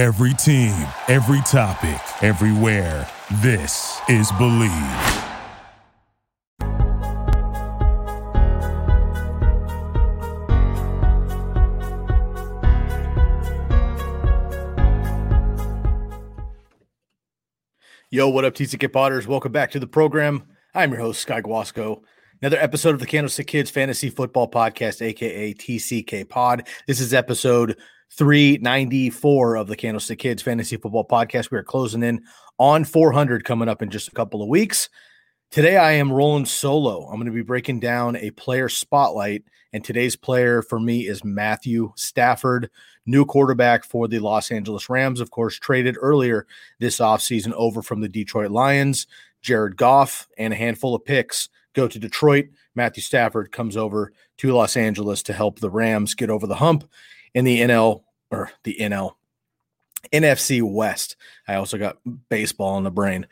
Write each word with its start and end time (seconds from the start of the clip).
Every 0.00 0.32
team, 0.32 0.72
every 1.08 1.42
topic, 1.42 2.00
everywhere. 2.22 3.06
This 3.42 4.00
is 4.08 4.32
Believe. 4.38 4.70
Yo, 18.08 18.26
what 18.30 18.46
up, 18.46 18.54
TCK 18.54 18.90
Potters? 18.90 19.26
Welcome 19.26 19.52
back 19.52 19.70
to 19.72 19.78
the 19.78 19.86
program. 19.86 20.44
I'm 20.74 20.92
your 20.92 21.00
host, 21.00 21.20
Sky 21.20 21.42
Guasco. 21.42 22.00
Another 22.40 22.56
episode 22.56 22.94
of 22.94 23.00
the 23.00 23.06
Candlestick 23.06 23.48
Kids 23.48 23.70
Fantasy 23.70 24.08
Football 24.08 24.50
Podcast, 24.50 25.02
aka 25.02 25.52
TCK 25.52 26.26
Pod. 26.26 26.66
This 26.86 27.00
is 27.00 27.12
episode 27.12 27.76
394 28.12 29.56
of 29.56 29.68
the 29.68 29.76
Candlestick 29.76 30.18
Kids 30.18 30.42
Fantasy 30.42 30.76
Football 30.76 31.06
Podcast. 31.06 31.50
We 31.50 31.58
are 31.58 31.62
closing 31.62 32.02
in 32.02 32.22
on 32.58 32.84
400 32.84 33.44
coming 33.44 33.68
up 33.68 33.82
in 33.82 33.90
just 33.90 34.08
a 34.08 34.12
couple 34.12 34.42
of 34.42 34.48
weeks. 34.48 34.88
Today, 35.50 35.76
I 35.76 35.92
am 35.92 36.12
rolling 36.12 36.44
solo. 36.44 37.06
I'm 37.06 37.16
going 37.16 37.26
to 37.26 37.32
be 37.32 37.42
breaking 37.42 37.80
down 37.80 38.16
a 38.16 38.30
player 38.32 38.68
spotlight, 38.68 39.44
and 39.72 39.84
today's 39.84 40.16
player 40.16 40.62
for 40.62 40.78
me 40.78 41.06
is 41.06 41.24
Matthew 41.24 41.92
Stafford 41.96 42.70
new 43.06 43.24
quarterback 43.24 43.84
for 43.84 44.08
the 44.08 44.18
Los 44.18 44.50
Angeles 44.50 44.88
Rams, 44.88 45.20
of 45.20 45.30
course, 45.30 45.58
traded 45.58 45.96
earlier 46.00 46.46
this 46.78 46.98
offseason 46.98 47.52
over 47.52 47.82
from 47.82 48.00
the 48.00 48.08
Detroit 48.08 48.50
Lions. 48.50 49.06
Jared 49.42 49.76
Goff 49.76 50.28
and 50.36 50.52
a 50.52 50.56
handful 50.56 50.94
of 50.94 51.04
picks 51.04 51.48
go 51.74 51.88
to 51.88 51.98
Detroit. 51.98 52.46
Matthew 52.74 53.02
Stafford 53.02 53.52
comes 53.52 53.76
over 53.76 54.12
to 54.38 54.52
Los 54.52 54.76
Angeles 54.76 55.22
to 55.24 55.32
help 55.32 55.58
the 55.58 55.70
Rams 55.70 56.14
get 56.14 56.30
over 56.30 56.46
the 56.46 56.56
hump 56.56 56.88
in 57.34 57.44
the 57.44 57.60
NL 57.60 58.02
or 58.30 58.50
the 58.64 58.76
NL 58.80 59.14
NFC 60.12 60.62
West. 60.62 61.16
I 61.46 61.54
also 61.54 61.78
got 61.78 61.98
baseball 62.28 62.78
in 62.78 62.84
the 62.84 62.90
brain. 62.90 63.26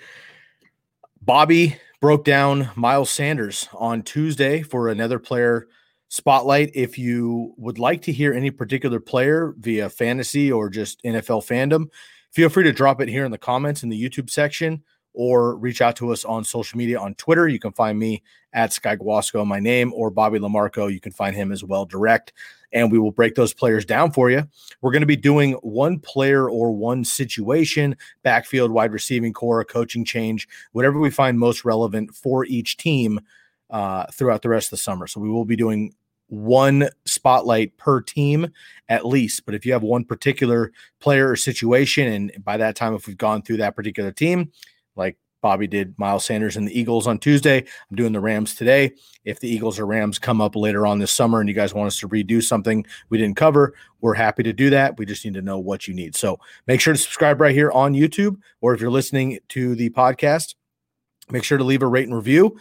Bobby 1.23 1.77
broke 2.01 2.24
down 2.24 2.71
Miles 2.77 3.10
Sanders 3.10 3.68
on 3.74 4.02
Tuesday 4.02 4.63
for 4.63 4.88
another 4.88 5.18
player 5.18 5.68
spotlight. 6.09 6.71
If 6.74 6.99
you 6.99 7.55
would 7.57 7.79
like 7.79 8.02
to 8.02 8.13
hear 8.13 8.32
any 8.32 8.51
particular 8.51 9.01
player 9.01 9.55
via 9.59 9.90
fantasy 9.90 10.51
or 10.52 10.68
just 10.68 11.02
NFL 11.02 11.46
fandom, 11.46 11.87
feel 12.30 12.49
free 12.49 12.65
to 12.65 12.73
drop 12.73 13.01
it 13.01 13.09
here 13.09 13.24
in 13.24 13.33
the 13.33 13.38
comments 13.38 13.83
in 13.83 13.88
the 13.88 14.02
YouTube 14.02 14.30
section 14.30 14.83
or 15.14 15.56
reach 15.56 15.80
out 15.80 15.96
to 15.96 16.12
us 16.12 16.24
on 16.24 16.45
social 16.45 16.78
media 16.78 16.98
on 16.98 17.14
Twitter. 17.14 17.48
You 17.48 17.59
can 17.59 17.73
find 17.73 17.98
me 17.98 18.23
at 18.52 18.73
Sky 18.73 18.96
Guasco, 18.96 19.45
my 19.45 19.60
name, 19.60 19.92
or 19.95 20.10
Bobby 20.10 20.38
Lamarco. 20.38 20.92
You 20.92 21.00
can 21.00 21.12
find 21.12 21.34
him 21.34 21.52
as 21.52 21.65
well 21.65 21.84
direct. 21.84 22.32
And 22.73 22.92
we 22.92 22.98
will 22.98 23.12
break 23.12 23.34
those 23.34 23.54
players 23.54 23.84
down 23.84 24.12
for 24.12 24.30
you. 24.30 24.46
We're 24.80 24.92
going 24.92 25.02
to 25.02 25.06
be 25.06 25.16
doing 25.16 25.52
one 25.54 25.98
player 25.98 26.50
or 26.50 26.70
one 26.70 27.02
situation, 27.02 27.96
backfield, 28.23 28.70
wide 28.70 28.92
receiving 28.92 29.32
core, 29.32 29.65
coaching 29.65 30.04
change, 30.04 30.46
whatever 30.73 30.98
we 30.98 31.10
find 31.10 31.38
most 31.38 31.65
relevant 31.65 32.15
for 32.15 32.45
each 32.45 32.76
team 32.76 33.20
uh, 33.70 34.06
throughout 34.12 34.43
the 34.43 34.50
rest 34.50 34.68
of 34.68 34.70
the 34.72 34.76
summer. 34.82 35.06
So 35.06 35.20
we 35.20 35.30
will 35.30 35.46
be 35.46 35.56
doing 35.56 35.95
one 36.28 36.88
spotlight 37.06 37.76
per 37.78 38.00
team 38.02 38.48
at 38.88 39.06
least. 39.06 39.46
But 39.46 39.54
if 39.54 39.65
you 39.65 39.72
have 39.72 39.82
one 39.82 40.04
particular 40.04 40.72
player 41.00 41.30
or 41.30 41.37
situation, 41.37 42.06
and 42.06 42.45
by 42.45 42.59
that 42.59 42.76
time, 42.76 42.95
if 42.95 43.06
we've 43.06 43.16
gone 43.16 43.43
through 43.43 43.59
that 43.59 43.76
particular 43.76 44.12
team, 44.12 44.52
like 44.99 45.16
Bobby 45.41 45.68
did 45.68 45.96
Miles 45.99 46.24
Sanders 46.24 46.57
and 46.57 46.66
the 46.66 46.79
Eagles 46.79 47.07
on 47.07 47.18
Tuesday, 47.18 47.59
I'm 47.59 47.96
doing 47.96 48.13
the 48.13 48.21
Rams 48.21 48.54
today. 48.54 48.93
If 49.24 49.38
the 49.38 49.49
Eagles 49.49 49.79
or 49.79 49.87
Rams 49.87 50.18
come 50.18 50.40
up 50.40 50.57
later 50.57 50.85
on 50.87 50.99
this 50.99 51.13
summer 51.13 51.40
and 51.40 51.49
you 51.49 51.55
guys 51.55 51.73
want 51.73 51.87
us 51.87 52.01
to 52.01 52.09
redo 52.09 52.43
something 52.43 52.85
we 53.09 53.18
didn't 53.18 53.37
cover, 53.37 53.74
we're 54.01 54.15
happy 54.15 54.43
to 54.43 54.52
do 54.52 54.71
that. 54.71 54.99
We 54.99 55.07
just 55.07 55.24
need 55.24 55.35
to 55.35 55.43
know 55.43 55.59
what 55.59 55.87
you 55.87 55.95
need. 55.95 56.16
So 56.16 56.40
make 56.66 56.80
sure 56.80 56.93
to 56.93 56.99
subscribe 56.99 57.40
right 57.40 57.55
here 57.55 57.71
on 57.71 57.95
YouTube, 57.95 58.37
or 58.60 58.74
if 58.74 58.80
you're 58.80 58.90
listening 58.90 59.38
to 59.51 59.77
the 59.77 59.90
podcast, 59.90 60.57
make 61.30 61.45
sure 61.45 61.59
to 61.59 61.65
leave 61.65 61.83
a 61.83 61.87
rate 61.87 62.09
and 62.09 62.16
review 62.16 62.59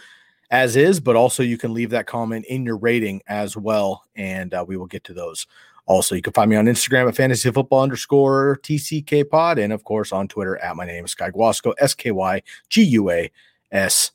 as 0.49 0.75
is, 0.75 0.99
but 0.99 1.15
also 1.15 1.43
you 1.43 1.57
can 1.57 1.73
leave 1.73 1.89
that 1.89 2.07
comment 2.07 2.45
in 2.45 2.63
your 2.63 2.77
rating 2.77 3.21
as 3.27 3.57
well, 3.57 4.03
and 4.15 4.53
uh, 4.53 4.63
we 4.65 4.77
will 4.77 4.85
get 4.85 5.03
to 5.05 5.13
those. 5.13 5.47
Also, 5.87 6.15
you 6.15 6.21
can 6.21 6.33
find 6.33 6.49
me 6.49 6.57
on 6.57 6.65
Instagram 6.65 7.07
at 7.07 7.15
fantasy 7.15 7.49
football 7.49 7.81
underscore 7.81 8.59
TCK 8.61 9.29
pod, 9.29 9.57
and 9.57 9.71
of 9.73 9.83
course 9.85 10.11
on 10.11 10.27
Twitter 10.27 10.57
at 10.57 10.75
my 10.75 10.85
name 10.85 11.05
is 11.05 11.11
Sky 11.11 11.31
Guasco, 11.31 11.71
S 11.79 11.93
K 11.93 12.11
Y 12.11 12.41
G 12.69 12.83
U 12.83 13.09
A 13.09 13.31
S 13.71 14.11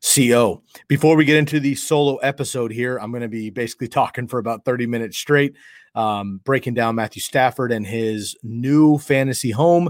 C 0.00 0.34
O. 0.34 0.62
Before 0.86 1.16
we 1.16 1.24
get 1.24 1.38
into 1.38 1.60
the 1.60 1.74
solo 1.74 2.16
episode 2.16 2.70
here, 2.70 2.98
I'm 2.98 3.10
going 3.10 3.22
to 3.22 3.28
be 3.28 3.48
basically 3.48 3.88
talking 3.88 4.28
for 4.28 4.38
about 4.38 4.66
30 4.66 4.86
minutes 4.86 5.16
straight, 5.16 5.54
um, 5.94 6.42
breaking 6.44 6.74
down 6.74 6.94
Matthew 6.94 7.22
Stafford 7.22 7.72
and 7.72 7.86
his 7.86 8.36
new 8.42 8.98
fantasy 8.98 9.50
home 9.50 9.88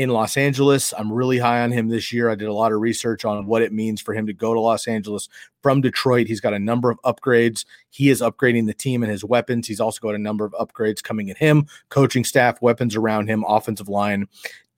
in 0.00 0.08
Los 0.08 0.38
Angeles. 0.38 0.94
I'm 0.96 1.12
really 1.12 1.36
high 1.36 1.60
on 1.60 1.70
him 1.70 1.88
this 1.88 2.10
year. 2.10 2.30
I 2.30 2.34
did 2.34 2.48
a 2.48 2.54
lot 2.54 2.72
of 2.72 2.80
research 2.80 3.26
on 3.26 3.44
what 3.44 3.60
it 3.60 3.70
means 3.70 4.00
for 4.00 4.14
him 4.14 4.26
to 4.28 4.32
go 4.32 4.54
to 4.54 4.60
Los 4.60 4.88
Angeles 4.88 5.28
from 5.62 5.82
Detroit. 5.82 6.26
He's 6.26 6.40
got 6.40 6.54
a 6.54 6.58
number 6.58 6.90
of 6.90 6.98
upgrades. 7.02 7.66
He 7.90 8.08
is 8.08 8.22
upgrading 8.22 8.66
the 8.66 8.72
team 8.72 9.02
and 9.02 9.12
his 9.12 9.24
weapons. 9.24 9.68
He's 9.68 9.78
also 9.78 10.00
got 10.00 10.14
a 10.14 10.18
number 10.18 10.46
of 10.46 10.52
upgrades 10.52 11.02
coming 11.02 11.28
at 11.28 11.36
him, 11.36 11.66
coaching 11.90 12.24
staff, 12.24 12.62
weapons 12.62 12.96
around 12.96 13.28
him, 13.28 13.44
offensive 13.46 13.90
line, 13.90 14.26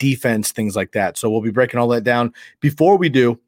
defense, 0.01 0.51
things 0.51 0.75
like 0.75 0.91
that. 0.91 1.17
So 1.17 1.31
we'll 1.31 1.41
be 1.41 1.53
breaking 1.53 1.79
all 1.79 1.87
that 1.89 2.03
down. 2.03 2.35
Before 2.59 2.99
we 2.99 3.09
do, 3.09 3.39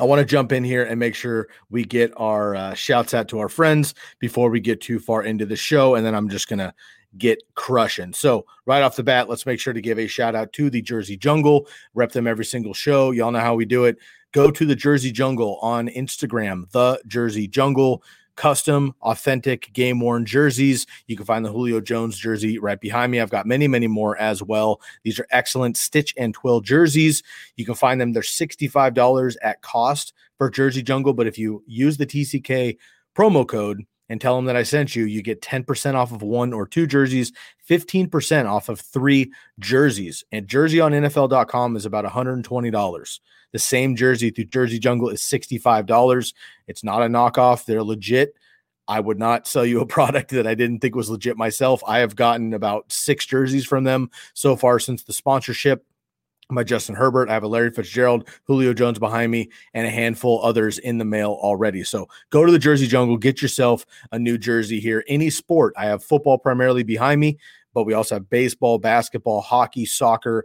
I 0.00 0.04
want 0.04 0.18
to 0.18 0.26
jump 0.26 0.50
in 0.50 0.64
here 0.64 0.82
and 0.82 0.98
make 0.98 1.14
sure 1.14 1.46
we 1.70 1.84
get 1.84 2.12
our 2.16 2.56
uh, 2.56 2.74
shouts 2.74 3.14
out 3.14 3.28
to 3.28 3.38
our 3.38 3.48
friends 3.48 3.94
before 4.18 4.50
we 4.50 4.58
get 4.58 4.80
too 4.80 4.98
far 4.98 5.22
into 5.22 5.46
the 5.46 5.54
show. 5.54 5.94
And 5.94 6.04
then 6.04 6.16
I'm 6.16 6.28
just 6.28 6.48
going 6.48 6.58
to 6.58 6.74
get 7.16 7.42
crushing. 7.54 8.12
So, 8.12 8.44
right 8.66 8.82
off 8.82 8.96
the 8.96 9.02
bat, 9.02 9.28
let's 9.28 9.46
make 9.46 9.60
sure 9.60 9.72
to 9.72 9.80
give 9.80 9.98
a 9.98 10.06
shout 10.06 10.34
out 10.34 10.52
to 10.54 10.70
the 10.70 10.82
Jersey 10.82 11.16
Jungle. 11.16 11.66
Rep 11.94 12.12
them 12.12 12.26
every 12.26 12.44
single 12.44 12.74
show. 12.74 13.10
Y'all 13.12 13.30
know 13.30 13.40
how 13.40 13.54
we 13.54 13.64
do 13.64 13.84
it. 13.84 13.98
Go 14.32 14.50
to 14.50 14.66
the 14.66 14.76
Jersey 14.76 15.10
Jungle 15.10 15.58
on 15.62 15.88
Instagram, 15.88 16.70
the 16.72 17.00
Jersey 17.06 17.48
Jungle. 17.48 18.02
Custom, 18.36 18.94
authentic, 19.02 19.72
game 19.72 19.98
worn 19.98 20.24
jerseys. 20.24 20.86
You 21.08 21.16
can 21.16 21.26
find 21.26 21.44
the 21.44 21.50
Julio 21.50 21.80
Jones 21.80 22.16
jersey 22.16 22.60
right 22.60 22.80
behind 22.80 23.10
me. 23.10 23.18
I've 23.18 23.30
got 23.30 23.46
many, 23.46 23.66
many 23.66 23.88
more 23.88 24.16
as 24.16 24.44
well. 24.44 24.80
These 25.02 25.18
are 25.18 25.26
excellent 25.32 25.76
stitch 25.76 26.14
and 26.16 26.32
twill 26.32 26.60
jerseys. 26.60 27.24
You 27.56 27.64
can 27.64 27.74
find 27.74 28.00
them, 28.00 28.12
they're 28.12 28.22
$65 28.22 29.34
at 29.42 29.60
cost 29.62 30.12
for 30.36 30.50
Jersey 30.50 30.84
Jungle. 30.84 31.14
But 31.14 31.26
if 31.26 31.36
you 31.36 31.64
use 31.66 31.96
the 31.96 32.06
TCK 32.06 32.78
promo 33.12 33.44
code, 33.44 33.84
and 34.08 34.20
tell 34.20 34.36
them 34.36 34.46
that 34.46 34.56
I 34.56 34.62
sent 34.62 34.96
you, 34.96 35.04
you 35.04 35.22
get 35.22 35.42
10% 35.42 35.94
off 35.94 36.12
of 36.12 36.22
one 36.22 36.52
or 36.52 36.66
two 36.66 36.86
jerseys, 36.86 37.32
15% 37.68 38.46
off 38.46 38.68
of 38.68 38.80
three 38.80 39.32
jerseys. 39.58 40.24
And 40.32 40.48
jersey 40.48 40.80
on 40.80 40.92
NFL.com 40.92 41.76
is 41.76 41.84
about 41.84 42.04
$120. 42.04 43.20
The 43.52 43.58
same 43.58 43.96
jersey 43.96 44.30
through 44.30 44.44
Jersey 44.44 44.78
Jungle 44.78 45.08
is 45.08 45.22
$65. 45.22 46.32
It's 46.66 46.84
not 46.84 47.02
a 47.02 47.06
knockoff, 47.06 47.64
they're 47.64 47.82
legit. 47.82 48.34
I 48.86 49.00
would 49.00 49.18
not 49.18 49.46
sell 49.46 49.66
you 49.66 49.80
a 49.80 49.86
product 49.98 50.30
that 50.30 50.46
I 50.46 50.54
didn't 50.54 50.80
think 50.80 50.94
was 50.94 51.10
legit 51.10 51.36
myself. 51.36 51.82
I 51.86 51.98
have 51.98 52.16
gotten 52.16 52.54
about 52.54 52.90
six 52.90 53.26
jerseys 53.26 53.66
from 53.66 53.84
them 53.84 54.10
so 54.34 54.56
far 54.56 54.78
since 54.78 55.02
the 55.02 55.12
sponsorship 55.12 55.84
by 56.54 56.64
Justin 56.64 56.94
Herbert. 56.94 57.28
I 57.28 57.34
have 57.34 57.42
a 57.42 57.48
Larry 57.48 57.70
Fitzgerald, 57.70 58.28
Julio 58.44 58.72
Jones 58.72 58.98
behind 58.98 59.30
me, 59.30 59.50
and 59.74 59.86
a 59.86 59.90
handful 59.90 60.42
others 60.42 60.78
in 60.78 60.98
the 60.98 61.04
mail 61.04 61.38
already. 61.40 61.84
So 61.84 62.08
go 62.30 62.46
to 62.46 62.52
the 62.52 62.58
Jersey 62.58 62.86
Jungle, 62.86 63.18
get 63.18 63.42
yourself 63.42 63.84
a 64.12 64.18
new 64.18 64.38
jersey 64.38 64.80
here. 64.80 65.04
Any 65.08 65.30
sport. 65.30 65.74
I 65.76 65.84
have 65.86 66.02
football 66.02 66.38
primarily 66.38 66.82
behind 66.82 67.20
me, 67.20 67.38
but 67.74 67.84
we 67.84 67.92
also 67.92 68.14
have 68.14 68.30
baseball, 68.30 68.78
basketball, 68.78 69.40
hockey, 69.42 69.84
soccer. 69.84 70.44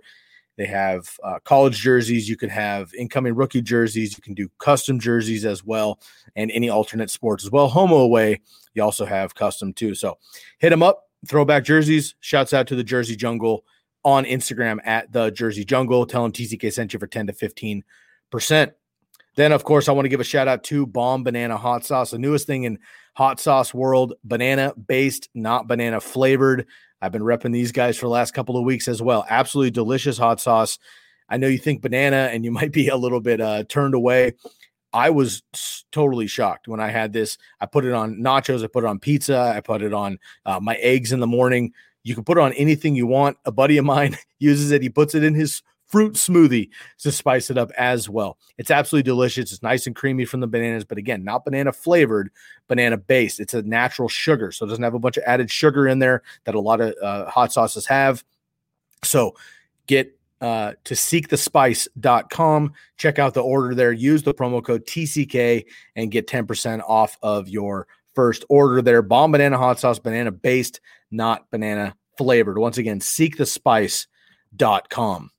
They 0.58 0.66
have 0.66 1.09
uh, 1.24 1.40
college 1.46 1.80
jerseys. 1.80 2.30
You 2.30 2.35
can 2.38 2.50
have 2.50 2.94
incoming 2.94 3.34
rookie 3.34 3.62
jerseys. 3.62 4.16
You 4.16 4.22
can 4.22 4.34
do 4.34 4.50
custom 4.59 5.00
jerseys 5.00 5.46
as 5.46 5.64
well, 5.64 6.00
and 6.35 6.52
any 6.52 6.70
alternate 6.70 7.09
sports 7.09 7.44
as 7.44 7.50
well. 7.50 7.68
Home 7.70 7.91
away, 7.91 8.41
you 8.74 8.84
also 8.84 9.06
have 9.06 9.34
custom 9.34 9.74
too. 9.74 9.96
So 9.96 10.18
hit 10.59 10.70
them 10.70 10.84
up. 10.84 11.09
Throwback 11.25 11.64
jerseys. 11.64 12.16
Shouts 12.20 12.53
out 12.53 12.68
to 12.68 12.75
the 12.75 12.84
Jersey 12.84 13.16
Jungle 13.16 13.64
on 14.03 14.25
Instagram 14.25 14.80
at 14.84 15.11
the 15.11 15.32
Jersey 15.32 15.66
Jungle. 15.66 16.05
Tell 16.05 16.23
them 16.23 16.32
TCK 16.32 16.72
sent 16.72 16.94
you 16.94 17.00
for 17.00 17.08
10 17.08 17.28
to 17.28 17.34
15%. 17.34 18.72
Then, 19.35 19.52
of 19.52 19.64
course, 19.64 19.90
I 19.90 19.94
want 19.94 20.05
to 20.05 20.09
give 20.09 20.20
a 20.20 20.26
shout 20.26 20.47
out 20.47 20.64
to 20.66 20.85
Bombanana 20.85 21.58
Hot 21.58 21.85
Sauce, 21.85 22.11
the 22.11 22.20
newest 22.20 22.46
thing 22.46 22.64
in 22.64 22.78
hot 23.16 23.40
sauce 23.40 23.73
world, 23.73 24.14
banana 24.23 24.73
based, 24.76 25.29
not 25.34 25.67
banana 25.67 26.02
flavored. 26.02 26.67
I've 27.02 27.11
been 27.11 27.22
repping 27.22 27.53
these 27.53 27.72
guys 27.72 27.97
for 27.97 28.05
the 28.05 28.11
last 28.11 28.34
couple 28.34 28.58
of 28.58 28.64
weeks 28.64 28.88
as 28.88 29.02
well. 29.02 29.26
Absolutely 29.29 29.72
delicious 29.72 30.17
hot 30.17 30.40
sauce. 30.40 30.79
I 31.29 31.38
know 31.38 31.47
you 31.47 31.58
think 31.58 31.82
banana 31.82 32.29
and 32.32 32.46
you 32.46 32.52
might 32.59 32.72
be 32.72 32.88
a 32.88 32.97
little 32.97 33.22
bit 33.22 33.41
uh, 33.41 33.64
turned 33.67 33.94
away. 33.94 34.34
I 34.94 35.09
was 35.09 35.41
totally 35.91 36.28
shocked 36.28 36.67
when 36.67 36.79
I 36.79 36.90
had 36.90 37.14
this. 37.14 37.40
I 37.59 37.66
put 37.66 37.84
it 37.84 37.94
on 37.94 38.17
nachos, 38.17 38.64
I 38.64 38.67
put 38.67 38.84
it 38.84 38.88
on 38.88 39.00
pizza, 39.00 39.53
I 39.55 39.59
put 39.59 39.82
it 39.82 39.94
on 39.94 40.20
uh, 40.46 40.59
my 40.59 40.76
eggs 40.76 41.11
in 41.11 41.20
the 41.20 41.28
morning. 41.28 41.73
You 42.03 42.16
can 42.16 42.23
put 42.23 42.38
it 42.38 42.41
on 42.41 42.53
anything 42.53 42.96
you 42.96 43.08
want. 43.08 43.38
A 43.46 43.52
buddy 43.52 43.78
of 43.78 43.85
mine 43.85 44.17
uses 44.40 44.72
it. 44.72 44.82
He 44.82 44.90
puts 44.90 45.16
it 45.16 45.23
in 45.23 45.34
his 45.34 45.61
fruit 45.88 46.14
smoothie 46.14 46.70
to 46.97 47.11
spice 47.11 47.52
it 47.52 47.58
up 47.58 47.72
as 47.78 48.09
well. 48.09 48.38
It's 48.58 48.72
absolutely 48.72 49.03
delicious. 49.03 49.52
It's 49.52 49.61
nice 49.61 49.85
and 49.85 49.96
creamy 49.96 50.26
from 50.26 50.40
the 50.40 50.47
bananas, 50.47 50.85
but 50.85 50.97
again, 50.97 51.23
not 51.23 51.46
banana 51.46 51.72
flavored, 51.72 52.32
banana 52.67 52.97
based. 52.97 53.40
It's 53.40 53.53
a 53.53 53.61
natural 53.61 54.09
sugar, 54.09 54.52
so 54.52 54.66
it 54.66 54.70
doesn't 54.70 54.84
have 54.84 54.96
a 54.96 55.00
bunch 55.00 55.17
of 55.17 55.23
added 55.28 55.52
sugar 55.52 55.88
in 55.88 56.00
there 56.00 56.23
that 56.46 56.55
a 56.55 56.59
lot 56.59 56.82
of 56.82 56.96
uh, 57.02 57.29
hot 57.29 57.53
sauces 57.53 57.85
have. 57.85 58.23
So 59.03 59.35
get 59.85 60.17
uh, 60.41 60.73
to 60.84 60.96
seekthespice.com. 60.96 62.73
Check 62.97 63.20
out 63.20 63.34
the 63.35 63.44
order 63.44 63.76
there. 63.76 63.91
Use 63.91 64.23
the 64.23 64.34
promo 64.34 64.64
code 64.64 64.85
TCK 64.85 65.64
and 65.96 66.11
get 66.11 66.28
10% 66.28 66.82
off 66.88 67.17
of 67.22 67.47
your 67.47 67.88
first 68.14 68.46
order 68.50 68.82
there. 68.82 69.03
Bombanana 69.03 69.58
hot 69.58 69.79
sauce, 69.79 70.00
banana 70.00 70.32
based, 70.32 70.82
not 71.14 71.50
banana 71.52 71.96
flavored. 72.18 72.58
Once 72.58 72.78
again, 72.78 73.00
seekthespice.com. 73.00 75.30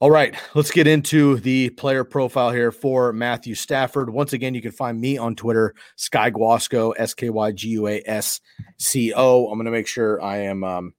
All 0.00 0.10
right, 0.10 0.34
let's 0.54 0.70
get 0.70 0.86
into 0.86 1.36
the 1.40 1.68
player 1.70 2.04
profile 2.04 2.50
here 2.50 2.70
for 2.72 3.12
Matthew 3.12 3.54
Stafford. 3.54 4.08
Once 4.08 4.32
again, 4.32 4.54
you 4.54 4.62
can 4.62 4.72
find 4.72 4.98
me 4.98 5.18
on 5.18 5.36
Twitter, 5.36 5.74
Sky 5.96 6.30
Guasco, 6.30 6.92
S 6.92 7.12
K 7.12 7.28
Y 7.28 7.52
G 7.52 7.68
U 7.68 7.86
A 7.86 8.02
S 8.06 8.40
C 8.78 9.12
O. 9.14 9.48
I'm 9.48 9.58
going 9.58 9.66
to 9.66 9.70
make 9.70 9.86
sure 9.86 10.22
I 10.22 10.38
am 10.38 10.64
um, 10.64 10.94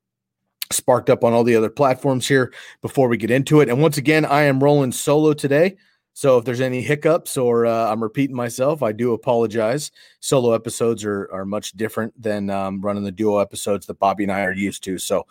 sparked 0.69 1.09
up 1.09 1.24
on 1.24 1.33
all 1.33 1.44
the 1.44 1.56
other 1.56 1.71
platforms 1.71 2.27
here 2.27 2.53
before 2.83 3.07
we 3.07 3.18
get 3.18 3.31
into 3.31 3.62
it. 3.62 3.69
And 3.69 3.81
once 3.81 3.98
again, 3.98 4.24
I 4.24 4.44
am 4.44 4.63
rolling 4.63 4.92
solo 4.92 5.33
today. 5.33 5.77
So 6.13 6.37
if 6.37 6.45
there's 6.45 6.61
any 6.61 6.81
hiccups 6.81 7.37
or 7.37 7.65
uh, 7.65 7.91
I'm 7.91 8.03
repeating 8.03 8.35
myself, 8.35 8.83
I 8.83 8.91
do 8.91 9.13
apologize. 9.13 9.91
Solo 10.19 10.53
episodes 10.53 11.05
are, 11.05 11.29
are 11.31 11.45
much 11.45 11.71
different 11.73 12.21
than 12.21 12.49
um, 12.49 12.81
running 12.81 13.03
the 13.03 13.11
duo 13.11 13.39
episodes 13.39 13.85
that 13.87 13.99
Bobby 13.99 14.23
and 14.23 14.31
I 14.31 14.43
are 14.43 14.53
used 14.53 14.83
to. 14.83 14.97
So 14.97 15.25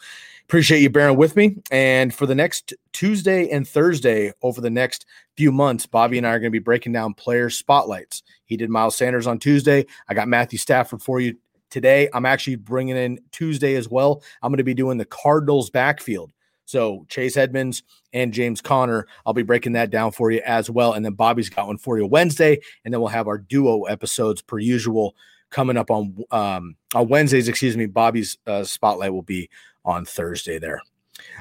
appreciate 0.45 0.81
you 0.81 0.91
bearing 0.91 1.17
with 1.17 1.37
me. 1.37 1.57
And 1.71 2.15
for 2.15 2.27
the 2.27 2.35
next 2.35 2.75
Tuesday 2.93 3.49
and 3.51 3.69
Thursday, 3.69 4.33
over 4.43 4.61
the 4.61 4.71
next 4.71 5.07
few 5.37 5.53
months, 5.53 5.87
Bobby 5.87 6.19
and 6.19 6.27
I 6.27 6.31
are 6.31 6.41
going 6.41 6.51
to 6.51 6.51
be 6.51 6.59
breaking 6.59 6.93
down 6.93 7.15
player 7.15 7.51
spotlights. 7.51 8.23
He 8.47 8.57
did 8.57 8.71
Miles 8.71 8.97
Sanders 8.97 9.27
on 9.27 9.39
Tuesday. 9.39 9.87
I 10.09 10.15
got 10.15 10.29
Matthew 10.29 10.59
Stafford 10.59 11.03
for 11.03 11.21
you 11.21 11.37
today. 11.71 12.09
I'm 12.13 12.27
actually 12.27 12.57
bringing 12.57 12.97
in 12.97 13.21
Tuesday 13.31 13.77
as 13.77 13.89
well. 13.89 14.23
I'm 14.43 14.51
going 14.51 14.59
to 14.59 14.65
be 14.65 14.75
doing 14.75 14.99
the 14.99 15.05
Cardinals 15.05 15.71
backfield. 15.71 16.33
So 16.71 17.05
Chase 17.09 17.37
Edmonds 17.37 17.83
and 18.13 18.33
James 18.33 18.61
Conner, 18.61 19.09
I'll 19.27 19.33
be 19.33 19.43
breaking 19.43 19.73
that 19.73 19.91
down 19.91 20.13
for 20.13 20.31
you 20.31 20.41
as 20.47 20.71
well. 20.71 20.93
And 20.93 21.05
then 21.05 21.15
Bobby's 21.15 21.51
got 21.51 21.67
one 21.67 21.79
for 21.79 21.99
you 21.99 22.07
Wednesday, 22.07 22.61
and 22.85 22.95
then 22.95 23.01
we'll 23.01 23.09
have 23.09 23.27
our 23.27 23.39
duo 23.39 23.83
episodes 23.85 24.41
per 24.41 24.61
usual 24.61 25.17
coming 25.51 25.77
up 25.77 25.91
on 25.91 26.17
um, 26.31 26.77
on 26.95 27.09
Wednesdays. 27.09 27.49
Excuse 27.49 27.77
me. 27.77 27.87
Bobby's 27.87 28.39
uh, 28.47 28.63
spotlight 28.63 29.13
will 29.13 29.23
be 29.23 29.51
on 29.85 30.05
Thursday 30.05 30.61
there. 30.61 30.81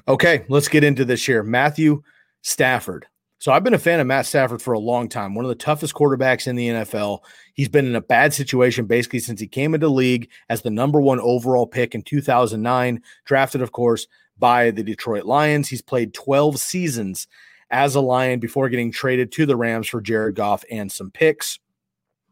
Okay, 0.08 0.46
let's 0.50 0.68
get 0.68 0.84
into 0.84 1.06
this 1.06 1.24
here. 1.24 1.44
Matthew 1.44 2.02
Stafford. 2.42 3.06
So 3.38 3.52
I've 3.52 3.64
been 3.64 3.76
a 3.76 3.80
fan 3.80 4.00
of 4.00 4.08
Matt 4.08 4.26
Stafford 4.26 4.64
for 4.64 4.74
a 4.74 4.80
long 4.80 5.08
time. 5.08 5.36
One 5.36 5.46
of 5.46 5.50
the 5.50 5.56
toughest 5.56 5.94
quarterbacks 5.94 6.48
in 6.48 6.56
the 6.56 6.70
NFL. 6.70 7.20
He's 7.54 7.70
been 7.70 7.86
in 7.86 7.96
a 7.96 8.02
bad 8.02 8.34
situation 8.34 8.86
basically 8.86 9.20
since 9.20 9.40
he 9.40 9.48
came 9.48 9.76
into 9.76 9.88
league 9.88 10.30
as 10.50 10.64
the 10.64 10.72
number 10.72 11.00
one 11.00 11.22
overall 11.22 11.68
pick 11.68 11.96
in 11.96 12.02
2009, 12.02 13.02
drafted, 13.26 13.62
of 13.62 13.72
course, 13.72 14.08
by 14.40 14.72
the 14.72 14.84
Detroit 14.84 15.26
Lions. 15.26 15.68
He's 15.68 15.82
played 15.82 16.14
12 16.14 16.60
seasons 16.60 17.28
as 17.70 17.96
a 17.96 18.02
Lion 18.02 18.40
before 18.40 18.70
getting 18.70 18.92
traded 18.92 19.32
to 19.34 19.46
the 19.46 19.56
Rams 19.56 19.88
for 19.88 20.02
Jared 20.02 20.36
Goff 20.36 20.64
and 20.72 20.92
some 20.92 21.12
picks. 21.12 21.60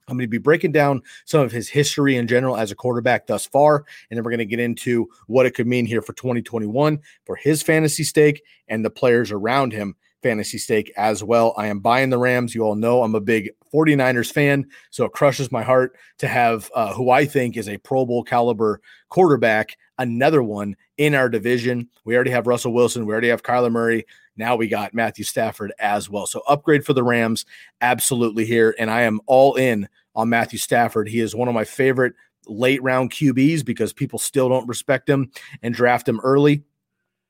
I'm 0.08 0.16
going 0.16 0.24
to 0.24 0.30
be 0.30 0.38
breaking 0.38 0.72
down 0.72 1.02
some 1.26 1.42
of 1.42 1.52
his 1.52 1.68
history 1.68 2.16
in 2.16 2.28
general 2.28 2.56
as 2.56 2.72
a 2.72 2.76
quarterback 2.76 3.28
thus 3.28 3.46
far, 3.46 3.86
and 4.10 4.18
then 4.18 4.24
we're 4.24 4.32
going 4.32 4.40
to 4.40 4.46
get 4.46 4.60
into 4.60 5.10
what 5.28 5.46
it 5.46 5.52
could 5.52 5.68
mean 5.68 5.86
here 5.86 6.02
for 6.02 6.14
2021 6.14 7.00
for 7.26 7.36
his 7.36 7.62
fantasy 7.62 8.04
stake 8.04 8.42
and 8.70 8.86
the 8.86 8.90
players 8.90 9.32
around 9.32 9.74
him 9.74 9.96
fantasy 10.22 10.58
stake 10.58 10.92
as 10.98 11.24
well. 11.24 11.54
I 11.58 11.68
am 11.68 11.80
buying 11.80 12.10
the 12.10 12.18
Rams. 12.18 12.56
You 12.56 12.64
all 12.64 12.76
know 12.76 13.04
I'm 13.04 13.16
a 13.16 13.22
big 13.22 13.52
49ers 13.74 14.32
fan, 14.32 14.66
so 14.90 15.06
it 15.06 15.12
crushes 15.12 15.52
my 15.52 15.64
heart 15.64 15.96
to 16.20 16.28
have 16.28 16.72
uh, 16.76 16.94
who 16.94 17.10
I 17.10 17.26
think 17.26 17.58
is 17.58 17.70
a 17.70 17.78
Pro 17.78 18.06
Bowl 18.06 18.24
caliber 18.24 18.82
quarterback, 19.10 19.78
another 19.98 20.44
one 20.44 20.76
in 20.98 21.16
our 21.16 21.30
division. 21.30 21.90
We 22.06 22.16
already 22.16 22.32
have 22.32 22.48
Russell 22.48 22.74
Wilson, 22.74 23.06
we 23.06 23.12
already 23.12 23.30
have 23.30 23.44
Kyler 23.44 23.72
Murray. 23.72 24.06
Now 24.36 24.56
we 24.56 24.68
got 24.68 24.94
Matthew 24.94 25.26
Stafford 25.26 25.74
as 25.80 26.10
well. 26.10 26.28
So 26.28 26.42
upgrade 26.48 26.86
for 26.86 26.94
the 26.94 27.04
Rams, 27.04 27.46
absolutely 27.82 28.46
here. 28.46 28.76
And 28.78 28.92
I 28.92 29.02
am 29.02 29.20
all 29.26 29.56
in 29.56 29.90
on 30.16 30.30
Matthew 30.30 30.60
Stafford. 30.60 31.10
He 31.10 31.20
is 31.20 31.36
one 31.36 31.48
of 31.48 31.56
my 31.56 31.64
favorite 31.64 32.14
late 32.46 32.82
round 32.84 33.12
QBs 33.12 33.66
because 33.66 33.94
people 33.94 34.20
still 34.20 34.48
don't 34.50 34.68
respect 34.68 35.10
him 35.10 35.32
and 35.62 35.74
draft 35.74 36.08
him 36.08 36.20
early. 36.24 36.64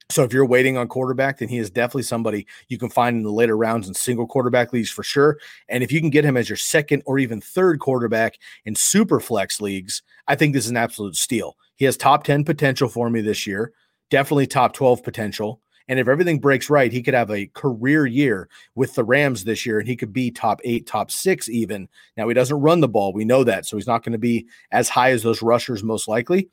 So 0.09 0.23
if 0.23 0.31
you're 0.31 0.45
waiting 0.45 0.77
on 0.77 0.87
quarterback, 0.87 1.39
then 1.39 1.49
he 1.49 1.57
is 1.57 1.69
definitely 1.69 2.03
somebody 2.03 2.47
you 2.69 2.77
can 2.77 2.89
find 2.89 3.17
in 3.17 3.23
the 3.23 3.31
later 3.31 3.57
rounds 3.57 3.89
in 3.89 3.93
single 3.93 4.25
quarterback 4.25 4.71
leagues 4.71 4.89
for 4.89 5.03
sure. 5.03 5.37
And 5.67 5.83
if 5.83 5.91
you 5.91 5.99
can 5.99 6.09
get 6.09 6.23
him 6.23 6.37
as 6.37 6.47
your 6.49 6.55
second 6.55 7.03
or 7.05 7.19
even 7.19 7.41
third 7.41 7.79
quarterback 7.79 8.37
in 8.63 8.73
super 8.73 9.19
flex 9.19 9.59
leagues, 9.59 10.01
I 10.27 10.35
think 10.35 10.53
this 10.53 10.63
is 10.63 10.71
an 10.71 10.77
absolute 10.77 11.17
steal. 11.17 11.57
He 11.75 11.83
has 11.85 11.97
top 11.97 12.23
10 12.23 12.45
potential 12.45 12.87
for 12.87 13.09
me 13.09 13.19
this 13.19 13.45
year, 13.45 13.73
definitely 14.09 14.47
top 14.47 14.73
12 14.73 15.03
potential. 15.03 15.61
And 15.89 15.99
if 15.99 16.07
everything 16.07 16.39
breaks 16.39 16.69
right, 16.69 16.91
he 16.91 17.01
could 17.01 17.13
have 17.13 17.31
a 17.31 17.47
career 17.47 18.05
year 18.05 18.49
with 18.75 18.95
the 18.95 19.03
Rams 19.03 19.43
this 19.43 19.65
year 19.65 19.79
and 19.79 19.87
he 19.87 19.95
could 19.95 20.13
be 20.13 20.31
top 20.31 20.61
eight, 20.63 20.85
top 20.85 21.11
six, 21.11 21.49
even. 21.49 21.87
Now, 22.15 22.27
he 22.27 22.33
doesn't 22.33 22.59
run 22.59 22.79
the 22.79 22.87
ball. 22.87 23.13
We 23.13 23.25
know 23.25 23.43
that. 23.43 23.65
So 23.65 23.77
he's 23.77 23.87
not 23.87 24.03
going 24.03 24.13
to 24.13 24.17
be 24.17 24.47
as 24.71 24.89
high 24.89 25.11
as 25.11 25.23
those 25.23 25.41
rushers, 25.41 25.83
most 25.83 26.07
likely, 26.07 26.49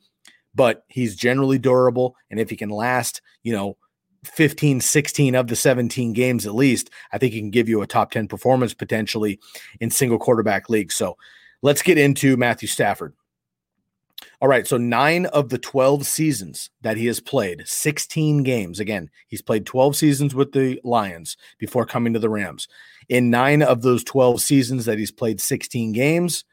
but 0.55 0.83
he's 0.87 1.15
generally 1.15 1.59
durable. 1.59 2.15
And 2.31 2.39
if 2.39 2.49
he 2.49 2.55
can 2.55 2.69
last, 2.69 3.21
you 3.43 3.53
know, 3.53 3.77
15, 4.23 4.81
16 4.81 5.35
of 5.35 5.47
the 5.47 5.55
17 5.55 6.13
games 6.13 6.47
at 6.47 6.55
least, 6.55 6.89
I 7.11 7.17
think 7.17 7.33
he 7.33 7.39
can 7.39 7.51
give 7.51 7.69
you 7.69 7.81
a 7.81 7.87
top 7.87 8.11
10 8.11 8.27
performance 8.27 8.73
potentially 8.73 9.39
in 9.79 9.91
single 9.91 10.17
quarterback 10.17 10.69
leagues. 10.69 10.95
So 10.95 11.17
let's 11.61 11.81
get 11.81 11.97
into 11.97 12.37
Matthew 12.37 12.67
Stafford. 12.67 13.13
All 14.41 14.47
right, 14.47 14.65
so 14.67 14.77
nine 14.77 15.25
of 15.27 15.49
the 15.49 15.57
12 15.57 16.05
seasons 16.05 16.69
that 16.81 16.97
he 16.97 17.05
has 17.07 17.19
played, 17.19 17.63
16 17.65 18.43
games. 18.43 18.79
Again, 18.79 19.09
he's 19.27 19.41
played 19.41 19.65
12 19.65 19.95
seasons 19.95 20.33
with 20.33 20.51
the 20.51 20.79
Lions 20.83 21.37
before 21.57 21.85
coming 21.85 22.13
to 22.13 22.19
the 22.19 22.29
Rams. 22.29 22.67
In 23.09 23.29
nine 23.29 23.61
of 23.61 23.81
those 23.81 24.03
12 24.03 24.41
seasons 24.41 24.85
that 24.85 24.97
he's 24.97 25.11
played 25.11 25.41
16 25.41 25.91
games, 25.91 26.43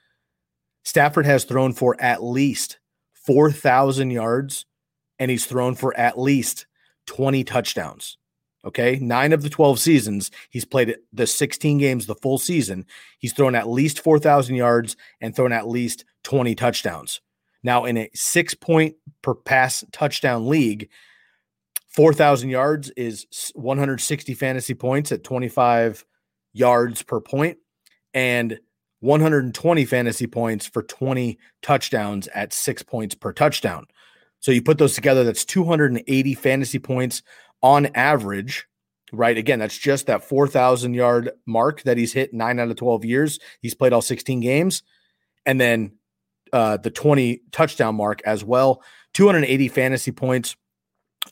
Stafford 0.85 1.27
has 1.27 1.45
thrown 1.45 1.73
for 1.73 2.01
at 2.01 2.23
least 2.23 2.79
4,000 3.25 4.11
yards 4.11 4.67
and 5.19 5.31
he's 5.31 5.47
thrown 5.47 5.75
for 5.75 5.97
at 5.97 6.19
least 6.19 6.67
20 7.07 7.45
touchdowns. 7.45 8.19
Okay. 8.65 8.99
Nine 9.01 9.33
of 9.33 9.43
the 9.43 9.51
12 9.51 9.79
seasons, 9.79 10.31
he's 10.51 10.65
played 10.65 10.97
the 11.13 11.27
16 11.27 11.79
games, 11.79 12.07
the 12.07 12.15
full 12.15 12.39
season. 12.39 12.87
He's 13.19 13.33
thrown 13.33 13.55
at 13.55 13.69
least 13.69 14.01
4,000 14.01 14.55
yards 14.55 14.97
and 15.21 15.35
thrown 15.35 15.53
at 15.53 15.69
least 15.69 16.05
20 16.25 16.55
touchdowns. 16.55 17.21
Now, 17.65 17.85
in 17.85 17.97
a 17.97 18.11
six 18.15 18.55
point 18.55 18.97
per 19.23 19.35
pass 19.35 19.85
touchdown 19.93 20.49
league, 20.49 20.91
4,000 21.89 22.49
yards 22.49 22.91
is 22.91 23.27
160 23.55 24.35
fantasy 24.35 24.75
points 24.75 25.13
at 25.13 25.25
25 25.25 26.05
yards 26.53 27.03
per 27.03 27.21
point, 27.21 27.59
and 28.15 28.59
120 29.03 29.85
fantasy 29.85 30.27
points 30.27 30.67
for 30.67 30.83
20 30.83 31.39
touchdowns 31.61 32.29
at 32.29 32.53
six 32.53 32.83
points 32.83 33.15
per 33.15 33.33
touchdown. 33.33 33.87
So 34.39 34.53
you 34.53 34.63
put 34.63 34.79
those 34.79 34.95
together, 34.95 35.25
that's 35.25 35.45
280 35.45 36.35
fantasy 36.35 36.79
points 36.79 37.23
on 37.63 37.87
average, 37.95 38.67
right? 39.13 39.37
Again, 39.37 39.59
that's 39.59 39.77
just 39.77 40.07
that 40.07 40.25
4,000 40.25 40.95
yard 40.95 41.31
mark 41.47 41.83
that 41.83 41.99
he's 41.99 42.13
hit 42.13 42.33
nine 42.33 42.59
out 42.59 42.71
of 42.71 42.77
12 42.77 43.05
years. 43.05 43.39
He's 43.61 43.75
played 43.75 43.93
all 43.93 44.03
16 44.03 44.41
games. 44.41 44.83
And 45.47 45.61
then 45.61 45.93
uh, 46.53 46.77
the 46.77 46.91
20 46.91 47.43
touchdown 47.51 47.97
mark 47.97 48.23
as 48.25 48.45
well. 48.45 48.83
280 49.15 49.69
fantasy 49.69 50.13
points 50.13 50.57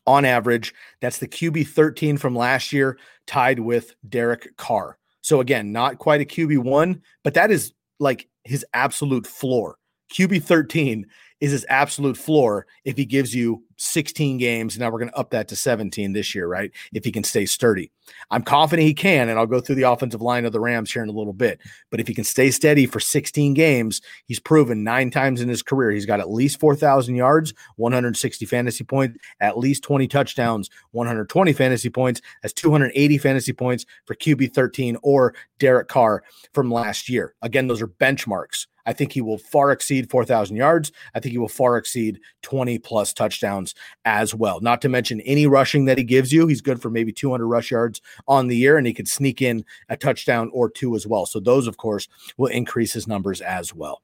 on 0.06 0.24
average. 0.24 0.74
That's 1.00 1.18
the 1.18 1.28
QB 1.28 1.68
13 1.68 2.16
from 2.16 2.34
last 2.34 2.72
year, 2.72 2.98
tied 3.26 3.60
with 3.60 3.94
Derek 4.08 4.56
Carr. 4.56 4.98
So 5.22 5.40
again, 5.40 5.72
not 5.72 5.98
quite 5.98 6.20
a 6.20 6.24
QB 6.24 6.58
one, 6.58 7.02
but 7.24 7.34
that 7.34 7.50
is 7.50 7.72
like 7.98 8.28
his 8.44 8.64
absolute 8.72 9.26
floor. 9.26 9.76
QB 10.12 10.42
13 10.42 11.06
is 11.40 11.52
his 11.52 11.66
absolute 11.68 12.16
floor 12.16 12.66
if 12.84 12.96
he 12.96 13.04
gives 13.04 13.34
you 13.34 13.62
16 13.80 14.38
games. 14.38 14.78
Now 14.78 14.90
we're 14.90 14.98
going 14.98 15.10
to 15.10 15.16
up 15.16 15.30
that 15.30 15.48
to 15.48 15.56
17 15.56 16.12
this 16.12 16.34
year, 16.34 16.46
right? 16.46 16.70
If 16.92 17.04
he 17.04 17.12
can 17.12 17.24
stay 17.24 17.46
sturdy. 17.46 17.90
I'm 18.30 18.42
confident 18.42 18.86
he 18.86 18.94
can, 18.94 19.28
and 19.28 19.38
I'll 19.38 19.46
go 19.46 19.60
through 19.60 19.76
the 19.76 19.90
offensive 19.90 20.20
line 20.20 20.44
of 20.44 20.52
the 20.52 20.60
Rams 20.60 20.92
here 20.92 21.02
in 21.02 21.08
a 21.08 21.12
little 21.12 21.32
bit. 21.32 21.60
But 21.90 22.00
if 22.00 22.08
he 22.08 22.14
can 22.14 22.24
stay 22.24 22.50
steady 22.50 22.86
for 22.86 23.00
16 23.00 23.54
games, 23.54 24.00
he's 24.26 24.40
proven 24.40 24.84
nine 24.84 25.10
times 25.10 25.40
in 25.40 25.48
his 25.48 25.62
career 25.62 25.90
he's 25.90 26.06
got 26.06 26.20
at 26.20 26.30
least 26.30 26.60
4,000 26.60 27.14
yards, 27.14 27.54
160 27.76 28.44
fantasy 28.46 28.84
points, 28.84 29.18
at 29.40 29.58
least 29.58 29.82
20 29.82 30.06
touchdowns, 30.08 30.68
120 30.90 31.52
fantasy 31.52 31.90
points. 31.90 32.20
That's 32.42 32.54
280 32.54 33.18
fantasy 33.18 33.52
points 33.52 33.86
for 34.04 34.14
QB 34.14 34.52
13 34.52 34.96
or 35.02 35.34
Derek 35.58 35.88
Carr 35.88 36.22
from 36.52 36.70
last 36.70 37.08
year. 37.08 37.34
Again, 37.42 37.68
those 37.68 37.80
are 37.80 37.88
benchmarks. 37.88 38.66
I 38.86 38.92
think 38.92 39.12
he 39.12 39.20
will 39.20 39.38
far 39.38 39.72
exceed 39.72 40.10
4,000 40.10 40.56
yards. 40.56 40.92
I 41.14 41.20
think 41.20 41.32
he 41.32 41.38
will 41.38 41.48
far 41.48 41.76
exceed 41.76 42.20
20 42.42 42.78
plus 42.78 43.12
touchdowns 43.12 43.74
as 44.04 44.34
well. 44.34 44.60
Not 44.60 44.82
to 44.82 44.88
mention 44.88 45.20
any 45.22 45.46
rushing 45.46 45.84
that 45.86 45.98
he 45.98 46.04
gives 46.04 46.32
you. 46.32 46.46
He's 46.46 46.60
good 46.60 46.80
for 46.80 46.90
maybe 46.90 47.12
200 47.12 47.46
rush 47.46 47.70
yards 47.70 48.00
on 48.28 48.48
the 48.48 48.56
year, 48.56 48.76
and 48.76 48.86
he 48.86 48.94
could 48.94 49.08
sneak 49.08 49.42
in 49.42 49.64
a 49.88 49.96
touchdown 49.96 50.50
or 50.52 50.70
two 50.70 50.94
as 50.96 51.06
well. 51.06 51.26
So, 51.26 51.40
those, 51.40 51.66
of 51.66 51.76
course, 51.76 52.08
will 52.36 52.48
increase 52.48 52.92
his 52.92 53.06
numbers 53.06 53.40
as 53.40 53.74
well. 53.74 54.02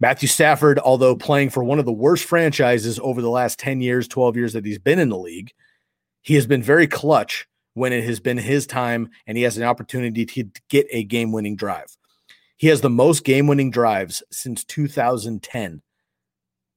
Matthew 0.00 0.28
Stafford, 0.28 0.78
although 0.78 1.14
playing 1.14 1.50
for 1.50 1.62
one 1.62 1.78
of 1.78 1.84
the 1.84 1.92
worst 1.92 2.24
franchises 2.24 2.98
over 3.02 3.20
the 3.20 3.28
last 3.28 3.58
10 3.58 3.82
years, 3.82 4.08
12 4.08 4.34
years 4.36 4.52
that 4.54 4.64
he's 4.64 4.78
been 4.78 4.98
in 4.98 5.10
the 5.10 5.18
league, 5.18 5.52
he 6.22 6.34
has 6.36 6.46
been 6.46 6.62
very 6.62 6.86
clutch 6.86 7.46
when 7.74 7.92
it 7.92 8.04
has 8.04 8.18
been 8.18 8.38
his 8.38 8.66
time 8.66 9.10
and 9.26 9.36
he 9.36 9.44
has 9.44 9.58
an 9.58 9.62
opportunity 9.62 10.24
to 10.24 10.44
get 10.70 10.86
a 10.90 11.04
game 11.04 11.32
winning 11.32 11.54
drive. 11.54 11.96
He 12.60 12.68
has 12.68 12.82
the 12.82 12.90
most 12.90 13.24
game 13.24 13.46
winning 13.46 13.70
drives 13.70 14.22
since 14.30 14.64
2010. 14.64 15.80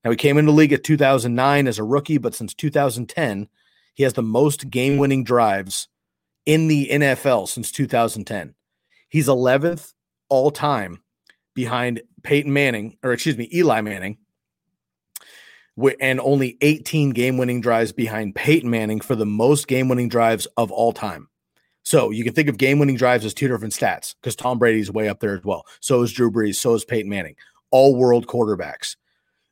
Now, 0.06 0.12
he 0.12 0.16
came 0.16 0.38
into 0.38 0.54
the 0.54 0.56
league 0.56 0.72
at 0.72 0.86
2009 0.86 1.68
as 1.68 1.78
a 1.78 1.84
rookie, 1.84 2.18
but 2.18 2.34
since 2.34 2.54
2010, 2.54 3.50
he 3.94 4.04
has 4.04 4.13
the 4.13 4.24
most 4.24 4.70
game 4.70 4.96
winning 4.96 5.25
drives 5.25 5.90
in 6.46 6.70
the 6.70 6.88
NFL 6.90 7.50
since 7.50 7.70
2010. 7.74 8.56
He's 9.10 9.28
11th 9.28 9.92
all 10.30 10.52
time 10.52 11.04
behind 11.54 12.02
Peyton 12.24 12.54
Manning, 12.54 12.98
or 13.04 13.12
excuse 13.12 13.38
me, 13.38 13.50
Eli 13.54 13.82
Manning, 13.82 14.20
and 16.00 16.22
only 16.22 16.58
18 16.62 17.10
game 17.10 17.38
winning 17.38 17.60
drives 17.60 17.92
behind 17.92 18.36
Peyton 18.36 18.70
Manning 18.70 19.02
for 19.02 19.16
the 19.16 19.25
most 19.25 19.68
game 19.68 19.90
winning 19.90 20.08
drives 20.08 20.48
of 20.56 20.72
all 20.72 20.94
time. 20.94 21.28
So 21.84 22.12
you 22.12 22.24
can 22.24 22.34
think 22.34 22.50
of 22.50 22.58
game 22.58 22.80
winning 22.80 22.96
drives 22.96 23.25
as 23.25 23.34
two 23.34 23.48
different 23.48 23.74
stats 23.74 24.16
because 24.16 24.36
Tom 24.36 24.58
Brady's 24.58 24.92
way 24.92 25.10
up 25.10 25.20
there 25.20 25.36
as 25.36 25.44
well. 25.44 25.66
So 25.82 26.02
is 26.02 26.13
Drew 26.13 26.32
Brees. 26.32 26.56
So 26.56 26.74
is 26.74 26.86
Peyton 26.86 27.10
Manning. 27.10 27.36
All 27.72 27.96
world 27.96 28.28
quarterbacks. 28.28 28.96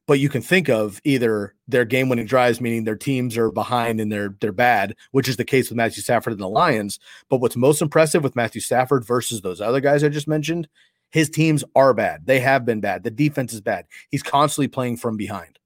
But 0.07 0.19
you 0.19 0.29
can 0.29 0.41
think 0.41 0.67
of 0.67 0.99
either 1.03 1.55
their 1.67 1.85
game 1.85 2.09
winning 2.09 2.25
drives, 2.25 2.59
meaning 2.59 2.83
their 2.83 2.95
teams 2.97 3.37
are 3.37 3.51
behind 3.51 4.01
and 4.01 4.11
they're 4.11 4.35
they're 4.41 4.51
bad, 4.51 4.95
which 5.11 5.29
is 5.29 5.37
the 5.37 5.45
case 5.45 5.69
with 5.69 5.77
Matthew 5.77 6.01
Stafford 6.01 6.33
and 6.33 6.41
the 6.41 6.49
Lions. 6.49 6.99
But 7.29 7.37
what's 7.37 7.55
most 7.55 7.81
impressive 7.81 8.23
with 8.23 8.35
Matthew 8.35 8.61
Stafford 8.61 9.05
versus 9.05 9.41
those 9.41 9.61
other 9.61 9.79
guys 9.79 10.03
I 10.03 10.09
just 10.09 10.27
mentioned, 10.27 10.67
his 11.11 11.29
teams 11.29 11.63
are 11.75 11.93
bad. 11.93 12.25
They 12.25 12.39
have 12.39 12.65
been 12.65 12.81
bad. 12.81 13.03
The 13.03 13.11
defense 13.11 13.53
is 13.53 13.61
bad. 13.61 13.85
He's 14.09 14.23
constantly 14.23 14.67
playing 14.67 14.97
from 14.97 15.17
behind. 15.17 15.59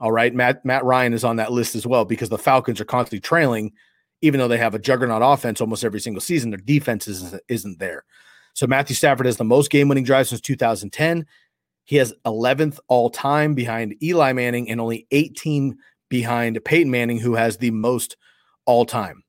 All 0.00 0.12
right. 0.12 0.34
Matt 0.34 0.64
Matt 0.64 0.84
Ryan 0.84 1.12
is 1.12 1.24
on 1.24 1.36
that 1.36 1.52
list 1.52 1.74
as 1.74 1.86
well 1.86 2.04
because 2.04 2.28
the 2.28 2.38
Falcons 2.38 2.80
are 2.80 2.84
constantly 2.84 3.20
trailing, 3.20 3.72
even 4.22 4.38
though 4.38 4.48
they 4.48 4.58
have 4.58 4.74
a 4.74 4.78
juggernaut 4.78 5.22
offense 5.22 5.60
almost 5.60 5.84
every 5.84 6.00
single 6.00 6.20
season. 6.20 6.50
Their 6.50 6.58
defense 6.58 7.08
isn't, 7.08 7.42
isn't 7.48 7.78
there. 7.78 8.04
So 8.54 8.66
Matthew 8.66 8.96
Stafford 8.96 9.26
has 9.26 9.36
the 9.36 9.44
most 9.44 9.70
game 9.70 9.88
winning 9.88 10.04
drives 10.04 10.30
since 10.30 10.40
2010. 10.40 11.26
He 11.84 11.96
has 11.96 12.14
11th 12.26 12.78
all 12.88 13.10
time 13.10 13.54
behind 13.54 14.02
Eli 14.02 14.32
Manning 14.32 14.70
and 14.70 14.80
only 14.80 15.06
18 15.10 15.76
behind 16.08 16.62
Peyton 16.64 16.90
Manning, 16.90 17.18
who 17.18 17.34
has 17.34 17.56
the 17.56 17.70
most 17.70 18.16
all 18.66 18.84
time. 18.84 19.24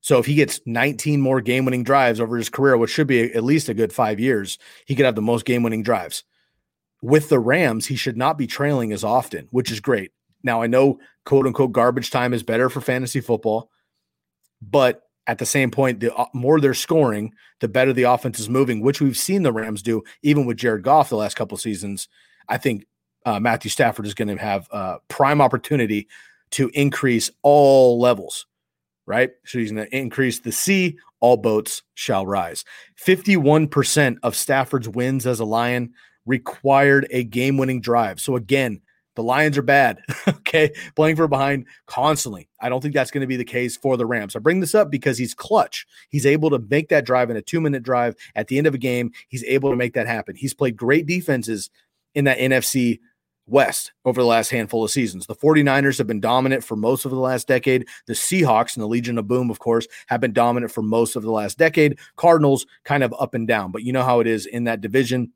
So 0.00 0.18
if 0.18 0.26
he 0.26 0.34
gets 0.34 0.60
19 0.66 1.20
more 1.20 1.40
game 1.40 1.64
winning 1.64 1.82
drives 1.82 2.20
over 2.20 2.36
his 2.36 2.48
career, 2.48 2.76
which 2.76 2.90
should 2.90 3.06
be 3.08 3.32
at 3.34 3.42
least 3.42 3.68
a 3.68 3.74
good 3.74 3.92
five 3.92 4.20
years, 4.20 4.58
he 4.84 4.94
could 4.94 5.04
have 5.04 5.16
the 5.16 5.22
most 5.22 5.44
game 5.44 5.62
winning 5.62 5.82
drives 5.82 6.22
with 7.02 7.28
the 7.28 7.38
Rams, 7.38 7.86
he 7.86 7.96
should 7.96 8.16
not 8.16 8.38
be 8.38 8.46
trailing 8.46 8.92
as 8.92 9.04
often, 9.04 9.48
which 9.50 9.70
is 9.70 9.80
great. 9.80 10.12
Now, 10.42 10.62
I 10.62 10.66
know 10.66 10.98
quote 11.24 11.46
unquote 11.46 11.72
garbage 11.72 12.10
time 12.10 12.32
is 12.32 12.42
better 12.42 12.68
for 12.68 12.80
fantasy 12.80 13.20
football, 13.20 13.70
but 14.68 15.02
at 15.26 15.38
the 15.38 15.46
same 15.46 15.70
point, 15.70 16.00
the 16.00 16.14
uh, 16.14 16.26
more 16.32 16.60
they're 16.60 16.74
scoring, 16.74 17.32
the 17.60 17.68
better 17.68 17.92
the 17.92 18.04
offense 18.04 18.38
is 18.38 18.48
moving, 18.48 18.80
which 18.80 19.00
we've 19.00 19.16
seen 19.16 19.42
the 19.42 19.52
Rams 19.52 19.82
do 19.82 20.02
even 20.22 20.46
with 20.46 20.56
Jared 20.56 20.84
Goff 20.84 21.08
the 21.08 21.16
last 21.16 21.36
couple 21.36 21.56
seasons. 21.56 22.08
I 22.48 22.58
think 22.58 22.86
uh, 23.24 23.40
Matthew 23.40 23.70
Stafford 23.70 24.06
is 24.06 24.14
going 24.14 24.28
to 24.28 24.42
have 24.42 24.68
a 24.70 24.98
prime 25.08 25.40
opportunity 25.40 26.08
to 26.52 26.70
increase 26.74 27.30
all 27.42 28.00
levels, 28.00 28.46
right? 29.04 29.30
So 29.44 29.58
he's 29.58 29.72
going 29.72 29.88
to 29.88 29.96
increase 29.96 30.40
the 30.40 30.52
sea, 30.52 30.96
all 31.20 31.36
boats 31.36 31.82
shall 31.94 32.24
rise. 32.24 32.64
51% 33.04 34.18
of 34.22 34.36
Stafford's 34.36 34.88
wins 34.88 35.26
as 35.26 35.40
a 35.40 35.44
Lion 35.44 35.92
required 36.24 37.06
a 37.10 37.24
game 37.24 37.56
winning 37.56 37.80
drive. 37.80 38.20
So 38.20 38.36
again, 38.36 38.80
the 39.16 39.22
Lions 39.22 39.58
are 39.58 39.62
bad, 39.62 40.00
okay, 40.28 40.72
playing 40.94 41.16
for 41.16 41.26
behind 41.28 41.66
constantly. 41.86 42.48
I 42.60 42.68
don't 42.68 42.80
think 42.80 42.94
that's 42.94 43.10
going 43.10 43.22
to 43.22 43.26
be 43.26 43.36
the 43.36 43.44
case 43.44 43.76
for 43.76 43.96
the 43.96 44.06
Rams. 44.06 44.36
I 44.36 44.38
bring 44.38 44.60
this 44.60 44.74
up 44.74 44.90
because 44.90 45.18
he's 45.18 45.34
clutch. 45.34 45.86
He's 46.08 46.26
able 46.26 46.50
to 46.50 46.58
make 46.70 46.88
that 46.90 47.04
drive 47.04 47.30
in 47.30 47.36
a 47.36 47.42
two 47.42 47.60
minute 47.60 47.82
drive 47.82 48.14
at 48.34 48.48
the 48.48 48.58
end 48.58 48.66
of 48.66 48.74
a 48.74 48.78
game. 48.78 49.10
He's 49.28 49.44
able 49.44 49.70
to 49.70 49.76
make 49.76 49.94
that 49.94 50.06
happen. 50.06 50.36
He's 50.36 50.54
played 50.54 50.76
great 50.76 51.06
defenses 51.06 51.70
in 52.14 52.24
that 52.24 52.38
NFC 52.38 53.00
West 53.46 53.92
over 54.04 54.20
the 54.20 54.26
last 54.26 54.50
handful 54.50 54.84
of 54.84 54.90
seasons. 54.90 55.26
The 55.26 55.34
49ers 55.34 55.98
have 55.98 56.06
been 56.06 56.20
dominant 56.20 56.64
for 56.64 56.76
most 56.76 57.04
of 57.04 57.12
the 57.12 57.18
last 57.18 57.46
decade. 57.46 57.86
The 58.06 58.12
Seahawks 58.12 58.74
and 58.74 58.82
the 58.82 58.88
Legion 58.88 59.18
of 59.18 59.28
Boom, 59.28 59.50
of 59.50 59.58
course, 59.60 59.86
have 60.08 60.20
been 60.20 60.32
dominant 60.32 60.72
for 60.72 60.82
most 60.82 61.16
of 61.16 61.22
the 61.22 61.30
last 61.30 61.56
decade. 61.56 61.98
Cardinals 62.16 62.66
kind 62.84 63.04
of 63.04 63.14
up 63.18 63.34
and 63.34 63.46
down, 63.46 63.70
but 63.70 63.82
you 63.82 63.92
know 63.92 64.02
how 64.02 64.20
it 64.20 64.26
is 64.26 64.46
in 64.46 64.64
that 64.64 64.80
division. 64.80 65.32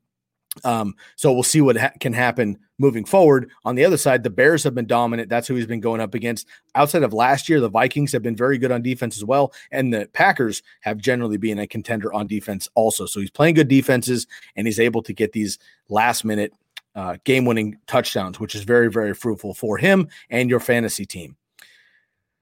Um, 0.65 0.95
so 1.15 1.31
we'll 1.31 1.43
see 1.43 1.61
what 1.61 1.77
ha- 1.77 1.91
can 1.99 2.11
happen 2.13 2.57
moving 2.77 3.05
forward. 3.05 3.49
On 3.63 3.75
the 3.75 3.85
other 3.85 3.97
side, 3.97 4.23
the 4.23 4.29
Bears 4.29 4.63
have 4.63 4.75
been 4.75 4.87
dominant. 4.87 5.29
That's 5.29 5.47
who 5.47 5.55
he's 5.55 5.65
been 5.65 5.79
going 5.79 6.01
up 6.01 6.13
against. 6.13 6.47
Outside 6.75 7.03
of 7.03 7.13
last 7.13 7.47
year, 7.47 7.59
the 7.59 7.69
Vikings 7.69 8.11
have 8.11 8.23
been 8.23 8.35
very 8.35 8.57
good 8.57 8.71
on 8.71 8.81
defense 8.81 9.15
as 9.15 9.23
well, 9.23 9.53
and 9.71 9.93
the 9.93 10.09
Packers 10.13 10.61
have 10.81 10.97
generally 10.97 11.37
been 11.37 11.59
a 11.59 11.67
contender 11.67 12.11
on 12.13 12.27
defense 12.27 12.67
also. 12.75 13.05
So 13.05 13.19
he's 13.19 13.31
playing 13.31 13.55
good 13.55 13.69
defenses, 13.69 14.27
and 14.55 14.67
he's 14.67 14.79
able 14.79 15.01
to 15.03 15.13
get 15.13 15.31
these 15.31 15.57
last 15.89 16.25
minute 16.25 16.53
uh, 16.95 17.17
game 17.23 17.45
winning 17.45 17.77
touchdowns, 17.87 18.39
which 18.39 18.55
is 18.55 18.63
very 18.63 18.91
very 18.91 19.13
fruitful 19.13 19.53
for 19.53 19.77
him 19.77 20.09
and 20.29 20.49
your 20.49 20.59
fantasy 20.59 21.05
team. 21.05 21.37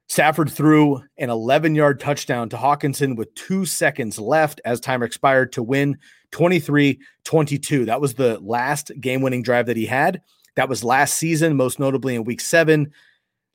Stafford 0.08 0.50
threw 0.50 1.04
an 1.20 1.30
11 1.30 1.76
yard 1.76 2.00
touchdown 2.00 2.50
to 2.50 2.58
Hockenson 2.58 3.16
with 3.16 3.34
two 3.36 3.64
seconds 3.64 4.18
left 4.18 4.60
as 4.66 4.80
time 4.80 5.04
expired 5.04 5.52
to 5.54 5.62
win 5.62 6.00
23 6.32 7.00
22. 7.24 7.86
That 7.86 8.02
was 8.02 8.16
the 8.16 8.40
last 8.40 8.92
game 9.00 9.22
winning 9.22 9.44
drive 9.44 9.66
that 9.68 9.78
he 9.78 9.86
had. 9.86 10.22
That 10.56 10.70
was 10.70 10.84
last 10.84 11.16
season, 11.16 11.56
most 11.56 11.80
notably 11.80 12.16
in 12.16 12.24
week 12.24 12.42
seven 12.42 12.92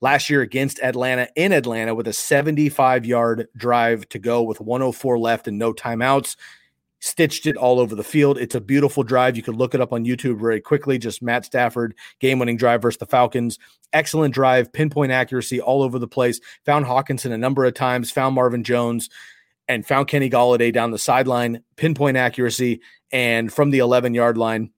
last 0.01 0.29
year 0.29 0.43
against 0.43 0.81
Atlanta 0.81 1.29
in 1.35 1.53
Atlanta 1.53 1.95
with 1.95 2.07
a 2.07 2.13
75 2.13 3.07
yard 3.07 3.49
drive 3.57 4.09
to 4.11 4.19
go 4.19 4.43
with 4.43 4.61
104 4.61 5.19
left 5.19 5.49
and 5.49 5.59
no 5.59 5.73
timeouts 5.73 6.37
stitched 7.05 7.47
it 7.47 7.57
all 7.57 7.79
over 7.79 7.95
the 7.95 8.03
field. 8.03 8.39
It's 8.39 8.55
a 8.55 8.61
beautiful 8.61 9.03
drive. 9.03 9.37
You 9.37 9.43
can 9.43 9.57
look 9.57 9.75
it 9.75 9.81
up 9.81 9.93
on 9.93 10.07
YouTube 10.07 10.41
very 10.41 10.61
quickly. 10.61 10.97
Just 10.97 11.23
Matt 11.23 11.45
Stafford, 11.45 11.95
game 12.19 12.39
winning 12.39 12.57
drive 12.57 12.81
versus 12.81 12.99
the 12.99 13.07
Falcons. 13.07 13.59
Excellent 13.93 14.33
drive, 14.33 14.73
pinpoint 14.73 15.13
accuracy 15.13 15.61
all 15.61 15.83
over 15.83 15.99
the 15.99 16.09
place. 16.09 16.41
Found 16.65 16.87
Hockenson 16.87 17.33
a 17.33 17.39
number 17.39 17.67
of 17.67 17.75
times, 17.75 18.11
found 18.11 18.35
Marvin 18.35 18.65
Jones, 18.65 19.11
and 19.69 19.87
found 19.87 20.09
Kenny 20.09 20.31
Golladay 20.31 20.73
down 20.73 20.91
the 20.91 20.99
sideline, 20.99 21.63
pinpoint 21.77 22.17
accuracy, 22.17 22.81
and 23.13 23.53
from 23.53 23.71
the 23.71 23.79
11 23.79 24.15
yard 24.15 24.37
line. 24.37 24.71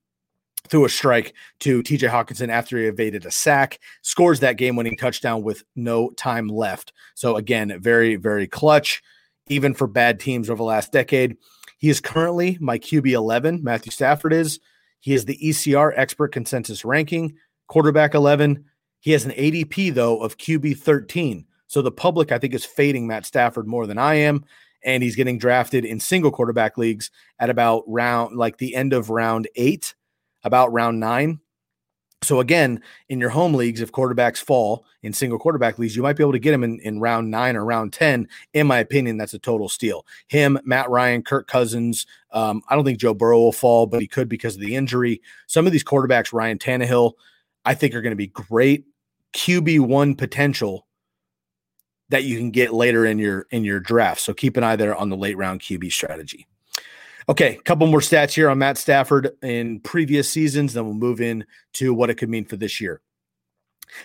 Threw 0.69 0.85
a 0.85 0.89
strike 0.89 1.33
to 1.61 1.81
TJ 1.83 2.11
Hockenson 2.11 2.49
after 2.49 2.77
he 2.77 2.87
evaded 2.87 3.25
a 3.25 3.31
sack, 3.31 3.79
scores 4.03 4.41
that 4.41 4.57
game 4.57 4.75
winning 4.75 4.97
touchdown 4.97 5.43
with 5.43 5.63
no 5.77 6.11
time 6.11 6.49
left. 6.49 6.93
So, 7.15 7.37
again, 7.37 7.79
very, 7.81 8.17
very 8.17 8.49
clutch, 8.49 9.01
even 9.47 9.75
for 9.75 9.87
bad 9.87 10.19
teams 10.19 10.51
over 10.51 10.59
the 10.59 10.65
last 10.65 10.91
decade. 10.91 11.37
He 11.79 11.89
is 11.89 12.01
currently 12.01 12.59
my 12.61 12.79
QB 12.79 13.13
11. 13.13 13.63
Matthew 13.63 13.93
Stafford 13.93 14.33
is. 14.33 14.59
He 14.99 15.15
is 15.15 15.25
the 15.25 15.39
ECR 15.39 15.93
expert 15.95 16.33
consensus 16.33 16.85
ranking, 16.85 17.37
quarterback 17.69 18.15
11. 18.15 18.65
He 18.99 19.13
has 19.13 19.25
an 19.25 19.33
ADP, 19.33 19.95
though, 19.95 20.19
of 20.19 20.37
QB 20.37 20.79
13. 20.79 21.47
So 21.69 21.83
the 21.83 21.93
public, 21.93 22.33
I 22.33 22.39
think, 22.39 22.55
is 22.55 22.65
fading 22.65 23.07
Matt 23.07 23.27
Stafford 23.27 23.69
more 23.69 23.87
than 23.87 23.99
I 23.99 24.15
am. 24.15 24.45
And 24.85 25.03
he's 25.03 25.17
getting 25.17 25.39
drafted 25.39 25.85
in 25.85 26.01
single 26.01 26.31
quarterback 26.31 26.79
leagues 26.79 27.11
at 27.39 27.51
about 27.51 27.85
round, 27.87 28.37
like 28.37 28.59
the 28.59 28.75
end 28.75 28.93
of 28.93 29.11
round 29.11 29.49
eight, 29.57 29.95
about 30.45 30.73
round 30.73 31.01
nine. 31.01 31.41
So 32.23 32.41
again, 32.41 32.83
in 33.09 33.21
your 33.21 33.31
home 33.31 33.55
leagues, 33.55 33.81
if 33.81 33.93
quarterbacks 33.93 34.43
fall 34.43 34.85
in 35.03 35.13
single 35.13 35.39
quarterback 35.39 35.79
leagues, 35.79 35.95
you 35.95 36.03
might 36.03 36.17
be 36.17 36.25
able 36.25 36.33
to 36.33 36.39
get 36.39 36.55
him 36.55 36.65
in, 36.65 36.81
in 36.81 36.99
round 36.99 37.31
nine 37.31 37.57
or 37.57 37.65
round 37.65 37.93
10. 37.93 38.27
In 38.55 38.67
my 38.67 38.79
opinion, 38.79 39.19
that's 39.19 39.35
a 39.35 39.39
total 39.39 39.69
steal. 39.69 40.07
Him, 40.29 40.59
Matt 40.65 40.89
Ryan, 40.89 41.23
Kirk 41.23 41.47
Cousins. 41.47 42.07
Um, 42.33 42.63
I 42.69 42.75
don't 42.75 42.85
think 42.85 42.99
Joe 42.99 43.15
Burrow 43.15 43.39
will 43.39 43.53
fall, 43.53 43.87
but 43.87 44.01
he 44.01 44.09
could 44.09 44.29
because 44.29 44.55
of 44.55 44.61
the 44.61 44.75
injury. 44.75 45.21
Some 45.47 45.67
of 45.67 45.73
these 45.73 45.85
quarterbacks, 45.85 46.33
Ryan 46.33 46.59
Tannehill, 46.59 47.13
I 47.65 47.75
think 47.75 47.95
are 47.95 48.03
going 48.03 48.13
to 48.13 48.17
be 48.17 48.29
great 48.29 48.87
QB1 49.35 50.17
potential 50.17 50.87
that 52.09 52.25
you 52.25 52.39
can 52.39 52.51
get 52.51 52.73
later 52.73 53.05
in 53.05 53.19
your 53.19 53.47
in 53.51 53.65
your 53.65 53.81
draft. 53.81 54.21
So 54.21 54.35
keep 54.35 54.57
an 54.57 54.65
eye 54.65 54.77
there 54.77 54.97
on 54.97 55.09
the 55.09 55.17
late 55.17 55.37
round 55.37 55.61
QB 55.61 55.91
strategy. 55.93 56.47
Okay, 57.29 57.57
a 57.57 57.63
couple 57.63 57.89
more 57.89 58.01
stats 58.01 58.35
here 58.35 58.49
on 58.49 58.59
Matt 58.59 58.79
Stafford 58.79 59.31
in 59.43 59.81
previous 59.81 60.31
seasons, 60.31 60.75
then 60.75 60.85
we'll 60.85 60.95
move 60.95 61.21
in 61.21 61.45
to 61.73 61.93
what 61.93 62.09
it 62.09 62.15
could 62.15 62.29
mean 62.29 62.45
for 62.45 62.57
this 62.57 62.81
year. 62.81 63.01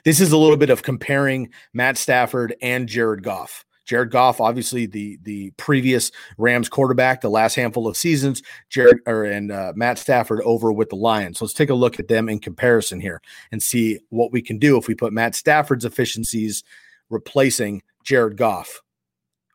This 0.04 0.20
is 0.20 0.32
a 0.32 0.38
little 0.38 0.58
bit 0.58 0.72
of 0.72 0.82
comparing 0.82 1.50
Matt 1.74 1.98
Stafford 1.98 2.56
and 2.64 2.88
Jared 2.88 3.24
Goff. 3.24 3.64
Jared 3.86 4.12
Goff, 4.12 4.40
obviously 4.40 4.86
the 4.86 5.20
the 5.24 5.52
previous 5.52 6.12
Rams 6.38 6.70
quarterback, 6.70 7.22
the 7.22 7.30
last 7.30 7.56
handful 7.56 7.88
of 7.88 7.98
seasons. 7.98 8.42
Jared 8.70 9.00
or 9.06 9.26
and 9.26 9.52
uh, 9.52 9.74
Matt 9.76 10.00
Stafford 10.00 10.42
over 10.42 10.72
with 10.72 10.90
the 10.90 10.96
Lions. 10.96 11.40
So 11.40 11.46
let's 11.46 11.54
take 11.54 11.70
a 11.70 11.76
look 11.76 12.00
at 12.00 12.08
them 12.08 12.30
in 12.30 12.40
comparison 12.40 13.00
here 13.00 13.22
and 13.52 13.62
see 13.62 14.00
what 14.10 14.32
we 14.32 14.42
can 14.42 14.58
do 14.60 14.78
if 14.78 14.88
we 14.88 14.96
put 14.96 15.14
Matt 15.14 15.36
Stafford's 15.36 15.86
efficiencies 15.86 16.64
replacing 17.10 17.84
Jared 18.04 18.38
Goff 18.38 18.82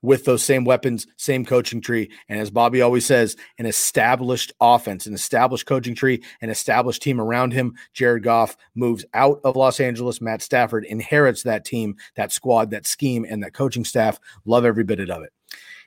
with 0.03 0.25
those 0.25 0.43
same 0.43 0.65
weapons, 0.65 1.07
same 1.17 1.45
coaching 1.45 1.81
tree. 1.81 2.11
And 2.29 2.39
as 2.39 2.51
Bobby 2.51 2.81
always 2.81 3.05
says, 3.05 3.37
an 3.59 3.67
established 3.67 4.53
offense, 4.61 5.07
an 5.07 5.15
established 5.15 5.67
coaching 5.67 5.95
tree, 5.95 6.23
an 6.41 6.49
established 6.49 7.03
team 7.03 7.21
around 7.21 7.53
him. 7.53 7.75
Jared 7.93 8.23
Goff 8.23 8.57
moves 8.75 9.05
out 9.15 9.41
of 9.43 9.57
Los 9.57 9.81
Angeles. 9.81 10.21
Matt 10.21 10.43
Stafford 10.43 10.85
inherits 10.85 11.43
that 11.43 11.65
team, 11.65 11.97
that 12.15 12.33
squad, 12.33 12.71
that 12.71 12.87
scheme, 12.87 13.27
and 13.29 13.43
that 13.43 13.53
coaching 13.53 13.85
staff. 13.85 14.21
Love 14.45 14.65
every 14.65 14.85
bit 14.85 15.01
of 15.01 15.23
it. 15.23 15.33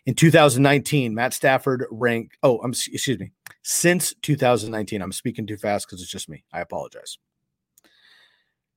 In 0.05 0.15
2019, 0.15 1.13
Matt 1.13 1.33
Stafford 1.33 1.85
ranked, 1.91 2.35
oh, 2.43 2.59
I'm, 2.59 2.71
excuse 2.71 3.19
me, 3.19 3.31
since 3.61 4.13
2019, 4.21 5.01
I'm 5.01 5.11
speaking 5.11 5.45
too 5.45 5.57
fast 5.57 5.87
because 5.87 6.01
it's 6.01 6.11
just 6.11 6.29
me. 6.29 6.43
I 6.51 6.61
apologize. 6.61 7.17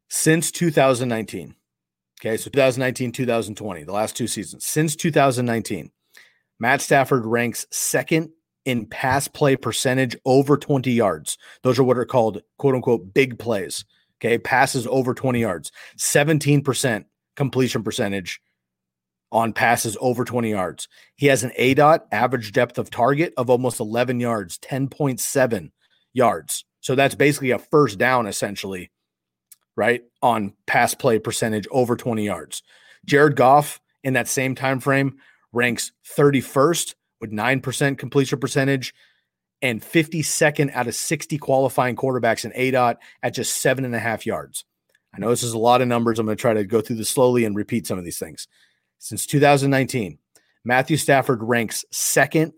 Since 0.08 0.50
2019, 0.52 1.54
Okay, 2.24 2.36
so 2.36 2.50
2019, 2.50 3.10
2020, 3.10 3.82
the 3.82 3.92
last 3.92 4.16
two 4.16 4.28
seasons. 4.28 4.64
Since 4.64 4.94
2019, 4.94 5.90
Matt 6.60 6.80
Stafford 6.80 7.26
ranks 7.26 7.66
second 7.72 8.30
in 8.64 8.86
pass 8.86 9.26
play 9.26 9.56
percentage 9.56 10.16
over 10.24 10.56
20 10.56 10.92
yards. 10.92 11.36
Those 11.64 11.80
are 11.80 11.82
what 11.82 11.98
are 11.98 12.04
called 12.04 12.40
quote 12.58 12.76
unquote 12.76 13.12
big 13.12 13.40
plays. 13.40 13.84
Okay, 14.20 14.38
passes 14.38 14.86
over 14.86 15.14
20 15.14 15.40
yards, 15.40 15.72
17% 15.98 17.06
completion 17.34 17.82
percentage 17.82 18.40
on 19.32 19.52
passes 19.52 19.96
over 20.00 20.24
20 20.24 20.48
yards. 20.48 20.86
He 21.16 21.26
has 21.26 21.42
an 21.42 21.50
A 21.56 21.74
dot 21.74 22.06
average 22.12 22.52
depth 22.52 22.78
of 22.78 22.88
target 22.88 23.34
of 23.36 23.50
almost 23.50 23.80
11 23.80 24.20
yards, 24.20 24.58
10.7 24.60 25.72
yards. 26.12 26.64
So 26.82 26.94
that's 26.94 27.16
basically 27.16 27.50
a 27.50 27.58
first 27.58 27.98
down 27.98 28.28
essentially 28.28 28.92
right 29.76 30.02
on 30.22 30.54
pass 30.66 30.94
play 30.94 31.18
percentage 31.18 31.66
over 31.70 31.96
20 31.96 32.24
yards. 32.24 32.62
Jared 33.04 33.36
Goff 33.36 33.80
in 34.04 34.14
that 34.14 34.28
same 34.28 34.54
time 34.54 34.80
frame 34.80 35.18
ranks 35.52 35.92
31st 36.16 36.94
with 37.20 37.30
9% 37.30 37.98
completion 37.98 38.38
percentage 38.38 38.94
and 39.60 39.80
52nd 39.80 40.74
out 40.74 40.88
of 40.88 40.94
60 40.94 41.38
qualifying 41.38 41.96
quarterbacks 41.96 42.44
in 42.44 42.50
ADOT 42.52 42.96
at 43.22 43.34
just 43.34 43.62
seven 43.62 43.84
and 43.84 43.94
a 43.94 44.00
half 44.00 44.26
yards. 44.26 44.64
I 45.14 45.18
know 45.18 45.30
this 45.30 45.42
is 45.42 45.52
a 45.52 45.58
lot 45.58 45.82
of 45.82 45.88
numbers. 45.88 46.18
I'm 46.18 46.26
going 46.26 46.36
to 46.36 46.40
try 46.40 46.54
to 46.54 46.64
go 46.64 46.80
through 46.80 46.96
this 46.96 47.10
slowly 47.10 47.44
and 47.44 47.54
repeat 47.54 47.86
some 47.86 47.98
of 47.98 48.04
these 48.04 48.18
things. 48.18 48.48
Since 48.98 49.26
2019, 49.26 50.18
Matthew 50.64 50.96
Stafford 50.96 51.42
ranks 51.42 51.84
second 51.90 52.52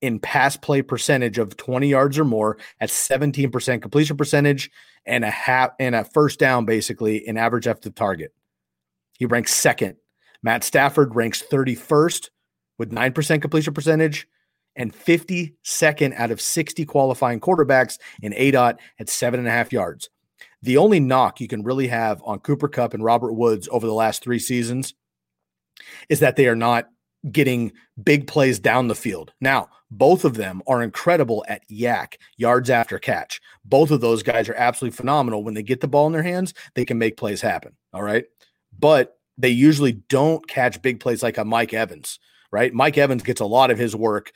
in 0.00 0.18
pass 0.18 0.56
play 0.56 0.82
percentage 0.82 1.38
of 1.38 1.56
20 1.56 1.88
yards 1.88 2.18
or 2.18 2.24
more 2.24 2.56
at 2.80 2.88
17% 2.88 3.82
completion 3.82 4.16
percentage 4.16 4.70
and 5.06 5.24
a 5.24 5.30
half 5.30 5.70
and 5.78 5.94
a 5.94 6.04
first 6.04 6.38
down 6.38 6.64
basically 6.64 7.26
in 7.26 7.36
average 7.36 7.66
after 7.66 7.90
target. 7.90 8.32
He 9.18 9.26
ranks 9.26 9.54
second. 9.54 9.96
Matt 10.42 10.64
Stafford 10.64 11.14
ranks 11.14 11.42
31st 11.42 12.30
with 12.78 12.90
9% 12.90 13.42
completion 13.42 13.74
percentage 13.74 14.26
and 14.76 14.94
52nd 14.94 16.14
out 16.14 16.30
of 16.30 16.40
60 16.40 16.84
qualifying 16.86 17.40
quarterbacks 17.40 17.98
in 18.22 18.32
ADOT 18.32 18.78
at 18.98 19.08
seven 19.08 19.40
and 19.40 19.48
a 19.48 19.52
half 19.52 19.72
yards. 19.72 20.08
The 20.62 20.76
only 20.76 21.00
knock 21.00 21.40
you 21.40 21.48
can 21.48 21.62
really 21.62 21.88
have 21.88 22.22
on 22.24 22.38
Cooper 22.40 22.68
Kupp 22.68 22.94
and 22.94 23.04
Robert 23.04 23.34
Woods 23.34 23.68
over 23.70 23.86
the 23.86 23.92
last 23.92 24.22
three 24.22 24.38
seasons 24.38 24.94
is 26.08 26.20
that 26.20 26.36
they 26.36 26.48
are 26.48 26.56
not 26.56 26.88
getting 27.30 27.72
big 28.02 28.26
plays 28.26 28.58
down 28.58 28.88
the 28.88 28.94
field. 28.94 29.32
Now, 29.40 29.68
both 29.90 30.24
of 30.24 30.34
them 30.34 30.62
are 30.66 30.82
incredible 30.82 31.44
at 31.48 31.68
YAC, 31.68 32.14
yards 32.36 32.70
after 32.70 32.98
catch. 32.98 33.40
Both 33.64 33.90
of 33.90 34.00
those 34.00 34.22
guys 34.22 34.48
are 34.48 34.54
absolutely 34.54 34.96
phenomenal. 34.96 35.42
When 35.42 35.54
they 35.54 35.62
get 35.62 35.80
the 35.80 35.88
ball 35.88 36.06
in 36.06 36.12
their 36.12 36.22
hands, 36.22 36.54
they 36.74 36.84
can 36.84 36.98
make 36.98 37.16
plays 37.16 37.40
happen. 37.40 37.72
All 37.92 38.02
right. 38.02 38.24
But 38.78 39.18
they 39.36 39.48
usually 39.48 39.92
don't 39.92 40.46
catch 40.48 40.82
big 40.82 41.00
plays 41.00 41.22
like 41.22 41.38
a 41.38 41.44
Mike 41.44 41.74
Evans, 41.74 42.18
right? 42.52 42.72
Mike 42.72 42.98
Evans 42.98 43.22
gets 43.22 43.40
a 43.40 43.46
lot 43.46 43.70
of 43.70 43.78
his 43.78 43.96
work 43.96 44.32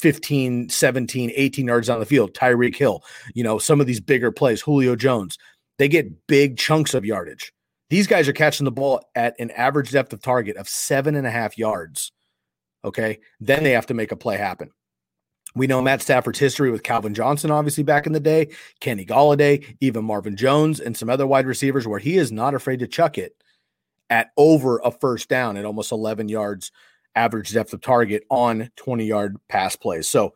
15, 0.00 0.68
17, 0.68 1.32
18 1.34 1.66
yards 1.66 1.88
on 1.88 2.00
the 2.00 2.06
field. 2.06 2.34
Tyreek 2.34 2.76
Hill, 2.76 3.02
you 3.34 3.44
know, 3.44 3.58
some 3.58 3.80
of 3.80 3.86
these 3.86 4.00
bigger 4.00 4.32
plays, 4.32 4.60
Julio 4.62 4.96
Jones, 4.96 5.38
they 5.78 5.88
get 5.88 6.26
big 6.26 6.58
chunks 6.58 6.94
of 6.94 7.04
yardage. 7.04 7.52
These 7.90 8.06
guys 8.06 8.28
are 8.28 8.32
catching 8.32 8.64
the 8.64 8.70
ball 8.70 9.02
at 9.14 9.34
an 9.38 9.50
average 9.52 9.90
depth 9.90 10.12
of 10.12 10.20
target 10.22 10.56
of 10.56 10.68
seven 10.68 11.14
and 11.16 11.26
a 11.26 11.30
half 11.30 11.58
yards. 11.58 12.12
Okay. 12.84 13.18
Then 13.40 13.64
they 13.64 13.72
have 13.72 13.86
to 13.86 13.94
make 13.94 14.12
a 14.12 14.16
play 14.16 14.36
happen. 14.36 14.70
We 15.54 15.66
know 15.66 15.82
Matt 15.82 16.02
Stafford's 16.02 16.38
history 16.38 16.70
with 16.70 16.82
Calvin 16.82 17.14
Johnson, 17.14 17.50
obviously 17.50 17.82
back 17.82 18.06
in 18.06 18.12
the 18.12 18.20
day, 18.20 18.48
Kenny 18.80 19.04
Golladay, 19.04 19.76
even 19.80 20.04
Marvin 20.04 20.36
Jones, 20.36 20.80
and 20.80 20.96
some 20.96 21.10
other 21.10 21.26
wide 21.26 21.46
receivers 21.46 21.86
where 21.86 21.98
he 21.98 22.16
is 22.16 22.30
not 22.30 22.54
afraid 22.54 22.80
to 22.80 22.86
chuck 22.86 23.18
it 23.18 23.34
at 24.08 24.30
over 24.36 24.80
a 24.84 24.90
first 24.90 25.28
down 25.28 25.56
at 25.56 25.64
almost 25.64 25.92
11 25.92 26.28
yards 26.28 26.70
average 27.14 27.52
depth 27.52 27.72
of 27.72 27.80
target 27.80 28.24
on 28.30 28.70
20 28.76 29.04
yard 29.04 29.36
pass 29.48 29.76
plays. 29.76 30.08
So 30.08 30.34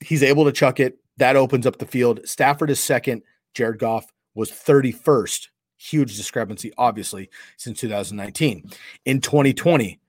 he's 0.00 0.22
able 0.22 0.44
to 0.44 0.52
chuck 0.52 0.80
it. 0.80 0.98
That 1.18 1.36
opens 1.36 1.66
up 1.66 1.78
the 1.78 1.86
field. 1.86 2.20
Stafford 2.24 2.70
is 2.70 2.80
second. 2.80 3.22
Jared 3.54 3.78
Goff 3.78 4.12
was 4.34 4.50
31st. 4.50 5.48
Huge 5.78 6.16
discrepancy, 6.16 6.72
obviously, 6.78 7.30
since 7.56 7.80
2019. 7.80 8.70
In 9.04 9.20
2020, 9.20 10.00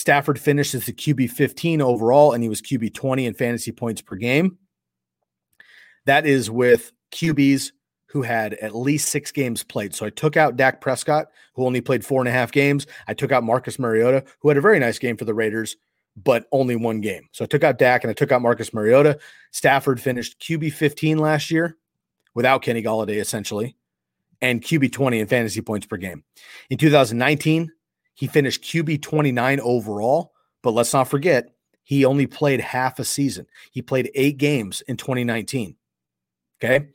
Stafford 0.00 0.38
finished 0.38 0.74
as 0.74 0.88
a 0.88 0.94
QB 0.94 1.30
15 1.30 1.82
overall, 1.82 2.32
and 2.32 2.42
he 2.42 2.48
was 2.48 2.62
QB 2.62 2.94
20 2.94 3.26
in 3.26 3.34
fantasy 3.34 3.70
points 3.70 4.00
per 4.00 4.16
game. 4.16 4.56
That 6.06 6.24
is 6.24 6.50
with 6.50 6.90
QBs 7.12 7.72
who 8.06 8.22
had 8.22 8.54
at 8.54 8.74
least 8.74 9.10
six 9.10 9.30
games 9.30 9.62
played. 9.62 9.94
So 9.94 10.06
I 10.06 10.10
took 10.10 10.38
out 10.38 10.56
Dak 10.56 10.80
Prescott, 10.80 11.26
who 11.54 11.66
only 11.66 11.82
played 11.82 12.02
four 12.02 12.22
and 12.22 12.28
a 12.28 12.32
half 12.32 12.50
games. 12.50 12.86
I 13.08 13.14
took 13.14 13.30
out 13.30 13.44
Marcus 13.44 13.78
Mariota, 13.78 14.24
who 14.38 14.48
had 14.48 14.56
a 14.56 14.62
very 14.62 14.78
nice 14.78 14.98
game 14.98 15.18
for 15.18 15.26
the 15.26 15.34
Raiders, 15.34 15.76
but 16.16 16.46
only 16.50 16.76
one 16.76 17.02
game. 17.02 17.28
So 17.32 17.44
I 17.44 17.46
took 17.46 17.62
out 17.62 17.78
Dak 17.78 18.02
and 18.02 18.10
I 18.10 18.14
took 18.14 18.32
out 18.32 18.40
Marcus 18.40 18.72
Mariota. 18.72 19.18
Stafford 19.50 20.00
finished 20.00 20.40
QB 20.40 20.72
15 20.72 21.18
last 21.18 21.50
year 21.50 21.76
without 22.34 22.62
Kenny 22.62 22.82
Golladay, 22.82 23.20
essentially, 23.20 23.76
and 24.40 24.62
QB 24.62 24.92
20 24.92 25.20
in 25.20 25.26
fantasy 25.26 25.60
points 25.60 25.86
per 25.86 25.98
game. 25.98 26.24
In 26.70 26.78
2019, 26.78 27.70
he 28.14 28.26
finished 28.26 28.62
QB 28.62 29.02
29 29.02 29.60
overall, 29.60 30.32
but 30.62 30.72
let's 30.72 30.92
not 30.92 31.08
forget, 31.08 31.50
he 31.82 32.04
only 32.04 32.26
played 32.26 32.60
half 32.60 32.98
a 32.98 33.04
season. 33.04 33.46
He 33.72 33.82
played 33.82 34.10
eight 34.14 34.38
games 34.38 34.82
in 34.82 34.96
2019. 34.96 35.76
Okay. 36.62 36.88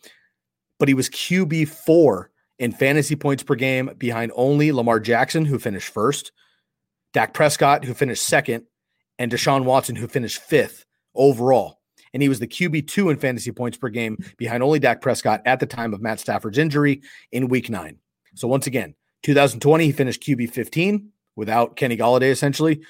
But 0.79 0.87
he 0.87 0.93
was 0.93 1.09
QB 1.09 1.67
four 1.67 2.31
in 2.59 2.71
fantasy 2.71 3.15
points 3.15 3.43
per 3.43 3.55
game 3.55 3.91
behind 3.97 4.31
only 4.35 4.71
Lamar 4.71 4.99
Jackson, 4.99 5.45
who 5.45 5.59
finished 5.59 5.91
first, 5.91 6.31
Dak 7.13 7.33
Prescott, 7.33 7.83
who 7.83 7.93
finished 7.93 8.23
second, 8.23 8.65
and 9.17 9.31
Deshaun 9.31 9.63
Watson, 9.63 9.95
who 9.95 10.07
finished 10.07 10.41
fifth 10.41 10.85
overall. 11.13 11.79
And 12.13 12.21
he 12.21 12.29
was 12.29 12.39
the 12.39 12.47
QB 12.47 12.87
two 12.87 13.09
in 13.09 13.17
fantasy 13.17 13.51
points 13.51 13.77
per 13.77 13.89
game 13.89 14.17
behind 14.37 14.63
only 14.63 14.79
Dak 14.79 15.01
Prescott 15.01 15.41
at 15.45 15.59
the 15.59 15.65
time 15.65 15.93
of 15.93 16.01
Matt 16.01 16.19
Stafford's 16.19 16.57
injury 16.57 17.01
in 17.31 17.49
week 17.49 17.69
nine. 17.69 17.97
So 18.35 18.47
once 18.47 18.67
again, 18.67 18.95
2020, 19.23 19.85
he 19.85 19.91
finished 19.91 20.21
QB 20.21 20.51
15 20.51 21.09
without 21.35 21.75
Kenny 21.75 21.97
Golladay, 21.97 22.31
essentially. 22.31 22.81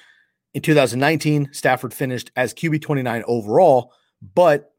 In 0.54 0.62
2019, 0.62 1.50
Stafford 1.52 1.92
finished 1.92 2.30
as 2.36 2.54
QB 2.54 2.80
29 2.80 3.24
overall, 3.26 3.92
but 4.34 4.72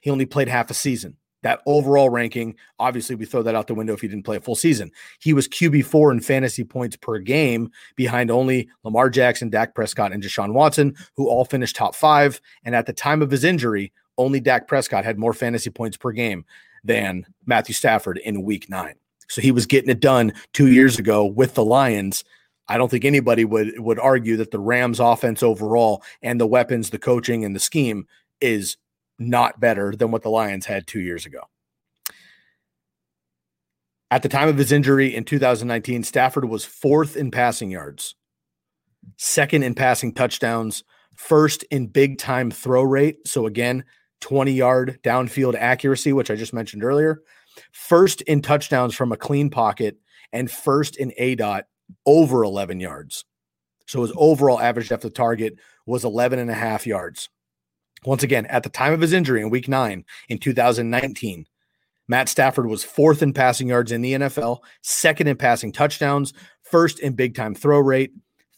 he 0.00 0.10
only 0.10 0.26
played 0.26 0.48
half 0.48 0.70
a 0.70 0.74
season. 0.74 1.16
That 1.42 1.60
overall 1.66 2.10
ranking, 2.10 2.56
obviously, 2.78 3.14
we 3.14 3.24
throw 3.24 3.42
that 3.42 3.54
out 3.54 3.68
the 3.68 3.74
window 3.74 3.92
if 3.92 4.00
he 4.00 4.08
didn't 4.08 4.24
play 4.24 4.36
a 4.36 4.40
full 4.40 4.56
season. 4.56 4.90
He 5.20 5.32
was 5.32 5.46
QB4 5.46 6.12
in 6.12 6.20
fantasy 6.20 6.64
points 6.64 6.96
per 6.96 7.18
game 7.18 7.70
behind 7.94 8.30
only 8.30 8.68
Lamar 8.82 9.08
Jackson, 9.08 9.48
Dak 9.48 9.74
Prescott, 9.74 10.12
and 10.12 10.22
Deshaun 10.22 10.52
Watson, 10.52 10.96
who 11.14 11.28
all 11.28 11.44
finished 11.44 11.76
top 11.76 11.94
five. 11.94 12.40
And 12.64 12.74
at 12.74 12.86
the 12.86 12.92
time 12.92 13.22
of 13.22 13.30
his 13.30 13.44
injury, 13.44 13.92
only 14.16 14.40
Dak 14.40 14.66
Prescott 14.66 15.04
had 15.04 15.18
more 15.18 15.32
fantasy 15.32 15.70
points 15.70 15.96
per 15.96 16.10
game 16.10 16.44
than 16.82 17.24
Matthew 17.46 17.74
Stafford 17.74 18.18
in 18.18 18.42
week 18.42 18.68
nine. 18.68 18.94
So 19.28 19.40
he 19.40 19.52
was 19.52 19.66
getting 19.66 19.90
it 19.90 20.00
done 20.00 20.32
two 20.52 20.68
years 20.68 20.98
ago 20.98 21.24
with 21.24 21.54
the 21.54 21.64
Lions 21.64 22.24
I 22.68 22.76
don't 22.76 22.90
think 22.90 23.04
anybody 23.04 23.44
would 23.44 23.78
would 23.78 23.98
argue 23.98 24.36
that 24.36 24.50
the 24.50 24.58
Rams 24.58 25.00
offense 25.00 25.42
overall 25.42 26.02
and 26.22 26.40
the 26.40 26.46
weapons, 26.46 26.90
the 26.90 26.98
coaching 26.98 27.44
and 27.44 27.56
the 27.56 27.60
scheme 27.60 28.06
is 28.40 28.76
not 29.18 29.58
better 29.58 29.96
than 29.96 30.10
what 30.10 30.22
the 30.22 30.30
Lions 30.30 30.66
had 30.66 30.86
2 30.86 31.00
years 31.00 31.26
ago. 31.26 31.40
At 34.10 34.22
the 34.22 34.28
time 34.28 34.48
of 34.48 34.56
his 34.56 34.72
injury 34.72 35.14
in 35.14 35.24
2019, 35.24 36.02
Stafford 36.02 36.44
was 36.44 36.64
4th 36.64 37.16
in 37.16 37.30
passing 37.30 37.70
yards, 37.70 38.14
second 39.16 39.64
in 39.64 39.74
passing 39.74 40.14
touchdowns, 40.14 40.84
first 41.16 41.62
in 41.64 41.88
big 41.88 42.18
time 42.18 42.50
throw 42.50 42.82
rate, 42.82 43.26
so 43.26 43.46
again, 43.46 43.84
20 44.20 44.52
yard 44.52 44.98
downfield 45.02 45.56
accuracy, 45.56 46.12
which 46.12 46.30
I 46.30 46.36
just 46.36 46.54
mentioned 46.54 46.84
earlier, 46.84 47.22
first 47.72 48.22
in 48.22 48.42
touchdowns 48.42 48.94
from 48.94 49.12
a 49.12 49.16
clean 49.16 49.50
pocket 49.50 49.98
and 50.32 50.50
first 50.50 50.96
in 50.96 51.12
A 51.16 51.34
dot 51.34 51.66
over 52.06 52.42
11 52.42 52.80
yards. 52.80 53.24
So 53.86 54.02
his 54.02 54.12
overall 54.16 54.60
average 54.60 54.90
depth 54.90 55.04
of 55.04 55.14
target 55.14 55.56
was 55.86 56.04
11 56.04 56.38
and 56.38 56.50
a 56.50 56.54
half 56.54 56.86
yards. 56.86 57.28
Once 58.04 58.22
again, 58.22 58.46
at 58.46 58.62
the 58.62 58.68
time 58.68 58.92
of 58.92 59.00
his 59.00 59.12
injury 59.12 59.40
in 59.40 59.50
week 59.50 59.68
nine 59.68 60.04
in 60.28 60.38
2019, 60.38 61.46
Matt 62.06 62.28
Stafford 62.28 62.66
was 62.66 62.84
fourth 62.84 63.22
in 63.22 63.32
passing 63.32 63.68
yards 63.68 63.92
in 63.92 64.00
the 64.00 64.14
NFL, 64.14 64.60
second 64.82 65.26
in 65.26 65.36
passing 65.36 65.72
touchdowns, 65.72 66.32
first 66.62 67.00
in 67.00 67.14
big 67.14 67.34
time 67.34 67.54
throw 67.54 67.78
rate, 67.80 68.12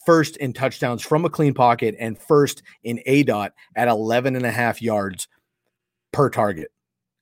first 0.06 0.36
in 0.36 0.52
touchdowns 0.52 1.02
from 1.02 1.24
a 1.24 1.30
clean 1.30 1.54
pocket, 1.54 1.96
and 1.98 2.18
first 2.18 2.62
in 2.84 3.00
A 3.06 3.22
dot 3.22 3.52
at 3.74 3.88
11 3.88 4.36
and 4.36 4.46
a 4.46 4.50
half 4.50 4.80
yards 4.80 5.26
per 6.12 6.30
target. 6.30 6.70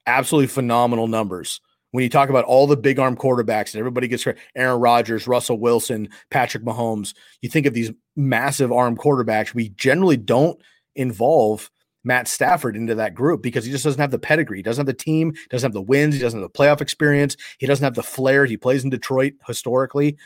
Absolutely 0.06 0.48
phenomenal 0.48 1.06
numbers. 1.06 1.60
When 1.92 2.02
you 2.02 2.10
talk 2.10 2.28
about 2.28 2.44
all 2.44 2.66
the 2.66 2.76
big 2.76 2.98
arm 2.98 3.16
quarterbacks 3.16 3.72
and 3.72 3.80
everybody 3.80 4.08
gets 4.08 4.26
Aaron 4.54 4.80
Rodgers, 4.80 5.26
Russell 5.26 5.58
Wilson, 5.58 6.08
Patrick 6.30 6.64
Mahomes, 6.64 7.14
you 7.40 7.48
think 7.48 7.66
of 7.66 7.72
these 7.74 7.90
massive 8.14 8.70
arm 8.70 8.96
quarterbacks. 8.96 9.54
We 9.54 9.70
generally 9.70 10.18
don't 10.18 10.60
involve 10.94 11.70
Matt 12.04 12.28
Stafford 12.28 12.76
into 12.76 12.94
that 12.96 13.14
group 13.14 13.42
because 13.42 13.64
he 13.64 13.70
just 13.70 13.84
doesn't 13.84 14.00
have 14.00 14.10
the 14.10 14.18
pedigree. 14.18 14.58
He 14.58 14.62
doesn't 14.62 14.86
have 14.86 14.86
the 14.86 15.02
team, 15.02 15.32
doesn't 15.50 15.66
have 15.66 15.74
the 15.74 15.82
wins, 15.82 16.14
he 16.14 16.20
doesn't 16.20 16.40
have 16.40 16.52
the 16.52 16.58
playoff 16.58 16.80
experience, 16.80 17.36
he 17.58 17.66
doesn't 17.66 17.84
have 17.84 17.94
the 17.94 18.02
flair. 18.02 18.44
He 18.44 18.56
plays 18.56 18.84
in 18.84 18.90
Detroit 18.90 19.34
historically. 19.46 20.16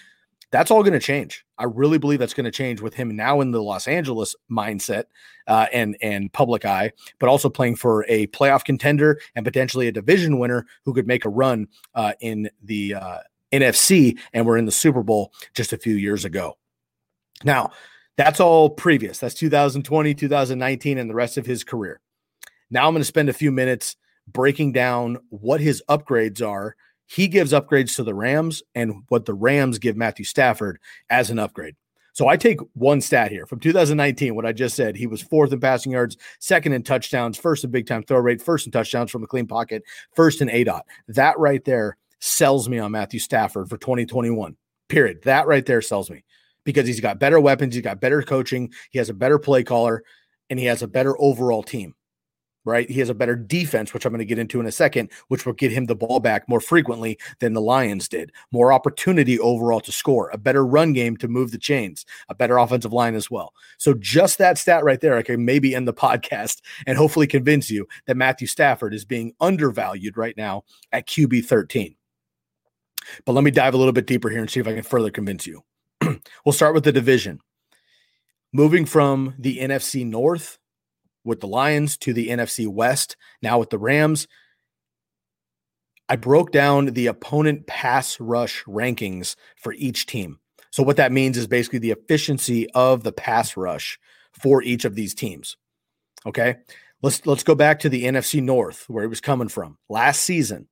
That's 0.53 0.71
all 0.71 0.83
going 0.83 0.93
to 0.93 1.01
change. 1.01 1.45
I 1.59 1.65
really 1.65 1.99
believe 1.99 2.19
that's 2.19 2.35
going 2.35 2.45
to 2.45 2.51
change 2.51 2.81
with 2.81 2.95
him 2.95 3.17
now 3.17 3.41
in 3.41 3.51
the 3.51 3.63
Los 3.63 3.89
Angeles 3.89 4.37
mindset 4.51 5.05
uh, 5.49 5.67
and 5.73 5.97
and 6.03 6.33
public 6.33 6.65
eye, 6.65 6.93
but 7.19 7.29
also 7.29 7.49
playing 7.49 7.77
for 7.77 8.05
a 8.09 8.27
playoff 8.29 8.65
contender 8.65 9.19
and 9.35 9.45
potentially 9.45 9.89
a 9.89 9.93
division 9.93 10.39
winner 10.39 10.67
who 10.85 10.93
could 10.93 11.07
make 11.07 11.25
a 11.25 11.31
run 11.31 11.69
uh, 11.95 12.13
in 12.21 12.51
the 12.63 12.95
uh, 12.95 13.19
NFC 13.51 14.19
and 14.33 14.47
we're 14.47 14.59
in 14.59 14.67
the 14.67 14.73
Super 14.73 15.03
Bowl 15.03 15.33
just 15.55 15.73
a 15.73 15.79
few 15.79 15.95
years 15.95 16.25
ago. 16.25 16.59
Now, 17.45 17.71
that's 18.17 18.41
all 18.41 18.71
previous. 18.71 19.19
That's 19.19 19.35
2020, 19.35 20.15
2019, 20.15 20.99
and 20.99 21.09
the 21.09 21.15
rest 21.15 21.39
of 21.39 21.47
his 21.47 21.65
career. 21.65 22.01
Now 22.71 22.87
I'm 22.87 22.93
going 22.93 23.01
to 23.01 23.07
spend 23.07 23.29
a 23.29 23.35
few 23.35 23.51
minutes 23.51 23.97
breaking 24.29 24.73
down 24.73 25.19
what 25.31 25.61
his 25.61 25.83
upgrades 25.89 26.47
are. 26.47 26.77
He 27.07 27.29
gives 27.29 27.53
upgrades 27.53 27.97
to 27.97 28.05
the 28.05 28.15
Rams 28.15 28.63
and 28.75 29.03
what 29.09 29.27
the 29.27 29.35
Rams 29.35 29.79
give 29.79 29.97
Matthew 29.97 30.25
Stafford 30.25 30.79
as 31.11 31.31
an 31.31 31.39
upgrade. 31.39 31.75
So 32.15 32.29
I 32.29 32.37
take 32.37 32.61
one 32.75 33.01
stat 33.01 33.31
here 33.31 33.47
from 33.47 33.61
2019, 33.61 34.35
what 34.35 34.45
I 34.45 34.53
just 34.53 34.77
said. 34.77 34.97
He 34.97 35.07
was 35.07 35.23
fourth 35.23 35.53
in 35.53 35.61
passing 35.61 35.93
yards, 35.93 36.19
second 36.41 36.75
in 36.75 36.83
touchdowns, 36.83 37.39
first 37.39 37.65
in 37.65 37.71
big 37.71 37.87
time 37.87 38.03
throw 38.03 38.19
rate, 38.19 38.43
first 38.43 38.67
in 38.67 38.73
touchdowns 38.73 39.11
from 39.11 39.25
a 39.25 39.27
clean 39.27 39.47
pocket, 39.47 39.83
first 40.15 40.43
in 40.43 40.51
A 40.51 40.65
dot. 40.65 40.87
That 41.09 41.39
right 41.39 41.65
there 41.65 41.97
sells 42.21 42.69
me 42.69 42.79
on 42.79 42.93
Matthew 42.93 43.19
Stafford 43.19 43.69
for 43.69 43.79
2021. 43.79 44.57
Period. 44.89 45.23
That 45.25 45.47
right 45.47 45.65
there 45.65 45.81
sells 45.81 46.11
me 46.11 46.23
because 46.65 46.87
he's 46.87 47.01
got 47.01 47.19
better 47.19 47.41
weapons, 47.41 47.75
he's 47.75 47.83
got 47.83 48.01
better 48.01 48.23
coaching, 48.23 48.71
he 48.91 48.99
has 48.99 49.09
a 49.09 49.15
better 49.15 49.39
play 49.39 49.65
caller, 49.65 50.05
and 50.51 50.59
he 50.59 50.67
has 50.67 50.83
a 50.83 50.89
better 50.89 51.21
overall 51.21 51.63
team. 51.63 51.95
Right? 52.65 52.89
He 52.89 53.01
has 53.01 53.09
a 53.09 53.15
better 53.15 53.35
defense, 53.35 53.93
which 53.93 54.05
I'm 54.05 54.13
going 54.13 54.21
to 54.21 54.25
get 54.25 54.39
into 54.39 54.61
in 54.61 54.67
a 54.67 54.73
second, 54.73 55.11
which 55.29 55.45
will 55.45 55.53
get 55.53 55.73
him 55.73 55.87
the 55.87 55.97
ball 55.97 56.21
back 56.21 56.49
more 56.49 56.61
frequently 56.61 57.19
than 57.41 57.55
the 57.55 57.61
Lions 57.61 58.09
did. 58.09 58.31
More 58.53 58.73
opportunity 58.73 59.39
overall 59.39 59.81
to 59.81 59.91
score, 59.91 60.31
a 60.31 60.39
better 60.39 60.65
run 60.65 60.93
game 60.93 61.17
to 61.17 61.29
move 61.29 61.51
the 61.51 61.59
chains, 61.59 62.07
a 62.29 62.35
better 62.35 62.59
offensive 62.59 62.93
line 62.93 63.17
as 63.17 63.31
well. 63.31 63.53
So, 63.79 63.95
just 63.95 64.39
that 64.39 64.59
stat 64.59 64.85
right 64.85 65.01
there, 65.01 65.17
I 65.17 65.23
can 65.23 65.45
maybe 65.45 65.75
end 65.75 65.89
the 65.89 65.93
podcast 66.03 66.61
and 66.87 66.97
hopefully 66.97 67.27
convince 67.27 67.71
you 67.71 67.87
that 68.07 68.17
Matthew 68.17 68.47
Stafford 68.47 68.95
is 68.95 69.05
being 69.05 69.33
undervalued 69.41 70.17
right 70.17 70.37
now 70.37 70.65
at 70.93 71.09
QB 71.09 71.47
13. 71.47 71.97
But 73.25 73.33
let 73.33 73.45
me 73.45 73.51
dive 73.51 73.75
a 73.75 73.77
little 73.77 73.93
bit 73.93 74.07
deeper 74.07 74.29
here 74.31 74.41
and 74.41 74.51
see 74.51 74.61
if 74.61 74.69
I 74.69 74.75
can 74.75 74.83
further 74.83 75.11
convince 75.11 75.47
you. 75.47 75.63
we'll 76.45 76.53
start 76.53 76.75
with 76.75 76.85
the 76.85 76.93
division. 76.93 77.41
Moving 78.53 78.85
from 78.85 79.35
the 79.39 79.59
NFC 79.59 80.07
North 80.07 80.59
with 81.25 81.41
the 81.41 81.47
Lions 81.47 81.97
to 81.99 82.13
the 82.13 82.29
NFC 82.29 82.67
West, 82.69 83.17
now 83.43 83.59
with 83.59 83.71
the 83.71 83.79
Rams. 83.79 84.27
I 86.09 86.17
broke 86.17 86.53
down 86.53 86.87
the 86.87 87.07
opponent 87.07 87.67
pass 87.67 88.21
rush 88.21 88.65
rankings 88.65 89.37
for 89.57 89.73
each 89.75 90.07
team. 90.07 90.39
So, 90.71 90.83
what 90.83 90.97
that 90.97 91.13
means 91.13 91.37
is 91.37 91.47
basically 91.47 91.79
the 91.79 91.91
efficiency 91.91 92.69
of 92.71 93.03
the 93.03 93.13
pass 93.13 93.57
rush 93.57 93.99
for 94.33 94.63
each 94.63 94.85
of 94.85 94.95
these 94.95 95.15
teams. 95.15 95.57
Okay. 96.27 96.57
Let's 97.03 97.27
let's 97.27 97.43
go 97.43 97.55
back 97.55 97.81
to 97.81 97.89
the 97.89 98.05
NFC 98.05 98.41
North 98.41 98.85
where 98.89 99.05
it 99.05 99.09
was 99.09 99.21
coming 99.21 99.49
from. 99.49 99.77
Last 99.89 100.23
season, 100.23 100.69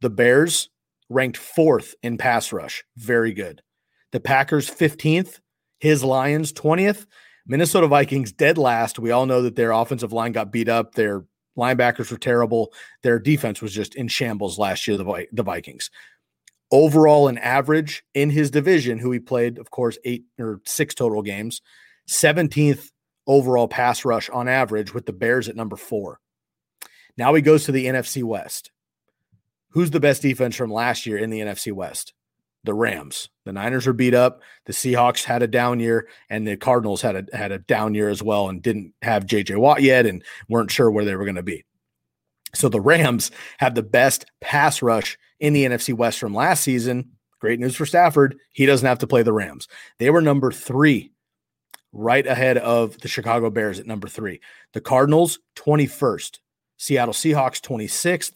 the 0.00 0.10
Bears 0.10 0.68
ranked 1.08 1.36
fourth 1.36 1.94
in 2.02 2.18
pass 2.18 2.52
rush. 2.52 2.84
Very 2.96 3.32
good. 3.32 3.62
The 4.12 4.20
Packers 4.20 4.68
15th, 4.68 5.38
his 5.78 6.02
Lions 6.02 6.52
20th, 6.52 7.06
Minnesota 7.46 7.86
Vikings 7.86 8.32
dead 8.32 8.58
last. 8.58 8.98
We 8.98 9.10
all 9.10 9.26
know 9.26 9.42
that 9.42 9.56
their 9.56 9.72
offensive 9.72 10.12
line 10.12 10.32
got 10.32 10.52
beat 10.52 10.68
up. 10.68 10.94
Their 10.94 11.24
linebackers 11.56 12.10
were 12.10 12.18
terrible. 12.18 12.72
Their 13.02 13.18
defense 13.18 13.60
was 13.60 13.72
just 13.72 13.94
in 13.94 14.08
shambles 14.08 14.58
last 14.58 14.86
year, 14.86 14.96
the, 14.96 15.26
the 15.32 15.42
Vikings. 15.42 15.90
Overall, 16.70 17.28
an 17.28 17.38
average 17.38 18.04
in 18.14 18.30
his 18.30 18.50
division, 18.50 18.98
who 18.98 19.10
he 19.10 19.18
played, 19.18 19.58
of 19.58 19.70
course, 19.70 19.98
eight 20.04 20.24
or 20.38 20.60
six 20.64 20.94
total 20.94 21.22
games, 21.22 21.60
17th 22.08 22.90
overall 23.26 23.68
pass 23.68 24.04
rush 24.04 24.30
on 24.30 24.48
average, 24.48 24.94
with 24.94 25.06
the 25.06 25.12
Bears 25.12 25.48
at 25.48 25.56
number 25.56 25.76
four. 25.76 26.20
Now 27.16 27.34
he 27.34 27.42
goes 27.42 27.64
to 27.64 27.72
the 27.72 27.86
NFC 27.86 28.22
West. 28.22 28.70
Who's 29.70 29.90
the 29.90 30.00
best 30.00 30.22
defense 30.22 30.56
from 30.56 30.72
last 30.72 31.06
year 31.06 31.18
in 31.18 31.30
the 31.30 31.40
NFC 31.40 31.72
West? 31.72 32.12
The 32.64 32.74
Rams. 32.74 33.28
The 33.44 33.52
Niners 33.52 33.86
are 33.86 33.92
beat 33.92 34.14
up. 34.14 34.42
The 34.66 34.72
Seahawks 34.72 35.24
had 35.24 35.42
a 35.42 35.46
down 35.46 35.80
year, 35.80 36.08
and 36.28 36.46
the 36.46 36.56
Cardinals 36.56 37.02
had 37.02 37.16
a 37.16 37.36
had 37.36 37.52
a 37.52 37.58
down 37.58 37.94
year 37.94 38.08
as 38.08 38.22
well, 38.22 38.48
and 38.48 38.62
didn't 38.62 38.94
have 39.02 39.26
J.J. 39.26 39.56
Watt 39.56 39.82
yet, 39.82 40.06
and 40.06 40.22
weren't 40.48 40.70
sure 40.70 40.90
where 40.90 41.04
they 41.04 41.16
were 41.16 41.24
going 41.24 41.36
to 41.36 41.42
be. 41.42 41.64
So 42.54 42.68
the 42.68 42.80
Rams 42.80 43.30
have 43.58 43.74
the 43.74 43.82
best 43.82 44.26
pass 44.40 44.82
rush 44.82 45.16
in 45.38 45.52
the 45.52 45.64
NFC 45.64 45.94
West 45.94 46.18
from 46.18 46.34
last 46.34 46.62
season. 46.62 47.12
Great 47.40 47.60
news 47.60 47.76
for 47.76 47.86
Stafford. 47.86 48.36
He 48.52 48.66
doesn't 48.66 48.86
have 48.86 48.98
to 48.98 49.06
play 49.06 49.22
the 49.22 49.32
Rams. 49.32 49.66
They 49.98 50.10
were 50.10 50.20
number 50.20 50.52
three, 50.52 51.12
right 51.92 52.26
ahead 52.26 52.58
of 52.58 52.98
the 52.98 53.08
Chicago 53.08 53.50
Bears 53.50 53.80
at 53.80 53.86
number 53.86 54.08
three. 54.08 54.40
The 54.74 54.80
Cardinals, 54.80 55.38
21st. 55.56 56.38
Seattle 56.76 57.14
Seahawks, 57.14 57.60
26th. 57.60 58.32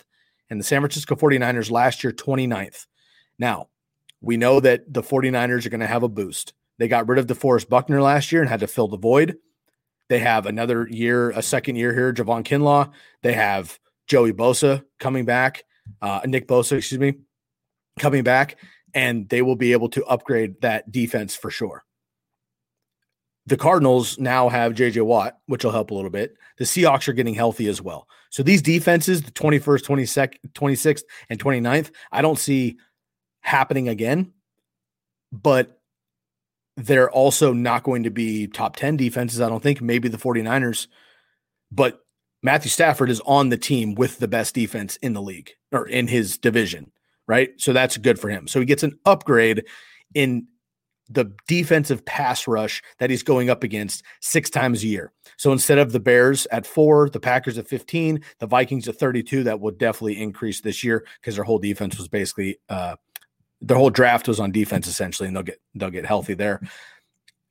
And 0.48 0.60
the 0.60 0.64
San 0.64 0.80
Francisco 0.80 1.16
49ers 1.16 1.70
last 1.70 2.04
year, 2.04 2.12
29th. 2.12 2.86
Now, 3.38 3.68
we 4.24 4.36
know 4.36 4.60
that 4.60 4.92
the 4.92 5.02
49ers 5.02 5.66
are 5.66 5.70
going 5.70 5.80
to 5.80 5.86
have 5.86 6.02
a 6.02 6.08
boost. 6.08 6.54
They 6.78 6.88
got 6.88 7.08
rid 7.08 7.18
of 7.18 7.26
DeForest 7.26 7.68
Buckner 7.68 8.02
last 8.02 8.32
year 8.32 8.40
and 8.40 8.50
had 8.50 8.60
to 8.60 8.66
fill 8.66 8.88
the 8.88 8.96
void. 8.96 9.36
They 10.08 10.18
have 10.18 10.46
another 10.46 10.88
year, 10.88 11.30
a 11.30 11.42
second 11.42 11.76
year 11.76 11.94
here, 11.94 12.12
Javon 12.12 12.44
Kinlaw. 12.44 12.90
They 13.22 13.34
have 13.34 13.78
Joey 14.06 14.32
Bosa 14.32 14.84
coming 14.98 15.24
back, 15.24 15.64
uh, 16.02 16.20
Nick 16.26 16.48
Bosa, 16.48 16.78
excuse 16.78 17.00
me, 17.00 17.14
coming 17.98 18.24
back, 18.24 18.56
and 18.92 19.28
they 19.28 19.42
will 19.42 19.56
be 19.56 19.72
able 19.72 19.88
to 19.90 20.04
upgrade 20.06 20.60
that 20.60 20.90
defense 20.90 21.34
for 21.36 21.50
sure. 21.50 21.84
The 23.46 23.56
Cardinals 23.56 24.18
now 24.18 24.48
have 24.48 24.72
JJ 24.72 25.04
Watt, 25.04 25.38
which 25.46 25.64
will 25.64 25.72
help 25.72 25.90
a 25.90 25.94
little 25.94 26.10
bit. 26.10 26.34
The 26.56 26.64
Seahawks 26.64 27.08
are 27.08 27.12
getting 27.12 27.34
healthy 27.34 27.68
as 27.68 27.80
well. 27.82 28.08
So 28.30 28.42
these 28.42 28.62
defenses, 28.62 29.22
the 29.22 29.30
21st, 29.32 29.84
22nd, 29.84 30.36
26th, 30.54 31.02
and 31.28 31.38
29th, 31.38 31.90
I 32.10 32.22
don't 32.22 32.38
see 32.38 32.78
happening 33.44 33.88
again, 33.88 34.32
but 35.30 35.80
they're 36.76 37.10
also 37.10 37.52
not 37.52 37.84
going 37.84 38.02
to 38.02 38.10
be 38.10 38.48
top 38.48 38.74
10 38.74 38.96
defenses. 38.96 39.40
I 39.40 39.48
don't 39.48 39.62
think 39.62 39.80
maybe 39.80 40.08
the 40.08 40.18
49ers, 40.18 40.88
but 41.70 42.00
Matthew 42.42 42.70
Stafford 42.70 43.10
is 43.10 43.20
on 43.24 43.50
the 43.50 43.56
team 43.56 43.94
with 43.94 44.18
the 44.18 44.28
best 44.28 44.54
defense 44.54 44.96
in 44.96 45.12
the 45.12 45.22
league 45.22 45.52
or 45.72 45.86
in 45.86 46.08
his 46.08 46.36
division, 46.36 46.90
right? 47.28 47.50
So 47.58 47.72
that's 47.72 47.96
good 47.96 48.18
for 48.18 48.28
him. 48.28 48.48
So 48.48 48.58
he 48.58 48.66
gets 48.66 48.82
an 48.82 48.98
upgrade 49.04 49.64
in 50.14 50.48
the 51.08 51.32
defensive 51.46 52.04
pass 52.06 52.48
rush 52.48 52.82
that 52.98 53.10
he's 53.10 53.22
going 53.22 53.50
up 53.50 53.62
against 53.62 54.02
six 54.20 54.48
times 54.48 54.82
a 54.82 54.86
year. 54.86 55.12
So 55.36 55.52
instead 55.52 55.78
of 55.78 55.92
the 55.92 56.00
Bears 56.00 56.46
at 56.50 56.66
four, 56.66 57.10
the 57.10 57.20
Packers 57.20 57.58
at 57.58 57.68
15, 57.68 58.22
the 58.38 58.46
Vikings 58.46 58.88
at 58.88 58.96
32, 58.96 59.44
that 59.44 59.60
will 59.60 59.72
definitely 59.72 60.20
increase 60.20 60.60
this 60.60 60.82
year 60.82 61.06
because 61.20 61.36
their 61.36 61.44
whole 61.44 61.58
defense 61.58 61.98
was 61.98 62.08
basically 62.08 62.58
uh, 62.68 62.96
their 63.66 63.76
whole 63.76 63.90
draft 63.90 64.28
was 64.28 64.40
on 64.40 64.52
defense 64.52 64.86
essentially, 64.86 65.26
and 65.26 65.36
they'll 65.36 65.42
get 65.42 65.60
they'll 65.74 65.90
get 65.90 66.06
healthy 66.06 66.34
there. 66.34 66.60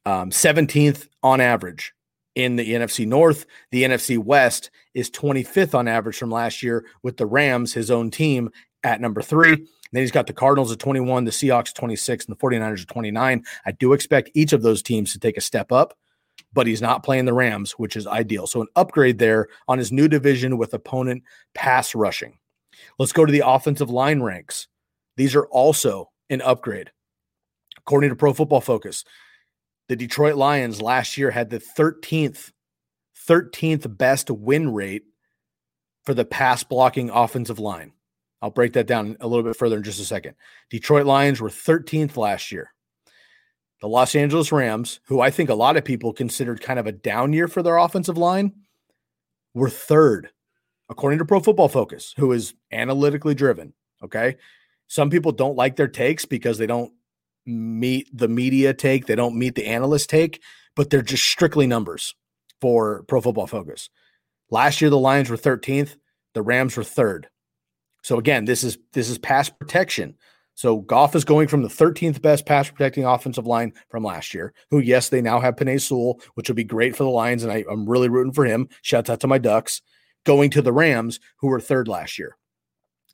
Um, 0.06 0.32
17th 0.32 1.08
on 1.22 1.40
average 1.40 1.94
in 2.36 2.56
the 2.56 2.74
NFC 2.74 3.08
North. 3.08 3.46
The 3.72 3.84
NFC 3.84 4.18
West 4.18 4.70
is 4.94 5.10
25th 5.10 5.74
on 5.74 5.88
average 5.88 6.18
from 6.18 6.32
last 6.32 6.62
year, 6.62 6.86
with 7.04 7.18
the 7.18 7.26
Rams, 7.26 7.74
his 7.74 7.90
own 7.90 8.12
team, 8.12 8.50
at 8.84 9.02
number 9.02 9.22
three. 9.22 9.66
then 9.92 10.02
he's 10.02 10.12
got 10.12 10.28
the 10.28 10.34
Cardinals 10.34 10.72
at 10.72 10.80
21, 10.80 11.24
the 11.24 11.32
Seahawks 11.32 11.74
26, 11.74 12.26
and 12.26 12.36
the 12.36 12.40
49ers 12.40 12.82
at 12.82 12.88
29. 12.88 13.44
I 13.66 13.72
do 13.72 13.94
expect 13.94 14.32
each 14.34 14.52
of 14.52 14.62
those 14.62 14.82
teams 14.82 15.14
to 15.14 15.20
take 15.20 15.38
a 15.38 15.42
step 15.42 15.72
up, 15.72 15.98
but 16.52 16.68
he's 16.68 16.82
not 16.82 17.04
playing 17.04 17.26
the 17.26 17.34
Rams, 17.34 17.74
which 17.74 17.96
is 17.96 18.08
ideal. 18.08 18.48
So 18.48 18.62
an 18.62 18.68
upgrade 18.76 19.20
there 19.20 19.48
on 19.68 19.78
his 19.78 19.92
new 19.92 20.08
division 20.08 20.58
with 20.58 20.74
opponent 20.74 21.24
pass 21.54 21.96
rushing. 21.96 22.38
Let's 23.00 23.14
go 23.14 23.26
to 23.26 23.32
the 23.32 23.48
offensive 23.48 23.90
line 23.90 24.22
ranks. 24.22 24.68
These 25.16 25.36
are 25.36 25.46
also 25.48 26.12
an 26.30 26.42
upgrade. 26.42 26.92
According 27.78 28.10
to 28.10 28.16
Pro 28.16 28.34
Football 28.34 28.62
Focus, 28.62 29.04
the 29.90 29.96
Detroit 29.96 30.36
Lions 30.36 30.82
last 30.82 31.18
year 31.18 31.32
had 31.32 31.50
the 31.50 31.60
13th 31.60 32.52
13th 33.28 33.98
best 33.98 34.30
win 34.30 34.74
rate 34.74 35.04
for 36.04 36.14
the 36.14 36.26
pass 36.26 36.64
blocking 36.64 37.10
offensive 37.10 37.60
line. 37.60 37.94
I'll 38.42 38.50
break 38.50 38.74
that 38.74 38.88
down 38.88 39.16
a 39.22 39.28
little 39.28 39.44
bit 39.44 39.56
further 39.56 39.78
in 39.78 39.84
just 39.84 40.02
a 40.02 40.06
second. 40.06 40.36
Detroit 40.70 41.06
Lions 41.06 41.40
were 41.40 41.50
13th 41.50 42.18
last 42.18 42.52
year. 42.52 42.74
the 43.80 43.88
Los 43.88 44.16
Angeles 44.16 44.52
Rams, 44.52 45.00
who 45.06 45.20
I 45.20 45.30
think 45.30 45.50
a 45.50 45.56
lot 45.56 45.78
of 45.78 45.86
people 45.86 46.14
considered 46.14 46.62
kind 46.62 46.80
of 46.80 46.88
a 46.88 46.92
down 46.92 47.34
year 47.34 47.48
for 47.48 47.62
their 47.62 47.78
offensive 47.78 48.18
line, 48.18 48.54
were 49.54 49.70
third, 49.70 50.30
according 50.90 51.20
to 51.20 51.26
Pro 51.26 51.40
Football 51.40 51.70
Focus, 51.70 52.14
who 52.18 52.32
is 52.32 52.54
analytically 52.72 53.36
driven. 53.36 53.74
Okay. 54.04 54.38
Some 54.94 55.10
people 55.10 55.32
don't 55.32 55.56
like 55.56 55.76
their 55.76 55.88
takes 55.88 56.24
because 56.24 56.60
they 56.60 56.68
don't 56.68 56.94
meet 57.48 58.08
the 58.16 58.28
media 58.28 58.76
take, 58.76 59.08
they 59.08 59.16
don't 59.16 59.36
meet 59.36 59.56
the 59.56 59.66
analyst 59.66 60.08
take, 60.08 60.40
but 60.76 60.92
they're 60.92 61.02
just 61.02 61.24
strictly 61.24 61.66
numbers 61.66 62.14
for 62.62 63.02
Pro 63.08 63.20
Football 63.20 63.48
Focus. 63.48 63.90
Last 64.52 64.82
year, 64.82 64.92
the 64.92 65.00
Lions 65.00 65.32
were 65.32 65.36
13th, 65.36 65.96
the 66.36 66.44
Rams 66.44 66.78
were 66.78 66.84
third. 66.84 67.28
So 68.04 68.20
again, 68.20 68.46
this 68.46 68.64
is 68.64 68.78
this 68.92 69.10
is 69.10 69.18
pass 69.18 69.50
protection. 69.50 70.14
So 70.54 70.82
Goff 70.82 71.16
is 71.16 71.26
going 71.26 71.48
from 71.48 71.64
the 71.64 71.70
13th 71.70 72.22
best 72.22 72.46
pass 72.46 72.70
protecting 72.70 73.04
offensive 73.04 73.48
line 73.48 73.74
from 73.90 74.04
last 74.04 74.32
year, 74.32 74.54
who, 74.70 74.78
yes, 74.78 75.10
they 75.10 75.24
now 75.24 75.40
have 75.40 75.56
Penei 75.56 75.82
Sewell, 75.82 76.22
which 76.36 76.50
will 76.50 76.56
be 76.56 76.64
great 76.64 76.96
for 76.96 77.04
the 77.04 77.10
Lions. 77.10 77.42
And 77.42 77.52
I, 77.52 77.64
am 77.68 77.90
really 77.90 78.10
rooting 78.10 78.34
for 78.34 78.46
him. 78.46 78.70
Shouts 78.84 79.10
out 79.10 79.22
to 79.22 79.28
my 79.28 79.40
Ducks, 79.40 79.82
going 80.24 80.52
to 80.52 80.62
the 80.62 80.72
Rams, 80.72 81.20
who 81.38 81.48
were 81.48 81.60
third 81.60 81.88
last 81.88 82.20
year. 82.20 82.38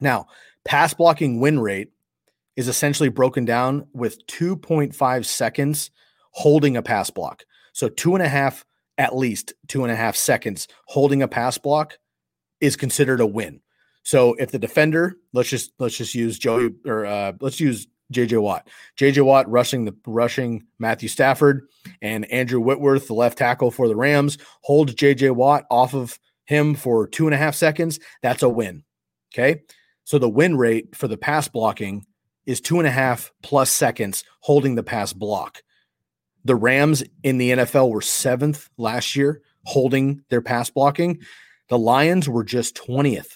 Now, 0.02 0.28
pass 0.66 0.94
blocking 0.94 1.40
win 1.40 1.60
rate 1.60 1.90
is 2.56 2.68
essentially 2.68 3.10
broken 3.10 3.46
down 3.46 3.88
with 3.94 4.26
2.5 4.28 5.26
seconds 5.26 5.92
holding 6.32 6.78
a 6.78 6.82
pass 6.82 7.10
block. 7.10 7.46
So 7.74 7.90
two 7.90 8.16
and 8.16 8.24
a 8.24 8.28
half, 8.28 8.66
at 8.98 9.16
least 9.16 9.54
two 9.68 9.84
and 9.84 9.92
a 9.92 9.96
half 9.96 10.16
seconds 10.16 10.68
holding 10.86 11.22
a 11.22 11.28
pass 11.28 11.58
block 11.58 11.98
is 12.60 12.76
considered 12.76 13.22
a 13.22 13.28
win. 13.28 13.62
So 14.04 14.34
if 14.34 14.52
the 14.52 14.60
defender, 14.60 15.16
let's 15.34 15.50
just 15.50 15.72
let's 15.80 15.98
just 15.98 16.16
use 16.16 16.38
Joey 16.40 16.72
or 16.86 17.06
uh, 17.06 17.34
let's 17.40 17.60
use 17.60 17.88
JJ 18.12 18.42
Watt. 18.42 18.68
JJ 18.98 19.24
Watt 19.24 19.50
rushing 19.50 19.86
the 19.86 19.96
rushing 20.06 20.66
Matthew 20.80 21.10
Stafford 21.10 21.68
and 22.02 22.26
Andrew 22.32 22.60
Whitworth, 22.60 23.08
the 23.08 23.14
left 23.14 23.38
tackle 23.38 23.72
for 23.72 23.88
the 23.88 23.96
Rams, 23.96 24.38
holds 24.62 24.96
JJ 24.96 25.36
Watt 25.36 25.66
off 25.70 25.94
of 25.94 26.20
him 26.46 26.76
for 26.76 27.08
two 27.08 27.28
and 27.28 27.34
a 27.34 27.38
half 27.38 27.56
seconds. 27.56 28.00
That's 28.22 28.44
a 28.44 28.50
win. 28.50 28.84
Okay. 29.34 29.62
So 30.10 30.18
the 30.18 30.28
win 30.28 30.58
rate 30.58 30.96
for 30.96 31.08
the 31.08 31.18
pass 31.18 31.48
blocking 31.48 32.04
is 32.48 32.60
two 32.60 32.80
and 32.80 32.88
a 32.88 32.92
half 32.92 33.32
plus 33.44 33.70
seconds 33.70 34.24
holding 34.40 34.74
the 34.74 34.82
pass 34.82 35.14
block. 35.14 35.62
The 36.44 36.56
Rams 36.56 37.04
in 37.22 37.38
the 37.38 37.52
NFL 37.52 37.92
were 37.92 38.02
seventh 38.02 38.72
last 38.76 39.16
year 39.16 39.44
holding 39.66 40.24
their 40.30 40.42
pass 40.42 40.72
blocking. 40.72 41.20
The 41.68 41.78
Lions 41.78 42.28
were 42.28 42.44
just 42.44 42.76
20th 42.76 43.36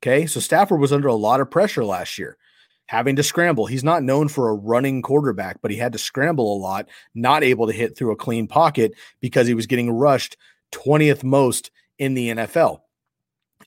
Okay. 0.00 0.24
So 0.24 0.40
Stafford 0.40 0.80
was 0.80 0.90
under 0.90 1.08
a 1.08 1.14
lot 1.14 1.42
of 1.42 1.50
pressure 1.50 1.84
last 1.84 2.16
year, 2.16 2.38
having 2.86 3.16
to 3.16 3.22
scramble. 3.22 3.66
He's 3.66 3.84
not 3.84 4.02
known 4.02 4.28
for 4.28 4.48
a 4.48 4.54
running 4.54 5.02
quarterback, 5.02 5.60
but 5.60 5.70
he 5.70 5.76
had 5.76 5.92
to 5.92 5.98
scramble 5.98 6.56
a 6.56 6.62
lot, 6.62 6.88
not 7.14 7.44
able 7.44 7.66
to 7.66 7.74
hit 7.74 7.94
through 7.94 8.12
a 8.12 8.16
clean 8.16 8.48
pocket 8.48 8.94
because 9.20 9.46
he 9.46 9.54
was 9.54 9.66
getting 9.66 9.90
rushed 9.90 10.38
20th 10.72 11.22
most 11.22 11.70
in 11.98 12.14
the 12.14 12.30
NFL. 12.30 12.80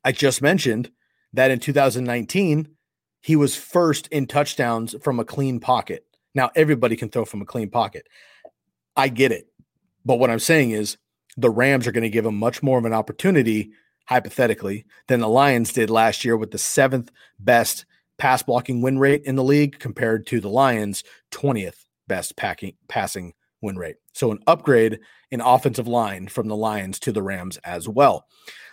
I 0.03 0.13
just 0.13 0.41
mentioned 0.41 0.89
that 1.33 1.51
in 1.51 1.59
2019, 1.59 2.67
he 3.21 3.35
was 3.35 3.55
first 3.55 4.07
in 4.07 4.27
touchdowns 4.27 4.95
from 5.01 5.19
a 5.19 5.25
clean 5.25 5.59
pocket. 5.59 6.05
Now, 6.33 6.51
everybody 6.55 6.95
can 6.95 7.09
throw 7.09 7.25
from 7.25 7.41
a 7.41 7.45
clean 7.45 7.69
pocket. 7.69 8.07
I 8.95 9.07
get 9.09 9.31
it. 9.31 9.47
But 10.05 10.19
what 10.19 10.29
I'm 10.29 10.39
saying 10.39 10.71
is 10.71 10.97
the 11.37 11.49
Rams 11.49 11.87
are 11.87 11.91
going 11.91 12.03
to 12.03 12.09
give 12.09 12.25
him 12.25 12.37
much 12.37 12.63
more 12.63 12.79
of 12.79 12.85
an 12.85 12.93
opportunity 12.93 13.71
hypothetically, 14.09 14.87
than 15.07 15.19
the 15.19 15.29
Lions 15.29 15.71
did 15.71 15.91
last 15.91 16.25
year 16.25 16.35
with 16.35 16.49
the 16.49 16.57
seventh 16.57 17.11
best 17.37 17.85
pass 18.17 18.41
blocking 18.41 18.81
win 18.81 18.97
rate 18.97 19.21
in 19.23 19.35
the 19.35 19.43
league 19.43 19.77
compared 19.77 20.25
to 20.25 20.41
the 20.41 20.49
Lions' 20.49 21.03
20th 21.31 21.85
best 22.07 22.35
packing, 22.35 22.73
passing 22.87 23.33
win 23.61 23.77
rate. 23.77 23.97
So 24.13 24.31
an 24.31 24.39
upgrade 24.47 24.99
in 25.29 25.41
offensive 25.41 25.87
line 25.87 26.27
from 26.27 26.47
the 26.47 26.55
Lions 26.55 26.97
to 27.01 27.11
the 27.11 27.21
Rams 27.21 27.57
as 27.57 27.87
well. 27.87 28.25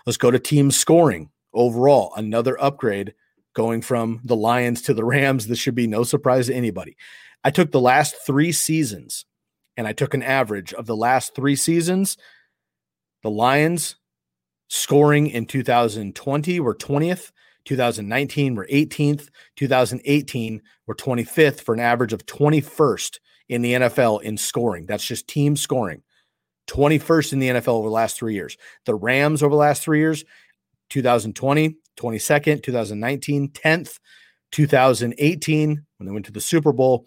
Let's 0.06 0.16
go 0.16 0.30
to 0.30 0.38
team 0.38 0.70
scoring 0.70 1.28
overall. 1.54 2.12
Another 2.16 2.60
upgrade 2.62 3.14
going 3.54 3.82
from 3.82 4.20
the 4.24 4.36
Lions 4.36 4.82
to 4.82 4.94
the 4.94 5.04
Rams. 5.04 5.46
This 5.46 5.58
should 5.58 5.74
be 5.74 5.86
no 5.86 6.02
surprise 6.04 6.46
to 6.46 6.54
anybody. 6.54 6.96
I 7.44 7.50
took 7.50 7.70
the 7.70 7.80
last 7.80 8.16
three 8.26 8.52
seasons 8.52 9.24
and 9.76 9.86
I 9.86 9.92
took 9.92 10.14
an 10.14 10.22
average 10.22 10.72
of 10.74 10.86
the 10.86 10.96
last 10.96 11.34
three 11.34 11.56
seasons. 11.56 12.16
The 13.22 13.30
Lions 13.30 13.96
Scoring 14.68 15.28
in 15.28 15.46
2020 15.46 16.58
were 16.60 16.74
20th, 16.74 17.30
2019 17.66 18.56
were 18.56 18.66
18th, 18.66 19.28
2018 19.56 20.62
were 20.86 20.94
25th 20.94 21.60
for 21.60 21.74
an 21.74 21.80
average 21.80 22.12
of 22.12 22.26
21st 22.26 23.18
in 23.48 23.62
the 23.62 23.74
NFL 23.74 24.22
in 24.22 24.36
scoring. 24.36 24.86
That's 24.86 25.06
just 25.06 25.28
team 25.28 25.56
scoring. 25.56 26.02
21st 26.68 27.34
in 27.34 27.38
the 27.38 27.48
NFL 27.48 27.68
over 27.68 27.88
the 27.88 27.94
last 27.94 28.18
three 28.18 28.34
years. 28.34 28.56
The 28.86 28.94
Rams 28.96 29.40
over 29.40 29.54
the 29.54 29.60
last 29.60 29.82
three 29.82 30.00
years 30.00 30.24
2020, 30.90 31.76
22nd, 31.96 32.62
2019, 32.62 33.48
10th, 33.50 33.98
2018, 34.52 35.82
when 35.96 36.06
they 36.06 36.12
went 36.12 36.26
to 36.26 36.32
the 36.32 36.40
Super 36.40 36.72
Bowl, 36.72 37.06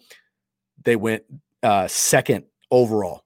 they 0.84 0.96
went 0.96 1.22
uh, 1.62 1.86
second 1.88 2.44
overall. 2.70 3.24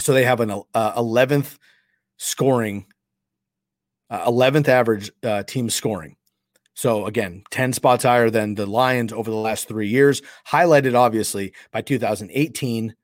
So 0.00 0.12
they 0.12 0.24
have 0.24 0.40
an 0.40 0.50
uh, 0.50 1.00
11th 1.00 1.58
scoring 2.16 2.86
uh, 4.12 4.30
11th 4.30 4.68
average 4.68 5.10
uh, 5.24 5.42
team 5.42 5.70
scoring. 5.70 6.16
So 6.74 7.06
again, 7.06 7.44
10 7.50 7.72
spots 7.72 8.04
higher 8.04 8.28
than 8.28 8.54
the 8.54 8.66
Lions 8.66 9.12
over 9.12 9.30
the 9.30 9.36
last 9.36 9.68
three 9.68 9.88
years, 9.88 10.20
highlighted 10.46 10.94
obviously 10.94 11.54
by 11.72 11.80
2018 11.80 12.94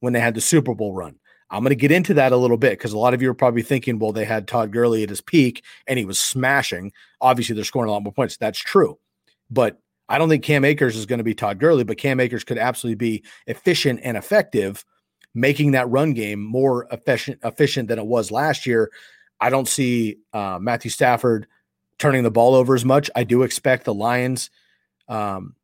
when 0.00 0.12
they 0.14 0.20
had 0.20 0.34
the 0.34 0.40
Super 0.40 0.74
Bowl 0.74 0.94
run. 0.94 1.16
I'm 1.50 1.62
going 1.62 1.70
to 1.70 1.76
get 1.76 1.92
into 1.92 2.14
that 2.14 2.32
a 2.32 2.36
little 2.36 2.56
bit 2.56 2.72
because 2.72 2.92
a 2.92 2.98
lot 2.98 3.14
of 3.14 3.22
you 3.22 3.30
are 3.30 3.34
probably 3.34 3.62
thinking, 3.62 3.98
well, 3.98 4.12
they 4.12 4.24
had 4.24 4.48
Todd 4.48 4.72
Gurley 4.72 5.02
at 5.02 5.10
his 5.10 5.20
peak 5.20 5.62
and 5.86 5.98
he 5.98 6.04
was 6.04 6.18
smashing. 6.18 6.92
Obviously, 7.20 7.54
they're 7.54 7.64
scoring 7.64 7.88
a 7.88 7.92
lot 7.92 8.02
more 8.02 8.12
points. 8.12 8.36
That's 8.36 8.58
true. 8.58 8.98
But 9.50 9.78
I 10.08 10.18
don't 10.18 10.28
think 10.28 10.42
Cam 10.42 10.64
Akers 10.64 10.96
is 10.96 11.06
going 11.06 11.18
to 11.18 11.24
be 11.24 11.34
Todd 11.34 11.58
Gurley, 11.58 11.84
but 11.84 11.98
Cam 11.98 12.20
Akers 12.20 12.44
could 12.44 12.58
absolutely 12.58 12.96
be 12.96 13.24
efficient 13.46 14.00
and 14.02 14.16
effective, 14.16 14.84
making 15.34 15.72
that 15.72 15.88
run 15.88 16.12
game 16.12 16.40
more 16.40 16.86
efficient, 16.90 17.38
efficient 17.44 17.88
than 17.88 17.98
it 17.98 18.06
was 18.06 18.30
last 18.30 18.66
year 18.66 18.90
I 19.40 19.50
don't 19.50 19.68
see 19.68 20.18
uh, 20.32 20.58
Matthew 20.60 20.90
Stafford 20.90 21.46
turning 21.98 22.22
the 22.22 22.30
ball 22.30 22.54
over 22.54 22.74
as 22.74 22.84
much. 22.84 23.10
I 23.14 23.24
do 23.24 23.42
expect 23.42 23.84
the 23.84 23.94
Lions 23.94 24.50
um, 25.08 25.54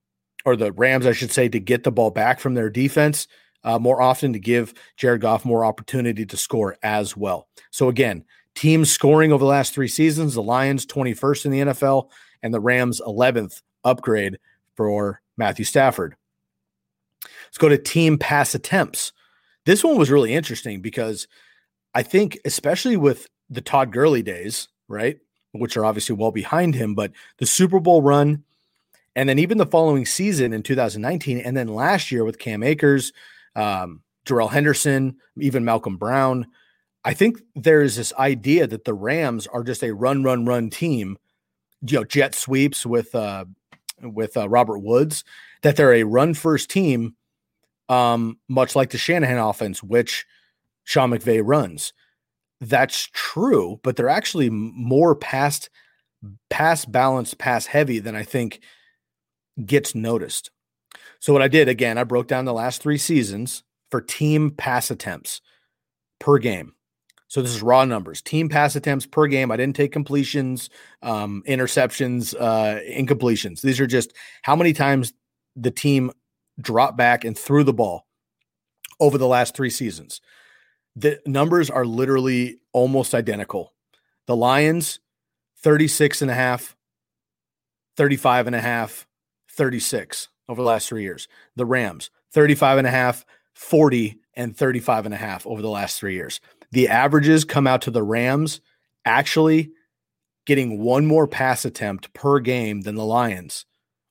or 0.44 0.56
the 0.56 0.72
Rams, 0.72 1.06
I 1.06 1.12
should 1.12 1.32
say, 1.32 1.48
to 1.48 1.60
get 1.60 1.84
the 1.84 1.92
ball 1.92 2.10
back 2.10 2.40
from 2.40 2.54
their 2.54 2.70
defense 2.70 3.26
uh, 3.64 3.79
more 3.79 4.01
often 4.01 4.33
to 4.33 4.38
give 4.38 4.75
Jared 4.96 5.20
Goff 5.20 5.44
more 5.44 5.64
opportunity 5.64 6.25
to 6.27 6.37
score 6.37 6.77
as 6.83 7.16
well. 7.16 7.49
So, 7.70 7.88
again, 7.88 8.25
team 8.55 8.85
scoring 8.85 9.33
over 9.33 9.44
the 9.44 9.51
last 9.51 9.75
three 9.75 9.88
seasons 9.88 10.35
the 10.35 10.42
Lions 10.42 10.87
21st 10.87 11.44
in 11.44 11.51
the 11.51 11.61
NFL 11.61 12.11
and 12.42 12.53
the 12.53 12.61
Rams 12.61 13.01
11th 13.07 13.62
upgrade 13.85 14.38
for 14.75 15.20
Matthew 15.37 15.64
Stafford. 15.64 16.16
Let's 17.25 17.59
go 17.59 17.68
to 17.68 17.79
team 17.79 18.18
pass 18.18 18.55
attempts. 18.55 19.12
This 19.66 19.85
one 19.85 19.99
was 19.99 20.11
really 20.11 20.35
interesting 20.35 20.81
because 20.81 21.29
I 21.94 22.03
think, 22.03 22.38
especially 22.44 22.96
with 22.96 23.27
the 23.49 23.61
Todd 23.61 23.92
Gurley 23.92 24.23
days, 24.23 24.68
right? 24.88 25.18
Which 25.53 25.77
are 25.77 25.85
obviously 25.85 26.14
well 26.14 26.31
behind 26.31 26.75
him, 26.75 26.94
but 26.94 27.12
the 27.38 27.46
Super 27.46 27.81
Bowl 27.81 28.03
run, 28.03 28.44
and 29.16 29.29
then 29.29 29.38
even 29.38 29.59
the 29.59 29.66
following 29.66 30.07
season 30.07 30.53
in 30.53 30.62
2019, 30.62 31.38
and 31.38 31.57
then 31.57 31.68
last 31.68 32.12
year 32.12 32.25
with 32.25 32.38
Cam 32.38 32.62
Akers, 32.62 33.12
um, 33.56 34.02
Darrell 34.24 34.48
Henderson, 34.48 35.16
even 35.38 35.64
Malcolm 35.64 35.96
Brown. 35.96 36.46
I 37.04 37.14
think 37.14 37.40
there 37.54 37.82
is 37.82 37.96
this 37.96 38.12
idea 38.18 38.66
that 38.66 38.84
the 38.84 38.94
Rams 38.94 39.46
are 39.46 39.64
just 39.64 39.82
a 39.82 39.94
run, 39.94 40.22
run, 40.22 40.44
run 40.44 40.70
team, 40.70 41.16
you 41.86 41.98
know, 41.98 42.04
jet 42.04 42.34
sweeps 42.34 42.84
with 42.84 43.14
uh, 43.14 43.46
with 44.02 44.36
uh, 44.36 44.48
Robert 44.48 44.80
Woods, 44.80 45.24
that 45.62 45.76
they're 45.76 45.94
a 45.94 46.04
run 46.04 46.34
first 46.34 46.70
team, 46.70 47.16
um, 47.88 48.38
much 48.48 48.76
like 48.76 48.90
the 48.90 48.98
Shanahan 48.98 49.38
offense, 49.38 49.82
which 49.82 50.26
Sean 50.84 51.10
McVay 51.10 51.42
runs 51.44 51.92
that's 52.60 53.08
true, 53.12 53.80
but 53.82 53.96
they're 53.96 54.08
actually 54.08 54.50
more 54.50 55.14
past 55.14 55.70
pass 56.50 56.84
balanced, 56.84 57.38
pass 57.38 57.66
heavy 57.66 57.98
than 57.98 58.14
I 58.14 58.22
think 58.22 58.60
gets 59.64 59.94
noticed. 59.94 60.50
So 61.20 61.33
what 61.33 61.42
I 61.42 61.48
did 61.48 61.68
again, 61.68 61.98
I 61.98 62.04
broke 62.04 62.26
down 62.26 62.44
the 62.44 62.52
last 62.52 62.83
three 62.83 62.98
seasons 62.98 63.62
for 63.90 64.00
team 64.00 64.50
pass 64.50 64.90
attempts 64.90 65.40
per 66.18 66.38
game. 66.38 66.74
So 67.28 67.40
this 67.40 67.54
is 67.54 67.62
raw 67.62 67.85
numbers. 67.85 68.20
Team 68.20 68.48
pass 68.48 68.74
attempts 68.74 69.06
per 69.06 69.28
game. 69.28 69.52
I 69.52 69.56
didn't 69.56 69.76
take 69.76 69.92
completions, 69.92 70.68
um, 71.02 71.44
interceptions, 71.46 72.35
uh, 72.38 72.80
incompletions. 72.90 73.61
These 73.61 73.78
are 73.78 73.87
just 73.87 74.12
how 74.42 74.56
many 74.56 74.72
times 74.72 75.12
the 75.54 75.70
team 75.70 76.11
dropped 76.61 76.96
back 76.96 77.24
and 77.24 77.38
threw 77.38 77.62
the 77.62 77.72
ball 77.72 78.06
over 78.98 79.16
the 79.16 79.28
last 79.28 79.54
three 79.54 79.70
seasons 79.70 80.20
the 80.96 81.20
numbers 81.26 81.70
are 81.70 81.85
literally 81.85 82.59
almost 82.72 83.14
identical. 83.14 83.72
The 84.26 84.37
Lions, 84.37 85.00
36 85.59 86.22
and 86.22 86.30
a 86.30 86.35
half, 86.35 86.76
35 87.96 88.46
and 88.48 88.56
a 88.56 88.61
half, 88.61 89.06
36 89.50 90.28
over 90.50 90.60
the 90.60 90.68
last 90.68 90.88
three 90.88 91.02
years. 91.02 91.28
The 91.56 91.64
Rams, 91.64 92.10
35 92.32 92.78
and 92.78 92.86
a 92.86 92.90
half, 92.90 93.24
40 93.54 94.18
and 94.34 94.56
35 94.56 95.06
and 95.06 95.14
a 95.14 95.18
half 95.18 95.46
over 95.46 95.62
the 95.62 95.70
last 95.70 95.98
three 95.98 96.14
years. 96.14 96.40
The 96.72 96.88
averages 96.88 97.44
come 97.44 97.66
out 97.66 97.82
to 97.82 97.90
the 97.90 98.02
Rams 98.02 98.60
actually 99.04 99.70
getting 100.46 100.80
one 100.80 101.06
more 101.06 101.26
pass 101.26 101.64
attempt 101.64 102.12
per 102.14 102.40
game 102.40 102.82
than 102.82 102.94
the 102.94 103.04
Lions 103.04 103.66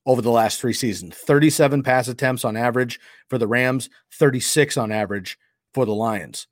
over 0.06 0.22
the 0.22 0.30
last 0.30 0.60
three 0.60 0.72
seasons 0.72 1.14
37 1.14 1.82
pass 1.82 2.08
attempts 2.08 2.44
on 2.44 2.56
average 2.56 2.98
for 3.28 3.38
the 3.38 3.46
Rams, 3.46 3.90
36 4.14 4.76
on 4.76 4.90
average 4.90 5.38
for 5.74 5.84
the 5.84 5.94
Lions. 5.94 6.46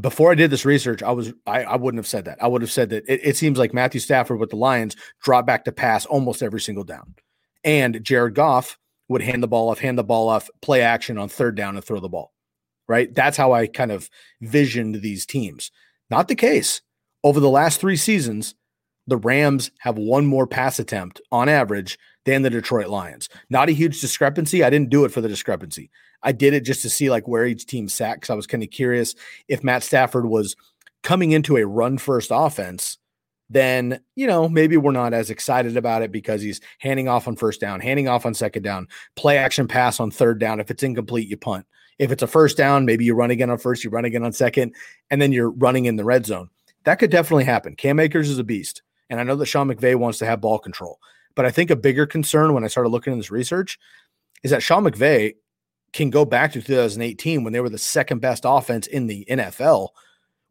Before 0.00 0.32
I 0.32 0.34
did 0.34 0.50
this 0.50 0.64
research, 0.64 1.02
I 1.02 1.12
was 1.12 1.34
I, 1.46 1.64
I 1.64 1.76
wouldn't 1.76 1.98
have 1.98 2.06
said 2.06 2.24
that. 2.24 2.42
I 2.42 2.46
would 2.46 2.62
have 2.62 2.70
said 2.70 2.88
that 2.90 3.04
it, 3.06 3.20
it 3.22 3.36
seems 3.36 3.58
like 3.58 3.74
Matthew 3.74 4.00
Stafford 4.00 4.38
with 4.38 4.50
the 4.50 4.56
Lions 4.56 4.96
dropped 5.22 5.46
back 5.46 5.64
to 5.64 5.72
pass 5.72 6.06
almost 6.06 6.42
every 6.42 6.60
single 6.60 6.84
down. 6.84 7.14
And 7.62 8.02
Jared 8.02 8.34
Goff 8.34 8.78
would 9.08 9.22
hand 9.22 9.42
the 9.42 9.48
ball 9.48 9.70
off, 9.70 9.78
hand 9.78 9.98
the 9.98 10.04
ball 10.04 10.28
off, 10.28 10.48
play 10.60 10.80
action 10.80 11.18
on 11.18 11.28
third 11.28 11.56
down 11.56 11.76
and 11.76 11.84
throw 11.84 12.00
the 12.00 12.08
ball. 12.08 12.32
Right. 12.88 13.14
That's 13.14 13.36
how 13.36 13.52
I 13.52 13.66
kind 13.68 13.92
of 13.92 14.10
visioned 14.40 14.96
these 14.96 15.24
teams. 15.24 15.70
Not 16.10 16.28
the 16.28 16.34
case. 16.34 16.82
Over 17.24 17.40
the 17.40 17.48
last 17.48 17.80
three 17.80 17.96
seasons, 17.96 18.54
the 19.06 19.16
Rams 19.16 19.70
have 19.80 19.96
one 19.96 20.26
more 20.26 20.46
pass 20.46 20.78
attempt 20.78 21.20
on 21.30 21.48
average 21.48 21.98
than 22.24 22.42
the 22.42 22.50
Detroit 22.50 22.88
Lions. 22.88 23.28
Not 23.50 23.68
a 23.68 23.72
huge 23.72 24.00
discrepancy. 24.00 24.62
I 24.62 24.70
didn't 24.70 24.90
do 24.90 25.04
it 25.04 25.12
for 25.12 25.20
the 25.20 25.28
discrepancy. 25.28 25.90
I 26.22 26.32
did 26.32 26.54
it 26.54 26.60
just 26.60 26.82
to 26.82 26.90
see 26.90 27.10
like 27.10 27.26
where 27.26 27.46
each 27.46 27.66
team 27.66 27.88
sat 27.88 28.14
because 28.14 28.30
I 28.30 28.34
was 28.34 28.46
kind 28.46 28.62
of 28.62 28.70
curious 28.70 29.14
if 29.48 29.64
Matt 29.64 29.82
Stafford 29.82 30.26
was 30.26 30.56
coming 31.02 31.32
into 31.32 31.56
a 31.56 31.66
run 31.66 31.98
first 31.98 32.30
offense. 32.32 32.98
Then, 33.52 34.00
you 34.16 34.26
know, 34.26 34.48
maybe 34.48 34.78
we're 34.78 34.92
not 34.92 35.12
as 35.12 35.28
excited 35.28 35.76
about 35.76 36.00
it 36.00 36.10
because 36.10 36.40
he's 36.40 36.62
handing 36.78 37.06
off 37.06 37.28
on 37.28 37.36
first 37.36 37.60
down, 37.60 37.80
handing 37.80 38.08
off 38.08 38.24
on 38.24 38.32
second 38.32 38.62
down, 38.62 38.88
play 39.14 39.36
action 39.36 39.68
pass 39.68 40.00
on 40.00 40.10
third 40.10 40.38
down. 40.38 40.58
If 40.58 40.70
it's 40.70 40.82
incomplete, 40.82 41.28
you 41.28 41.36
punt. 41.36 41.66
If 41.98 42.10
it's 42.10 42.22
a 42.22 42.26
first 42.26 42.56
down, 42.56 42.86
maybe 42.86 43.04
you 43.04 43.14
run 43.14 43.30
again 43.30 43.50
on 43.50 43.58
first, 43.58 43.84
you 43.84 43.90
run 43.90 44.06
again 44.06 44.24
on 44.24 44.32
second, 44.32 44.74
and 45.10 45.20
then 45.20 45.32
you're 45.32 45.50
running 45.50 45.84
in 45.84 45.96
the 45.96 46.04
red 46.04 46.24
zone. 46.24 46.48
That 46.84 46.98
could 46.98 47.10
definitely 47.10 47.44
happen. 47.44 47.76
Cam 47.76 48.00
Akers 48.00 48.30
is 48.30 48.38
a 48.38 48.44
beast. 48.44 48.80
And 49.10 49.20
I 49.20 49.24
know 49.24 49.36
that 49.36 49.46
Sean 49.46 49.68
McVay 49.68 49.96
wants 49.96 50.18
to 50.20 50.26
have 50.26 50.40
ball 50.40 50.58
control. 50.58 50.98
But 51.34 51.44
I 51.44 51.50
think 51.50 51.70
a 51.70 51.76
bigger 51.76 52.06
concern 52.06 52.54
when 52.54 52.64
I 52.64 52.68
started 52.68 52.88
looking 52.88 53.12
at 53.12 53.16
this 53.16 53.30
research 53.30 53.78
is 54.42 54.50
that 54.50 54.62
Sean 54.62 54.84
McVay 54.84 55.34
can 55.92 56.08
go 56.08 56.24
back 56.24 56.52
to 56.52 56.62
2018 56.62 57.44
when 57.44 57.52
they 57.52 57.60
were 57.60 57.68
the 57.68 57.76
second 57.76 58.20
best 58.20 58.44
offense 58.46 58.86
in 58.86 59.08
the 59.08 59.26
NFL 59.28 59.90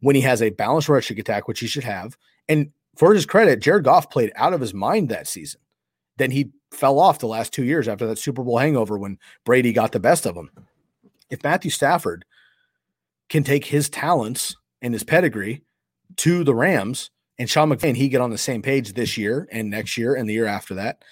when 0.00 0.14
he 0.14 0.22
has 0.22 0.40
a 0.40 0.50
balanced 0.50 0.88
rushing 0.88 1.18
attack, 1.18 1.48
which 1.48 1.58
he 1.58 1.66
should 1.66 1.82
have. 1.82 2.16
And 2.48 2.70
for 2.96 3.14
his 3.14 3.26
credit, 3.26 3.60
Jared 3.60 3.84
Goff 3.84 4.10
played 4.10 4.32
out 4.36 4.52
of 4.52 4.60
his 4.60 4.74
mind 4.74 5.08
that 5.08 5.26
season. 5.26 5.60
Then 6.18 6.30
he 6.30 6.52
fell 6.70 6.98
off 6.98 7.18
the 7.18 7.26
last 7.26 7.52
two 7.52 7.64
years 7.64 7.88
after 7.88 8.06
that 8.06 8.18
Super 8.18 8.42
Bowl 8.42 8.58
hangover 8.58 8.98
when 8.98 9.18
Brady 9.44 9.72
got 9.72 9.92
the 9.92 10.00
best 10.00 10.26
of 10.26 10.36
him. 10.36 10.50
If 11.30 11.42
Matthew 11.42 11.70
Stafford 11.70 12.24
can 13.28 13.44
take 13.44 13.64
his 13.64 13.88
talents 13.88 14.56
and 14.82 14.92
his 14.92 15.04
pedigree 15.04 15.62
to 16.18 16.44
the 16.44 16.54
Rams 16.54 17.10
and 17.38 17.48
Sean 17.48 17.70
McVay 17.70 17.88
and 17.88 17.96
he 17.96 18.08
get 18.08 18.20
on 18.20 18.30
the 18.30 18.38
same 18.38 18.62
page 18.62 18.92
this 18.92 19.16
year 19.16 19.48
and 19.50 19.70
next 19.70 19.96
year 19.96 20.14
and 20.14 20.28
the 20.28 20.34
year 20.34 20.46
after 20.46 20.74
that, 20.74 21.02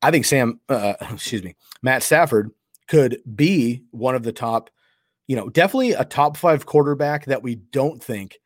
I 0.00 0.10
think 0.10 0.24
Sam, 0.24 0.60
uh, 0.68 0.94
excuse 1.12 1.42
me, 1.42 1.56
Matt 1.82 2.02
Stafford 2.02 2.52
could 2.86 3.20
be 3.34 3.82
one 3.90 4.14
of 4.14 4.22
the 4.22 4.32
top, 4.32 4.70
you 5.26 5.36
know, 5.36 5.48
definitely 5.50 5.92
a 5.92 6.04
top 6.04 6.36
five 6.36 6.64
quarterback 6.64 7.26
that 7.26 7.42
we 7.42 7.56
don't 7.56 8.02
think 8.02 8.38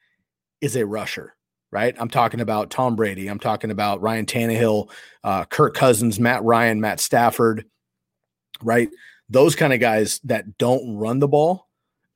is 0.60 0.76
a 0.76 0.84
rusher, 0.86 1.36
right? 1.72 1.96
I'm 1.98 2.10
talking 2.10 2.40
about 2.40 2.70
Tom 2.70 2.94
Brady. 2.94 3.26
I'm 3.28 3.38
talking 3.40 3.70
about 3.70 4.02
Ryan 4.02 4.26
Tannehill, 4.26 4.90
uh, 5.24 5.44
Kirk 5.46 5.74
Cousins, 5.74 6.20
Matt 6.20 6.44
Ryan, 6.44 6.80
Matt 6.80 7.00
Stafford, 7.00 7.64
right? 8.62 8.90
Those 9.28 9.56
kind 9.56 9.72
of 9.72 9.80
guys 9.80 10.20
that 10.24 10.58
don't 10.58 10.96
run 10.96 11.18
the 11.18 11.28
ball 11.28 11.68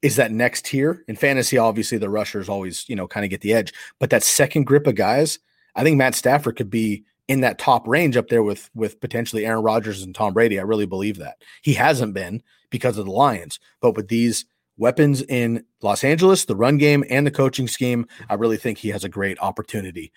is 0.03 0.17
that 0.17 0.31
next 0.31 0.67
tier 0.67 1.03
in 1.09 1.17
fantasy. 1.17 1.57
Obviously, 1.57 1.99
the 1.99 2.11
rushers 2.11 2.49
always, 2.49 2.87
you 2.89 2.95
know, 2.95 3.09
kind 3.09 3.25
of 3.25 3.31
get 3.31 3.41
the 3.41 3.55
edge, 3.55 3.73
but 3.99 4.11
that 4.11 4.23
second 4.23 4.65
grip 4.65 4.87
of 4.87 4.95
guys, 4.95 5.39
I 5.75 5.83
think 5.83 5.97
Matt 5.97 6.15
Stafford 6.15 6.57
could 6.57 6.71
be 6.71 7.05
in 7.27 7.41
that 7.41 7.59
top 7.59 7.89
range 7.89 8.17
up 8.17 8.29
there 8.29 8.43
with 8.43 8.71
with 8.75 9.01
potentially 9.01 9.47
Aaron 9.47 9.63
Rodgers 9.63 10.03
and 10.03 10.15
Tom 10.15 10.35
Brady. 10.35 10.61
I 10.61 10.63
really 10.63 10.87
believe 10.87 11.17
that 11.17 11.43
he 11.63 11.73
hasn't 11.75 12.15
been 12.15 12.43
because 12.71 12.99
of 12.99 13.07
the 13.07 13.11
Lions, 13.11 13.59
but 13.81 13.97
with 13.97 14.09
these 14.09 14.45
weapons 14.77 15.23
in 15.23 15.65
Los 15.83 16.05
Angeles, 16.05 16.45
the 16.45 16.57
run 16.57 16.79
game 16.79 17.05
and 17.11 17.27
the 17.27 17.31
coaching 17.31 17.69
scheme, 17.69 18.07
I 18.29 18.35
really 18.35 18.57
think 18.57 18.79
he 18.79 18.89
has 18.91 19.05
a 19.05 19.09
great 19.09 19.39
opportunity 19.41 20.13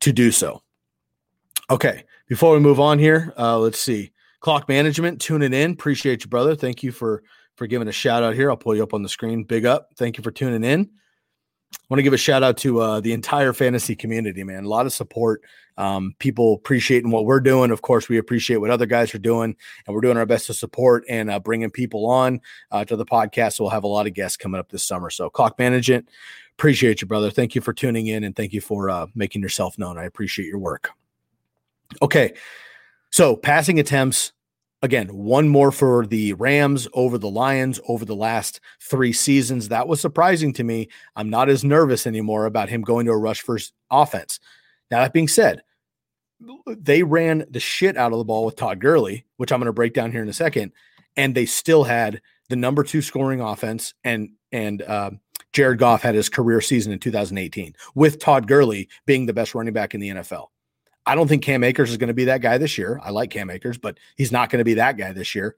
to 0.00 0.12
do 0.12 0.30
so. 0.30 0.62
Okay, 1.70 2.04
before 2.28 2.52
we 2.52 2.60
move 2.60 2.78
on 2.78 2.98
here, 2.98 3.32
uh, 3.38 3.58
let's 3.58 3.80
see. 3.80 4.12
Clock 4.40 4.68
management, 4.68 5.20
tuning 5.20 5.52
in. 5.52 5.72
Appreciate 5.72 6.22
you, 6.22 6.30
brother. 6.30 6.54
Thank 6.54 6.82
you 6.82 6.92
for 6.92 7.22
for 7.56 7.66
giving 7.66 7.88
a 7.88 7.92
shout 7.92 8.22
out 8.22 8.34
here. 8.34 8.50
I'll 8.50 8.56
pull 8.56 8.76
you 8.76 8.82
up 8.82 8.94
on 8.94 9.02
the 9.02 9.08
screen. 9.08 9.42
Big 9.42 9.64
up. 9.64 9.88
Thank 9.96 10.18
you 10.18 10.22
for 10.22 10.30
tuning 10.30 10.62
in. 10.62 10.90
I 11.82 11.86
want 11.88 12.00
to 12.00 12.02
give 12.02 12.12
a 12.12 12.18
shout 12.18 12.42
out 12.42 12.56
to 12.58 12.80
uh, 12.80 13.00
the 13.00 13.12
entire 13.12 13.52
fantasy 13.52 13.94
community, 13.94 14.42
man. 14.42 14.64
A 14.64 14.68
lot 14.68 14.86
of 14.86 14.92
support. 14.92 15.42
Um, 15.78 16.14
people 16.18 16.54
appreciating 16.54 17.10
what 17.10 17.26
we're 17.26 17.38
doing. 17.38 17.70
Of 17.70 17.82
course, 17.82 18.08
we 18.08 18.18
appreciate 18.18 18.56
what 18.56 18.70
other 18.70 18.86
guys 18.86 19.14
are 19.14 19.18
doing, 19.18 19.54
and 19.86 19.94
we're 19.94 20.00
doing 20.00 20.16
our 20.16 20.26
best 20.26 20.46
to 20.46 20.54
support 20.54 21.04
and 21.08 21.30
uh, 21.30 21.38
bringing 21.38 21.70
people 21.70 22.06
on 22.06 22.40
uh, 22.72 22.84
to 22.86 22.96
the 22.96 23.04
podcast. 23.04 23.54
So 23.54 23.64
we'll 23.64 23.70
have 23.70 23.84
a 23.84 23.88
lot 23.88 24.06
of 24.06 24.14
guests 24.14 24.36
coming 24.36 24.58
up 24.58 24.70
this 24.70 24.82
summer. 24.82 25.10
So, 25.10 25.30
Clock 25.30 25.58
Management, 25.58 26.08
appreciate 26.54 27.02
you, 27.02 27.06
brother. 27.06 27.30
Thank 27.30 27.54
you 27.54 27.60
for 27.60 27.72
tuning 27.72 28.06
in, 28.06 28.24
and 28.24 28.34
thank 28.34 28.52
you 28.52 28.60
for 28.60 28.90
uh, 28.90 29.06
making 29.14 29.42
yourself 29.42 29.78
known. 29.78 29.98
I 29.98 30.04
appreciate 30.04 30.46
your 30.46 30.58
work. 30.58 30.90
Okay, 32.02 32.34
so 33.10 33.36
passing 33.36 33.78
attempts 33.78 34.32
again, 34.86 35.08
one 35.08 35.48
more 35.48 35.72
for 35.72 36.06
the 36.06 36.32
Rams 36.34 36.88
over 36.94 37.18
the 37.18 37.28
Lions 37.28 37.80
over 37.88 38.04
the 38.04 38.14
last 38.14 38.60
three 38.80 39.12
seasons. 39.12 39.68
That 39.68 39.88
was 39.88 40.00
surprising 40.00 40.52
to 40.54 40.64
me. 40.64 40.88
I'm 41.16 41.28
not 41.28 41.50
as 41.50 41.64
nervous 41.64 42.06
anymore 42.06 42.46
about 42.46 42.70
him 42.70 42.82
going 42.82 43.04
to 43.06 43.12
a 43.12 43.18
rush 43.18 43.42
first 43.42 43.74
offense. 43.90 44.40
Now, 44.90 45.00
that 45.00 45.12
being 45.12 45.28
said, 45.28 45.62
they 46.66 47.02
ran 47.02 47.44
the 47.50 47.60
shit 47.60 47.96
out 47.96 48.12
of 48.12 48.18
the 48.18 48.24
ball 48.24 48.46
with 48.46 48.56
Todd 48.56 48.80
Gurley, 48.80 49.26
which 49.36 49.52
I'm 49.52 49.58
going 49.58 49.66
to 49.66 49.72
break 49.72 49.92
down 49.92 50.12
here 50.12 50.22
in 50.22 50.28
a 50.28 50.34
second, 50.34 50.72
and 51.16 51.34
they 51.34 51.46
still 51.46 51.84
had 51.84 52.22
the 52.48 52.56
number 52.56 52.84
two 52.84 53.02
scoring 53.02 53.40
offense, 53.40 53.92
and 54.04 54.30
and 54.52 54.82
uh, 54.82 55.10
Jared 55.52 55.80
Goff 55.80 56.02
had 56.02 56.14
his 56.14 56.28
career 56.28 56.60
season 56.60 56.92
in 56.92 57.00
2018 57.00 57.74
with 57.94 58.20
Todd 58.20 58.46
Gurley 58.46 58.88
being 59.04 59.26
the 59.26 59.32
best 59.32 59.54
running 59.54 59.74
back 59.74 59.94
in 59.94 60.00
the 60.00 60.10
NFL. 60.10 60.46
I 61.06 61.14
don't 61.14 61.28
think 61.28 61.42
Cam 61.42 61.62
Akers 61.62 61.90
is 61.90 61.96
going 61.96 62.08
to 62.08 62.14
be 62.14 62.24
that 62.24 62.40
guy 62.40 62.58
this 62.58 62.76
year. 62.76 63.00
I 63.02 63.10
like 63.10 63.30
Cam 63.30 63.48
Akers, 63.48 63.78
but 63.78 63.98
he's 64.16 64.32
not 64.32 64.50
going 64.50 64.58
to 64.58 64.64
be 64.64 64.74
that 64.74 64.96
guy 64.96 65.12
this 65.12 65.34
year. 65.34 65.56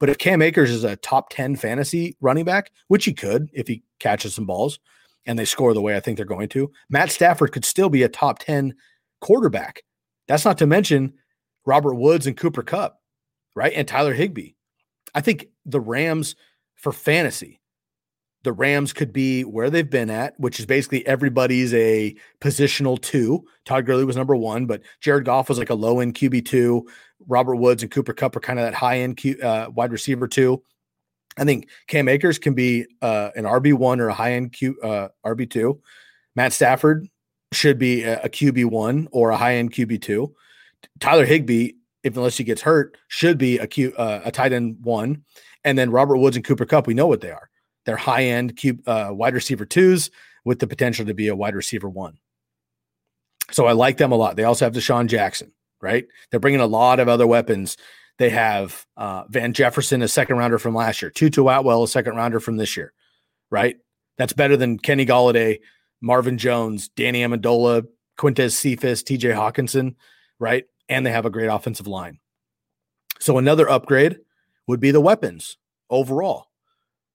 But 0.00 0.10
if 0.10 0.18
Cam 0.18 0.42
Akers 0.42 0.70
is 0.70 0.84
a 0.84 0.96
top 0.96 1.30
10 1.30 1.56
fantasy 1.56 2.16
running 2.20 2.44
back, 2.44 2.72
which 2.88 3.04
he 3.04 3.12
could 3.12 3.48
if 3.52 3.66
he 3.68 3.82
catches 4.00 4.34
some 4.34 4.46
balls 4.46 4.78
and 5.26 5.38
they 5.38 5.44
score 5.44 5.74
the 5.74 5.80
way 5.80 5.96
I 5.96 6.00
think 6.00 6.16
they're 6.16 6.26
going 6.26 6.48
to, 6.50 6.70
Matt 6.90 7.10
Stafford 7.10 7.52
could 7.52 7.64
still 7.64 7.88
be 7.88 8.02
a 8.02 8.08
top 8.08 8.38
10 8.40 8.74
quarterback. 9.20 9.82
That's 10.26 10.44
not 10.44 10.58
to 10.58 10.66
mention 10.66 11.14
Robert 11.64 11.94
Woods 11.94 12.26
and 12.26 12.36
Cooper 12.36 12.62
Kupp, 12.62 13.00
right? 13.54 13.72
And 13.74 13.86
Tyler 13.86 14.14
Higbee. 14.14 14.52
I 15.14 15.20
think 15.20 15.48
the 15.64 15.80
Rams 15.80 16.36
for 16.76 16.92
fantasy 16.92 17.60
the 18.48 18.52
Rams 18.54 18.94
could 18.94 19.12
be 19.12 19.42
where 19.42 19.68
they've 19.68 19.90
been 19.90 20.08
at, 20.08 20.32
which 20.40 20.58
is 20.58 20.64
basically 20.64 21.06
everybody's 21.06 21.74
a 21.74 22.16
positional 22.40 22.98
two. 22.98 23.44
Todd 23.66 23.84
Gurley 23.84 24.06
was 24.06 24.16
number 24.16 24.34
one, 24.34 24.64
but 24.64 24.80
Jared 25.02 25.26
Goff 25.26 25.50
was 25.50 25.58
like 25.58 25.68
a 25.68 25.74
low 25.74 26.00
end 26.00 26.14
QB 26.14 26.46
two. 26.46 26.88
Robert 27.26 27.56
Woods 27.56 27.82
and 27.82 27.92
Cooper 27.92 28.14
Kupp 28.14 28.36
are 28.36 28.40
kind 28.40 28.58
of 28.58 28.64
that 28.64 28.72
high 28.72 29.00
end 29.00 29.18
Q, 29.18 29.38
uh, 29.42 29.68
wide 29.74 29.92
receiver 29.92 30.26
two. 30.26 30.62
I 31.36 31.44
think 31.44 31.68
Cam 31.88 32.08
Akers 32.08 32.38
can 32.38 32.54
be 32.54 32.86
uh, 33.02 33.32
an 33.36 33.44
RB 33.44 33.74
one 33.74 34.00
or 34.00 34.08
a 34.08 34.14
high 34.14 34.32
end 34.32 34.54
Q 34.54 34.80
uh, 34.82 35.08
RB 35.26 35.50
two. 35.50 35.82
Matt 36.34 36.54
Stafford 36.54 37.06
should 37.52 37.78
be 37.78 38.02
a, 38.04 38.18
a 38.22 38.28
QB 38.30 38.64
one 38.70 39.08
or 39.12 39.28
a 39.28 39.36
high 39.36 39.56
end 39.56 39.74
QB 39.74 40.00
two. 40.00 40.34
Tyler 41.00 41.26
Higbee, 41.26 41.72
if 42.02 42.16
unless 42.16 42.38
he 42.38 42.44
gets 42.44 42.62
hurt, 42.62 42.96
should 43.08 43.36
be 43.36 43.60
uh, 43.60 44.20
a 44.24 44.32
tight 44.32 44.54
end 44.54 44.78
one. 44.80 45.22
And 45.64 45.76
then 45.76 45.90
Robert 45.90 46.16
Woods 46.16 46.36
and 46.36 46.46
Cooper 46.46 46.64
Kupp, 46.64 46.86
we 46.86 46.94
know 46.94 47.06
what 47.06 47.20
they 47.20 47.30
are. 47.30 47.47
They're 47.88 47.96
high 47.96 48.24
end 48.24 48.60
uh, 48.86 49.08
wide 49.12 49.32
receiver 49.32 49.64
twos 49.64 50.10
with 50.44 50.58
the 50.58 50.66
potential 50.66 51.06
to 51.06 51.14
be 51.14 51.28
a 51.28 51.34
wide 51.34 51.54
receiver 51.54 51.88
one. 51.88 52.18
So 53.50 53.64
I 53.64 53.72
like 53.72 53.96
them 53.96 54.12
a 54.12 54.14
lot. 54.14 54.36
They 54.36 54.44
also 54.44 54.66
have 54.66 54.74
DeSean 54.74 55.06
Jackson, 55.06 55.52
right? 55.80 56.06
They're 56.30 56.38
bringing 56.38 56.60
a 56.60 56.66
lot 56.66 57.00
of 57.00 57.08
other 57.08 57.26
weapons. 57.26 57.78
They 58.18 58.28
have 58.28 58.84
uh, 58.98 59.24
Van 59.30 59.54
Jefferson, 59.54 60.02
a 60.02 60.08
second 60.08 60.36
rounder 60.36 60.58
from 60.58 60.74
last 60.74 61.00
year, 61.00 61.10
Tutu 61.10 61.48
Atwell, 61.48 61.82
a 61.82 61.88
second 61.88 62.14
rounder 62.14 62.40
from 62.40 62.58
this 62.58 62.76
year, 62.76 62.92
right? 63.50 63.78
That's 64.18 64.34
better 64.34 64.58
than 64.58 64.78
Kenny 64.78 65.06
Golladay, 65.06 65.60
Marvin 66.02 66.36
Jones, 66.36 66.90
Danny 66.90 67.22
Amendola, 67.22 67.86
Quintez 68.18 68.52
Cephus, 68.52 69.02
TJ 69.02 69.34
Hockenson, 69.34 69.94
right? 70.38 70.66
And 70.90 71.06
they 71.06 71.10
have 71.10 71.24
a 71.24 71.30
great 71.30 71.46
offensive 71.46 71.86
line. 71.86 72.18
So 73.18 73.38
another 73.38 73.66
upgrade 73.66 74.18
would 74.66 74.78
be 74.78 74.90
the 74.90 75.00
weapons 75.00 75.56
overall 75.88 76.47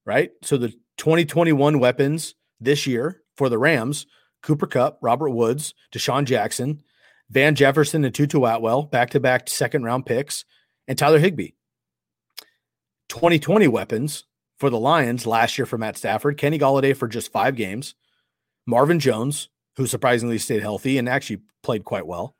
right? 0.06 0.32
So 0.42 0.58
the 0.58 0.70
2021 0.98 1.80
weapons 1.80 2.36
this 2.60 2.88
year 2.88 3.22
for 3.36 3.50
the 3.50 3.58
Rams 3.58 4.06
Cooper 4.42 4.68
Kupp, 4.68 5.00
Robert 5.02 5.30
Woods, 5.30 5.74
DeSean 5.94 6.26
Jackson, 6.26 6.82
Van 7.30 7.56
Jefferson, 7.56 8.04
and 8.04 8.14
Tutu 8.14 8.44
Atwell, 8.44 8.84
back 8.84 9.10
to 9.12 9.20
back 9.20 9.50
second 9.50 9.84
round 9.84 10.06
picks, 10.06 10.46
and 10.88 10.98
Tyler 10.98 11.20
Higbee. 11.20 11.52
2020 13.10 13.68
weapons 13.68 14.26
for 14.58 14.70
the 14.70 14.80
Lions 14.80 15.26
last 15.26 15.58
year 15.58 15.66
for 15.66 15.78
Matt 15.78 15.98
Stafford, 15.98 16.38
Kenny 16.38 16.60
Golladay 16.60 16.96
for 16.96 17.08
just 17.08 17.32
five 17.32 17.56
games, 17.56 17.96
Marvin 18.66 19.00
Jones, 19.00 19.50
who 19.78 19.88
surprisingly 19.88 20.38
stayed 20.38 20.62
healthy 20.62 20.98
and 20.98 21.10
actually 21.10 21.42
played 21.64 21.84
quite 21.84 22.06
well, 22.06 22.36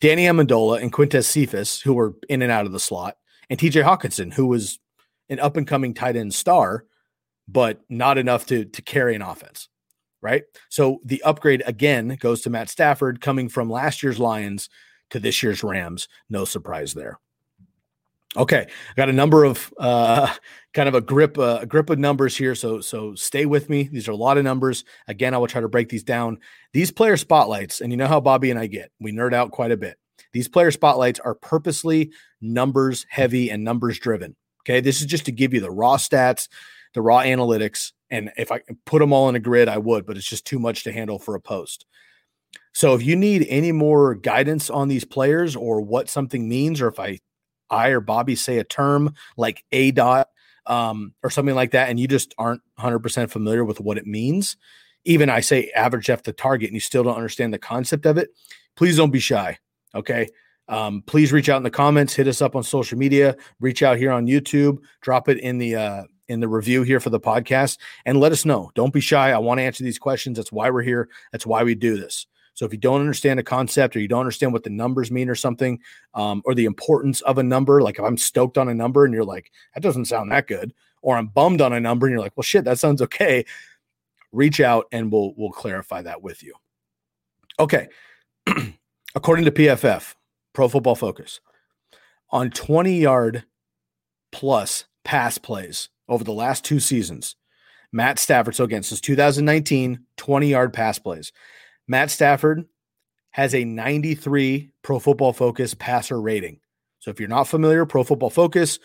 Danny 0.00 0.24
Amendola 0.24 0.80
and 0.80 0.92
Quintez 0.92 1.24
Cephus, 1.24 1.80
who 1.80 1.94
were 1.94 2.14
in 2.28 2.42
and 2.42 2.52
out 2.52 2.66
of 2.66 2.72
the 2.72 2.80
slot, 2.80 3.16
and 3.50 3.58
TJ 3.58 3.82
Hockenson, 3.82 4.32
who 4.32 4.46
was 4.46 4.78
an 5.28 5.40
up 5.40 5.56
and 5.56 5.66
coming 5.66 5.94
tight 5.94 6.16
end 6.16 6.34
star, 6.34 6.84
but 7.48 7.80
not 7.88 8.18
enough 8.18 8.46
to, 8.46 8.64
to 8.64 8.82
carry 8.82 9.14
an 9.14 9.22
offense. 9.22 9.68
Right. 10.22 10.44
So 10.70 11.00
the 11.04 11.22
upgrade 11.22 11.62
again 11.66 12.16
goes 12.20 12.40
to 12.42 12.50
Matt 12.50 12.68
Stafford 12.68 13.20
coming 13.20 13.48
from 13.48 13.70
last 13.70 14.02
year's 14.02 14.18
Lions 14.18 14.68
to 15.10 15.20
this 15.20 15.42
year's 15.42 15.62
Rams. 15.62 16.08
No 16.28 16.44
surprise 16.44 16.94
there. 16.94 17.20
Okay, 18.36 18.66
I 18.66 18.94
got 18.96 19.08
a 19.08 19.14
number 19.14 19.44
of 19.44 19.72
uh, 19.78 20.30
kind 20.74 20.88
of 20.88 20.94
a 20.94 21.00
grip 21.00 21.38
uh, 21.38 21.60
a 21.62 21.66
grip 21.66 21.88
of 21.88 21.98
numbers 21.98 22.36
here, 22.36 22.54
so 22.54 22.80
so 22.82 23.14
stay 23.14 23.46
with 23.46 23.70
me. 23.70 23.84
These 23.84 24.08
are 24.08 24.12
a 24.12 24.16
lot 24.16 24.36
of 24.36 24.44
numbers. 24.44 24.84
Again, 25.08 25.32
I 25.32 25.38
will 25.38 25.46
try 25.46 25.62
to 25.62 25.68
break 25.68 25.88
these 25.88 26.02
down. 26.04 26.38
These 26.74 26.90
player 26.90 27.16
spotlights, 27.16 27.80
and 27.80 27.90
you 27.90 27.96
know 27.96 28.06
how 28.06 28.20
Bobby 28.20 28.50
and 28.50 28.60
I 28.60 28.66
get, 28.66 28.90
we 29.00 29.12
nerd 29.12 29.32
out 29.32 29.52
quite 29.52 29.70
a 29.70 29.76
bit. 29.76 29.96
These 30.32 30.48
player 30.48 30.70
spotlights 30.70 31.18
are 31.20 31.34
purposely 31.34 32.10
numbers 32.42 33.06
heavy 33.08 33.50
and 33.50 33.64
numbers 33.64 33.98
driven. 33.98 34.36
Okay, 34.66 34.80
this 34.80 35.00
is 35.00 35.06
just 35.06 35.26
to 35.26 35.32
give 35.32 35.54
you 35.54 35.60
the 35.60 35.70
raw 35.70 35.96
stats, 35.96 36.48
the 36.92 37.00
raw 37.00 37.20
analytics, 37.20 37.92
and 38.10 38.32
if 38.36 38.50
I 38.50 38.62
put 38.84 38.98
them 38.98 39.12
all 39.12 39.28
in 39.28 39.36
a 39.36 39.40
grid, 39.40 39.68
I 39.68 39.78
would, 39.78 40.06
but 40.06 40.16
it's 40.16 40.28
just 40.28 40.44
too 40.44 40.58
much 40.58 40.82
to 40.84 40.92
handle 40.92 41.20
for 41.20 41.36
a 41.36 41.40
post. 41.40 41.86
So 42.72 42.94
if 42.94 43.02
you 43.02 43.16
need 43.16 43.46
any 43.48 43.72
more 43.72 44.14
guidance 44.14 44.68
on 44.68 44.88
these 44.88 45.04
players 45.04 45.56
or 45.56 45.80
what 45.80 46.10
something 46.10 46.48
means, 46.48 46.80
or 46.80 46.88
if 46.88 46.98
I 46.98 47.20
I 47.70 47.88
or 47.88 48.00
Bobby 48.00 48.34
say 48.34 48.58
a 48.58 48.64
term 48.64 49.14
like 49.36 49.64
aDOT 49.72 50.26
um, 50.66 51.14
or 51.22 51.30
something 51.30 51.54
like 51.54 51.70
that, 51.70 51.88
and 51.88 51.98
you 51.98 52.08
just 52.08 52.34
aren't 52.36 52.62
100% 52.78 53.30
familiar 53.30 53.64
with 53.64 53.80
what 53.80 53.98
it 53.98 54.06
means, 54.06 54.56
even 55.04 55.30
I 55.30 55.40
say 55.40 55.70
average 55.74 56.10
F 56.10 56.24
the 56.24 56.32
target 56.32 56.68
and 56.68 56.74
you 56.74 56.80
still 56.80 57.04
don't 57.04 57.16
understand 57.16 57.54
the 57.54 57.58
concept 57.58 58.04
of 58.04 58.18
it, 58.18 58.30
please 58.76 58.96
don't 58.96 59.10
be 59.10 59.20
shy. 59.20 59.58
Okay. 59.94 60.28
Um, 60.68 61.02
please 61.06 61.32
reach 61.32 61.48
out 61.48 61.58
in 61.58 61.62
the 61.62 61.70
comments, 61.70 62.14
hit 62.14 62.28
us 62.28 62.42
up 62.42 62.56
on 62.56 62.62
social 62.62 62.98
media, 62.98 63.36
reach 63.60 63.82
out 63.82 63.98
here 63.98 64.10
on 64.10 64.26
YouTube, 64.26 64.78
drop 65.00 65.28
it 65.28 65.38
in 65.38 65.58
the 65.58 65.76
uh, 65.76 66.04
in 66.28 66.40
the 66.40 66.48
review 66.48 66.82
here 66.82 67.00
for 67.00 67.10
the 67.10 67.20
podcast, 67.20 67.78
and 68.04 68.18
let 68.18 68.32
us 68.32 68.44
know. 68.44 68.70
Don't 68.74 68.92
be 68.92 69.00
shy. 69.00 69.30
I 69.30 69.38
want 69.38 69.58
to 69.58 69.62
answer 69.62 69.84
these 69.84 69.98
questions. 69.98 70.36
That's 70.36 70.52
why 70.52 70.70
we're 70.70 70.82
here. 70.82 71.08
That's 71.32 71.46
why 71.46 71.62
we 71.62 71.74
do 71.74 71.96
this. 71.96 72.26
So 72.54 72.64
if 72.64 72.72
you 72.72 72.78
don't 72.78 73.00
understand 73.00 73.38
a 73.38 73.42
concept 73.42 73.94
or 73.94 74.00
you 74.00 74.08
don't 74.08 74.20
understand 74.20 74.54
what 74.54 74.64
the 74.64 74.70
numbers 74.70 75.10
mean 75.10 75.28
or 75.28 75.34
something, 75.34 75.78
um, 76.14 76.40
or 76.46 76.54
the 76.54 76.64
importance 76.64 77.20
of 77.20 77.36
a 77.36 77.42
number, 77.42 77.82
like 77.82 77.98
if 77.98 78.04
I'm 78.04 78.16
stoked 78.16 78.56
on 78.56 78.68
a 78.68 78.74
number 78.74 79.04
and 79.04 79.12
you're 79.12 79.24
like, 79.24 79.52
that 79.74 79.82
doesn't 79.82 80.06
sound 80.06 80.32
that 80.32 80.46
good, 80.46 80.72
or 81.02 81.16
I'm 81.16 81.28
bummed 81.28 81.60
on 81.60 81.74
a 81.74 81.80
number 81.80 82.06
and 82.06 82.12
you're 82.12 82.22
like, 82.22 82.34
well, 82.34 82.42
shit, 82.42 82.64
that 82.64 82.78
sounds 82.78 83.02
okay. 83.02 83.44
Reach 84.32 84.58
out 84.58 84.86
and 84.90 85.12
we'll 85.12 85.34
we'll 85.36 85.52
clarify 85.52 86.02
that 86.02 86.22
with 86.22 86.42
you. 86.42 86.54
Okay. 87.60 87.88
According 89.14 89.44
to 89.44 89.50
PFF, 89.50 90.15
Pro 90.56 90.68
Football 90.68 90.94
Focus, 90.94 91.40
on 92.30 92.48
20 92.48 92.98
yard 92.98 93.44
plus 94.32 94.86
pass 95.04 95.36
plays 95.36 95.90
over 96.08 96.24
the 96.24 96.32
last 96.32 96.64
two 96.64 96.80
seasons, 96.80 97.36
Matt 97.92 98.18
Stafford, 98.18 98.54
so 98.54 98.64
again, 98.64 98.82
since 98.82 99.02
2019, 99.02 99.98
20 100.16 100.48
yard 100.48 100.72
pass 100.72 100.98
plays. 100.98 101.30
Matt 101.86 102.10
Stafford 102.10 102.64
has 103.32 103.54
a 103.54 103.66
93 103.66 104.70
Pro 104.80 104.98
Football 104.98 105.34
Focus 105.34 105.74
passer 105.74 106.18
rating. 106.18 106.60
So 107.00 107.10
if 107.10 107.20
you're 107.20 107.28
not 107.28 107.48
familiar, 107.48 107.84
Pro 107.84 108.02
Football 108.02 108.30
Focus 108.30 108.78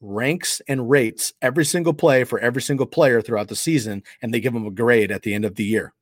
ranks 0.00 0.62
and 0.68 0.88
rates 0.88 1.32
every 1.42 1.64
single 1.64 1.92
play 1.92 2.22
for 2.22 2.38
every 2.38 2.62
single 2.62 2.86
player 2.86 3.20
throughout 3.20 3.48
the 3.48 3.56
season, 3.56 4.04
and 4.22 4.32
they 4.32 4.38
give 4.38 4.52
them 4.52 4.64
a 4.64 4.70
grade 4.70 5.10
at 5.10 5.22
the 5.22 5.34
end 5.34 5.44
of 5.44 5.56
the 5.56 5.64
year. 5.64 5.92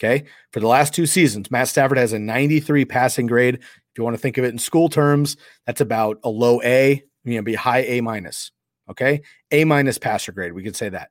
Okay. 0.00 0.24
For 0.52 0.60
the 0.60 0.66
last 0.66 0.94
two 0.94 1.06
seasons, 1.06 1.50
Matt 1.50 1.68
Stafford 1.68 1.98
has 1.98 2.12
a 2.12 2.18
93 2.18 2.84
passing 2.84 3.26
grade. 3.26 3.56
If 3.56 3.98
you 3.98 4.04
want 4.04 4.14
to 4.14 4.20
think 4.20 4.38
of 4.38 4.44
it 4.44 4.48
in 4.48 4.58
school 4.58 4.88
terms, 4.88 5.36
that's 5.66 5.80
about 5.80 6.18
a 6.24 6.28
low 6.28 6.60
A, 6.62 7.02
you 7.24 7.36
know, 7.36 7.42
be 7.42 7.54
high 7.54 7.82
A 7.82 8.00
minus. 8.00 8.50
Okay. 8.90 9.22
A 9.50 9.64
minus 9.64 9.98
passer 9.98 10.32
grade. 10.32 10.52
We 10.52 10.62
could 10.62 10.76
say 10.76 10.88
that. 10.88 11.10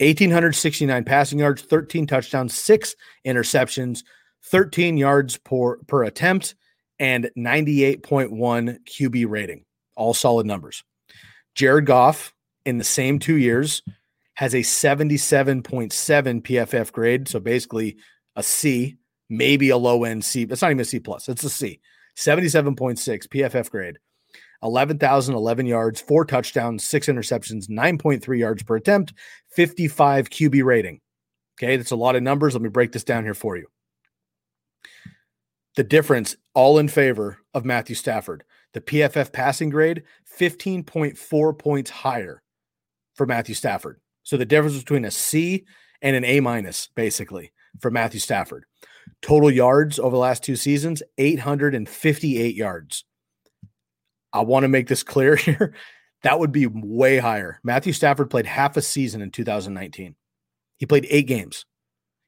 1,869 0.00 1.04
passing 1.04 1.38
yards, 1.40 1.62
13 1.62 2.06
touchdowns, 2.06 2.54
six 2.54 2.94
interceptions, 3.26 4.04
13 4.44 4.96
yards 4.96 5.36
per, 5.38 5.76
per 5.84 6.04
attempt, 6.04 6.54
and 6.98 7.30
98.1 7.36 8.78
QB 8.84 9.28
rating. 9.28 9.64
All 9.96 10.14
solid 10.14 10.46
numbers. 10.46 10.84
Jared 11.54 11.86
Goff, 11.86 12.32
in 12.64 12.78
the 12.78 12.84
same 12.84 13.18
two 13.18 13.36
years, 13.36 13.82
has 14.38 14.54
a 14.54 14.58
77.7 14.58 15.64
PFF 15.64 16.92
grade. 16.92 17.26
So 17.26 17.40
basically 17.40 17.96
a 18.36 18.42
C, 18.44 18.96
maybe 19.28 19.70
a 19.70 19.76
low 19.76 20.04
end 20.04 20.24
C. 20.24 20.42
It's 20.42 20.62
not 20.62 20.70
even 20.70 20.78
a 20.80 20.84
C 20.84 21.00
plus, 21.00 21.28
it's 21.28 21.42
a 21.42 21.50
C. 21.50 21.80
77.6 22.16 23.26
PFF 23.26 23.68
grade. 23.68 23.98
11,011 24.62 25.66
yards, 25.66 26.00
four 26.00 26.24
touchdowns, 26.24 26.84
six 26.84 27.08
interceptions, 27.08 27.68
9.3 27.68 28.38
yards 28.38 28.62
per 28.62 28.76
attempt, 28.76 29.12
55 29.50 30.30
QB 30.30 30.64
rating. 30.64 31.00
Okay, 31.60 31.76
that's 31.76 31.90
a 31.90 31.96
lot 31.96 32.14
of 32.14 32.22
numbers. 32.22 32.54
Let 32.54 32.62
me 32.62 32.68
break 32.68 32.92
this 32.92 33.02
down 33.02 33.24
here 33.24 33.34
for 33.34 33.56
you. 33.56 33.66
The 35.74 35.82
difference, 35.82 36.36
all 36.54 36.78
in 36.78 36.86
favor 36.86 37.38
of 37.54 37.64
Matthew 37.64 37.96
Stafford. 37.96 38.44
The 38.72 38.80
PFF 38.80 39.32
passing 39.32 39.70
grade, 39.70 40.04
15.4 40.38 41.58
points 41.58 41.90
higher 41.90 42.40
for 43.16 43.26
Matthew 43.26 43.56
Stafford. 43.56 43.98
So 44.28 44.36
the 44.36 44.44
difference 44.44 44.76
between 44.76 45.06
a 45.06 45.10
C 45.10 45.64
and 46.02 46.14
an 46.14 46.22
A 46.22 46.40
minus, 46.40 46.90
basically, 46.94 47.50
for 47.80 47.90
Matthew 47.90 48.20
Stafford. 48.20 48.66
Total 49.22 49.50
yards 49.50 49.98
over 49.98 50.10
the 50.10 50.20
last 50.20 50.44
two 50.44 50.54
seasons, 50.54 51.02
858 51.16 52.54
yards. 52.54 53.06
I 54.30 54.42
want 54.42 54.64
to 54.64 54.68
make 54.68 54.86
this 54.86 55.02
clear 55.02 55.34
here. 55.36 55.72
That 56.24 56.38
would 56.38 56.52
be 56.52 56.66
way 56.66 57.16
higher. 57.16 57.58
Matthew 57.64 57.94
Stafford 57.94 58.28
played 58.28 58.44
half 58.44 58.76
a 58.76 58.82
season 58.82 59.22
in 59.22 59.30
2019. 59.30 60.14
He 60.76 60.84
played 60.84 61.06
eight 61.08 61.26
games. 61.26 61.64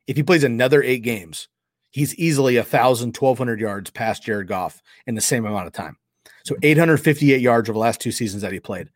If 0.07 0.17
he 0.17 0.23
plays 0.23 0.43
another 0.43 0.83
eight 0.83 1.03
games, 1.03 1.49
he's 1.91 2.15
easily 2.15 2.57
a 2.57 2.65
thousand, 2.65 3.15
1200 3.15 3.61
yards 3.61 3.91
past 3.91 4.23
Jared 4.23 4.49
Goff 4.49 4.81
in 5.07 5.17
the 5.17 5.21
same 5.21 5.45
amount 5.45 5.67
of 5.67 5.75
time. 5.75 5.99
So 6.47 6.57
858 6.63 7.43
yards 7.43 7.69
over 7.69 7.75
the 7.75 7.81
last 7.81 8.01
two 8.01 8.11
seasons 8.11 8.41
that 8.41 8.55
he 8.55 8.59
played. 8.59 8.89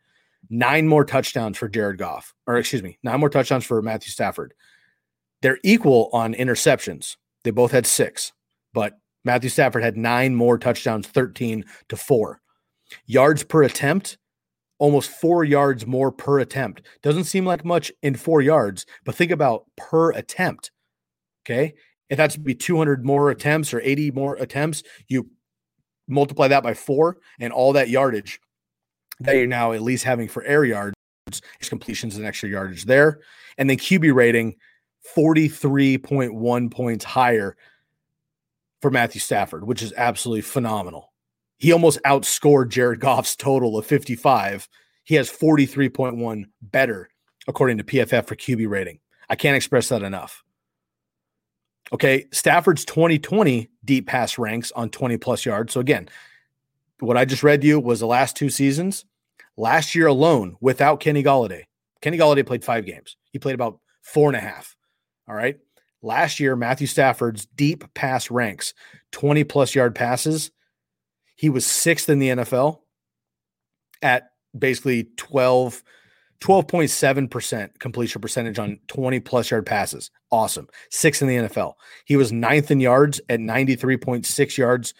Nine 0.49 0.87
more 0.87 1.05
touchdowns 1.05 1.57
for 1.57 1.67
Jared 1.67 1.97
Goff, 1.97 2.33
or 2.47 2.57
excuse 2.57 2.83
me, 2.83 2.97
nine 3.03 3.19
more 3.19 3.29
touchdowns 3.29 3.65
for 3.65 3.81
Matthew 3.81 4.11
Stafford. 4.11 4.53
They're 5.41 5.59
equal 5.63 6.09
on 6.13 6.33
interceptions. 6.33 7.17
They 7.43 7.51
both 7.51 7.71
had 7.71 7.85
six, 7.85 8.33
but 8.73 8.93
Matthew 9.23 9.49
Stafford 9.49 9.83
had 9.83 9.97
nine 9.97 10.35
more 10.35 10.57
touchdowns, 10.57 11.07
13 11.07 11.65
to 11.89 11.97
four. 11.97 12.41
Yards 13.05 13.43
per 13.43 13.63
attempt, 13.63 14.17
almost 14.77 15.09
four 15.09 15.43
yards 15.43 15.85
more 15.85 16.11
per 16.11 16.39
attempt. 16.39 16.83
Doesn't 17.01 17.23
seem 17.25 17.45
like 17.45 17.65
much 17.65 17.91
in 18.01 18.15
four 18.15 18.41
yards, 18.41 18.85
but 19.03 19.15
think 19.15 19.31
about 19.31 19.65
per 19.75 20.11
attempt. 20.11 20.71
Okay. 21.43 21.73
If 22.09 22.17
that's 22.17 22.37
be 22.37 22.53
200 22.53 23.03
more 23.03 23.31
attempts 23.31 23.73
or 23.73 23.81
80 23.81 24.11
more 24.11 24.35
attempts, 24.35 24.83
you 25.07 25.29
multiply 26.07 26.47
that 26.47 26.63
by 26.63 26.75
four 26.75 27.17
and 27.39 27.51
all 27.51 27.73
that 27.73 27.89
yardage 27.89 28.39
that 29.19 29.35
you're 29.35 29.47
now 29.47 29.71
at 29.71 29.81
least 29.81 30.03
having 30.03 30.27
for 30.27 30.43
air 30.43 30.65
yards, 30.65 30.95
is 31.59 31.69
completions 31.69 32.17
and 32.17 32.25
extra 32.25 32.49
yardage 32.49 32.85
there. 32.85 33.19
And 33.57 33.69
then 33.69 33.77
QB 33.77 34.13
rating 34.13 34.55
43.1 35.15 36.71
points 36.71 37.05
higher 37.05 37.55
for 38.81 38.91
Matthew 38.91 39.21
Stafford, 39.21 39.65
which 39.65 39.81
is 39.81 39.93
absolutely 39.97 40.41
phenomenal. 40.41 41.11
He 41.57 41.71
almost 41.71 41.99
outscored 42.05 42.69
Jared 42.69 42.99
Goff's 42.99 43.35
total 43.35 43.77
of 43.77 43.85
55. 43.85 44.67
He 45.03 45.15
has 45.15 45.29
43.1 45.29 46.45
better, 46.61 47.09
according 47.47 47.77
to 47.77 47.83
PFF 47.83 48.27
for 48.27 48.35
QB 48.35 48.69
rating. 48.69 48.99
I 49.29 49.35
can't 49.35 49.55
express 49.55 49.89
that 49.89 50.03
enough. 50.03 50.43
Okay, 51.93 52.25
Stafford's 52.31 52.83
2020 52.85 53.69
deep 53.85 54.07
pass 54.07 54.37
ranks 54.37 54.71
on 54.71 54.89
20 54.89 55.17
plus 55.17 55.45
yards. 55.45 55.73
So 55.73 55.79
again, 55.79 56.09
what 57.05 57.17
I 57.17 57.25
just 57.25 57.43
read 57.43 57.61
to 57.61 57.67
you 57.67 57.79
was 57.79 57.99
the 57.99 58.07
last 58.07 58.35
two 58.35 58.49
seasons. 58.49 59.05
Last 59.57 59.95
year 59.95 60.07
alone, 60.07 60.57
without 60.59 60.99
Kenny 60.99 61.23
Golladay, 61.23 61.63
Kenny 62.01 62.17
Golladay 62.17 62.45
played 62.45 62.63
five 62.63 62.85
games. 62.85 63.15
He 63.31 63.39
played 63.39 63.55
about 63.55 63.79
four 64.01 64.29
and 64.29 64.35
a 64.35 64.41
half. 64.41 64.75
All 65.27 65.35
right. 65.35 65.57
Last 66.01 66.39
year, 66.39 66.55
Matthew 66.55 66.87
Stafford's 66.87 67.45
deep 67.45 67.83
pass 67.93 68.29
ranks 68.29 68.73
20 69.11 69.43
plus 69.45 69.73
yard 69.73 69.95
passes 69.95 70.51
he 71.35 71.49
was 71.49 71.65
sixth 71.65 72.09
in 72.09 72.19
the 72.19 72.29
NFL 72.29 72.79
at 74.01 74.31
basically 74.57 75.09
12, 75.17 75.83
12.7% 76.39 77.79
completion 77.79 78.21
percentage 78.21 78.57
on 78.57 78.79
20 78.87 79.19
plus 79.19 79.51
yard 79.51 79.65
passes. 79.65 80.11
Awesome. 80.31 80.67
Sixth 80.89 81.21
in 81.21 81.27
the 81.27 81.35
NFL. 81.35 81.73
He 82.05 82.15
was 82.15 82.31
ninth 82.31 82.71
in 82.71 82.79
yards 82.79 83.19
at 83.29 83.39
93.6 83.39 84.57
yards 84.57 84.93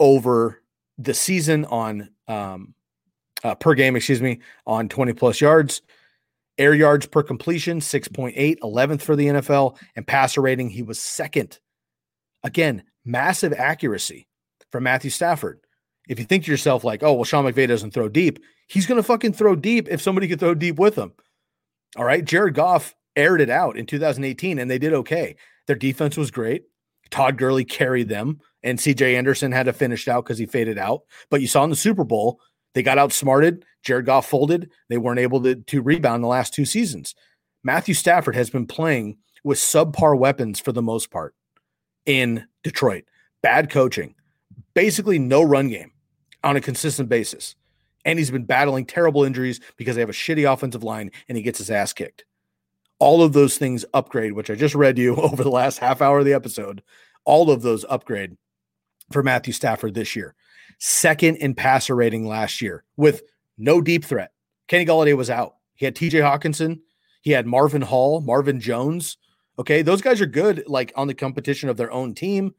over 0.00 0.61
the 1.04 1.14
season 1.14 1.64
on 1.66 2.10
um, 2.28 2.74
uh, 3.44 3.54
per 3.54 3.74
game, 3.74 3.96
excuse 3.96 4.22
me, 4.22 4.40
on 4.66 4.88
20 4.88 5.12
plus 5.14 5.40
yards. 5.40 5.82
Air 6.58 6.74
yards 6.74 7.06
per 7.06 7.22
completion, 7.22 7.80
6.8, 7.80 8.58
11th 8.60 9.02
for 9.02 9.16
the 9.16 9.26
NFL, 9.26 9.78
and 9.96 10.06
passer 10.06 10.42
rating, 10.42 10.68
he 10.68 10.82
was 10.82 11.00
second. 11.00 11.58
Again, 12.44 12.82
massive 13.04 13.52
accuracy 13.52 14.28
from 14.70 14.84
Matthew 14.84 15.10
Stafford. 15.10 15.60
If 16.08 16.18
you 16.18 16.24
think 16.24 16.44
to 16.44 16.50
yourself, 16.50 16.84
like, 16.84 17.02
oh, 17.02 17.14
well, 17.14 17.24
Sean 17.24 17.44
McVay 17.44 17.68
doesn't 17.68 17.92
throw 17.92 18.08
deep, 18.08 18.38
he's 18.66 18.86
going 18.86 18.96
to 18.96 19.02
fucking 19.02 19.32
throw 19.32 19.56
deep 19.56 19.88
if 19.88 20.02
somebody 20.02 20.28
can 20.28 20.38
throw 20.38 20.54
deep 20.54 20.78
with 20.78 20.96
him. 20.96 21.12
All 21.96 22.04
right. 22.04 22.24
Jared 22.24 22.54
Goff 22.54 22.94
aired 23.16 23.40
it 23.40 23.50
out 23.50 23.76
in 23.76 23.86
2018 23.86 24.58
and 24.58 24.70
they 24.70 24.78
did 24.78 24.92
okay. 24.92 25.36
Their 25.66 25.76
defense 25.76 26.16
was 26.16 26.30
great. 26.30 26.64
Todd 27.10 27.36
Gurley 27.36 27.64
carried 27.64 28.08
them, 28.08 28.40
and 28.62 28.78
CJ 28.78 29.16
Anderson 29.16 29.52
had 29.52 29.66
to 29.66 29.72
finish 29.72 30.08
out 30.08 30.24
because 30.24 30.38
he 30.38 30.46
faded 30.46 30.78
out. 30.78 31.02
But 31.30 31.40
you 31.40 31.46
saw 31.46 31.64
in 31.64 31.70
the 31.70 31.76
Super 31.76 32.04
Bowl, 32.04 32.40
they 32.74 32.82
got 32.82 32.98
outsmarted. 32.98 33.64
Jared 33.82 34.06
Goff 34.06 34.26
folded. 34.26 34.70
They 34.88 34.98
weren't 34.98 35.18
able 35.18 35.42
to, 35.42 35.56
to 35.56 35.82
rebound 35.82 36.22
the 36.22 36.28
last 36.28 36.54
two 36.54 36.64
seasons. 36.64 37.14
Matthew 37.64 37.94
Stafford 37.94 38.34
has 38.34 38.50
been 38.50 38.66
playing 38.66 39.18
with 39.44 39.58
subpar 39.58 40.18
weapons 40.18 40.60
for 40.60 40.72
the 40.72 40.82
most 40.82 41.10
part 41.10 41.34
in 42.06 42.46
Detroit. 42.62 43.04
Bad 43.42 43.70
coaching, 43.70 44.14
basically 44.74 45.18
no 45.18 45.42
run 45.42 45.68
game 45.68 45.92
on 46.44 46.56
a 46.56 46.60
consistent 46.60 47.08
basis. 47.08 47.56
And 48.04 48.18
he's 48.18 48.30
been 48.30 48.44
battling 48.44 48.86
terrible 48.86 49.24
injuries 49.24 49.60
because 49.76 49.94
they 49.94 50.00
have 50.00 50.10
a 50.10 50.14
shitty 50.14 50.50
offensive 50.50 50.82
line 50.82 51.10
and 51.28 51.36
he 51.36 51.42
gets 51.42 51.58
his 51.58 51.70
ass 51.70 51.92
kicked. 51.92 52.24
All 52.98 53.22
of 53.22 53.32
those 53.32 53.58
things 53.58 53.84
upgrade, 53.94 54.32
which 54.32 54.50
I 54.50 54.54
just 54.54 54.74
read 54.74 54.98
you 54.98 55.16
over 55.16 55.42
the 55.42 55.50
last 55.50 55.78
half 55.78 56.02
hour 56.02 56.20
of 56.20 56.24
the 56.24 56.34
episode. 56.34 56.82
All 57.24 57.50
of 57.50 57.62
those 57.62 57.84
upgrade 57.88 58.36
for 59.12 59.22
Matthew 59.22 59.52
Stafford 59.52 59.94
this 59.94 60.16
year. 60.16 60.34
Second 60.78 61.36
in 61.36 61.54
passer 61.54 61.94
rating 61.94 62.26
last 62.26 62.60
year 62.60 62.84
with 62.96 63.22
no 63.58 63.80
deep 63.80 64.04
threat. 64.04 64.32
Kenny 64.68 64.84
Golladay 64.84 65.16
was 65.16 65.30
out. 65.30 65.56
He 65.74 65.84
had 65.84 65.94
TJ 65.94 66.22
Hockenson. 66.22 66.80
He 67.20 67.30
had 67.30 67.46
Marvin 67.46 67.82
Hall, 67.82 68.20
Marvin 68.20 68.60
Jones. 68.60 69.16
Okay. 69.58 69.82
Those 69.82 70.02
guys 70.02 70.20
are 70.20 70.26
good, 70.26 70.64
like 70.66 70.92
on 70.96 71.06
the 71.06 71.14
competition 71.14 71.68
of 71.68 71.76
their 71.76 71.92
own 71.92 72.14
team. 72.14 72.54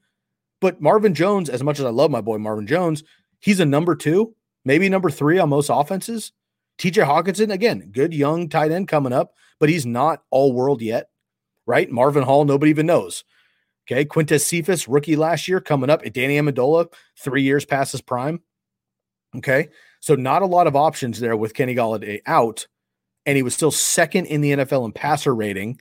But 0.61 0.81
Marvin 0.81 1.13
Jones, 1.13 1.49
as 1.49 1.63
much 1.63 1.79
as 1.79 1.85
I 1.85 1.89
love 1.89 2.11
my 2.11 2.21
boy 2.21 2.37
Marvin 2.37 2.67
Jones, 2.67 3.03
he's 3.39 3.59
a 3.59 3.65
number 3.65 3.95
two, 3.95 4.33
maybe 4.63 4.87
number 4.87 5.09
three 5.09 5.37
on 5.37 5.49
most 5.49 5.69
offenses. 5.69 6.31
TJ 6.77 7.05
Hockenson, 7.05 7.51
again, 7.51 7.89
good 7.91 8.13
young 8.13 8.47
tight 8.47 8.71
end 8.71 8.87
coming 8.87 9.11
up, 9.11 9.33
but 9.59 9.69
he's 9.69 9.85
not 9.85 10.23
all 10.31 10.53
world 10.53 10.81
yet, 10.81 11.09
right? 11.65 11.91
Marvin 11.91 12.23
Hall, 12.23 12.45
nobody 12.45 12.69
even 12.69 12.85
knows. 12.85 13.25
Okay. 13.85 14.05
Quintez 14.05 14.41
Cephus, 14.41 14.87
rookie 14.87 15.15
last 15.15 15.47
year, 15.47 15.59
coming 15.59 15.89
up. 15.89 16.03
Danny 16.13 16.37
Amendola, 16.37 16.91
three 17.19 17.43
years 17.43 17.65
past 17.65 17.91
his 17.91 18.01
prime. 18.01 18.41
Okay. 19.35 19.69
So 19.99 20.15
not 20.15 20.41
a 20.41 20.47
lot 20.47 20.67
of 20.67 20.75
options 20.75 21.19
there 21.19 21.35
with 21.35 21.53
Kenny 21.53 21.75
Golladay 21.75 22.21
out. 22.25 22.67
And 23.25 23.35
he 23.35 23.43
was 23.43 23.53
still 23.53 23.71
second 23.71 24.25
in 24.25 24.41
the 24.41 24.51
NFL 24.51 24.85
in 24.85 24.91
passer 24.91 25.33
rating 25.33 25.79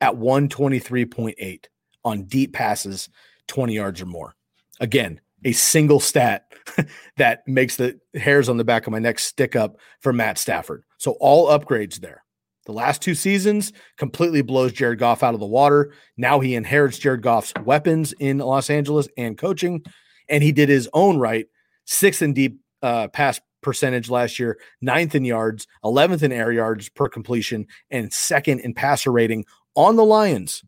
at 0.00 0.14
123.8 0.14 1.66
on 2.04 2.24
deep 2.24 2.52
passes 2.52 3.08
20 3.48 3.74
yards 3.74 4.00
or 4.00 4.06
more. 4.06 4.34
Again, 4.80 5.20
a 5.44 5.52
single 5.52 6.00
stat 6.00 6.52
that 7.16 7.46
makes 7.46 7.76
the 7.76 7.98
hairs 8.14 8.48
on 8.48 8.56
the 8.56 8.64
back 8.64 8.86
of 8.86 8.92
my 8.92 8.98
neck 8.98 9.18
stick 9.18 9.54
up 9.54 9.76
for 10.00 10.12
Matt 10.12 10.38
Stafford. 10.38 10.84
So 10.98 11.12
all 11.20 11.48
upgrades 11.48 12.00
there. 12.00 12.23
The 12.66 12.72
last 12.72 13.02
two 13.02 13.14
seasons 13.14 13.72
completely 13.98 14.42
blows 14.42 14.72
Jared 14.72 14.98
Goff 14.98 15.22
out 15.22 15.34
of 15.34 15.40
the 15.40 15.46
water. 15.46 15.92
Now 16.16 16.40
he 16.40 16.54
inherits 16.54 16.98
Jared 16.98 17.22
Goff's 17.22 17.52
weapons 17.64 18.12
in 18.18 18.38
Los 18.38 18.70
Angeles 18.70 19.08
and 19.16 19.36
coaching, 19.36 19.84
and 20.28 20.42
he 20.42 20.52
did 20.52 20.68
his 20.68 20.88
own 20.94 21.18
right. 21.18 21.46
Sixth 21.84 22.22
in 22.22 22.32
deep 22.32 22.60
uh, 22.82 23.08
pass 23.08 23.40
percentage 23.62 24.08
last 24.08 24.38
year, 24.38 24.58
ninth 24.80 25.14
in 25.14 25.24
yards, 25.24 25.66
11th 25.84 26.22
in 26.22 26.32
air 26.32 26.52
yards 26.52 26.88
per 26.88 27.08
completion, 27.08 27.66
and 27.90 28.12
second 28.12 28.60
in 28.60 28.74
passer 28.74 29.12
rating 29.12 29.44
on 29.74 29.96
the 29.96 30.04
Lions 30.04 30.62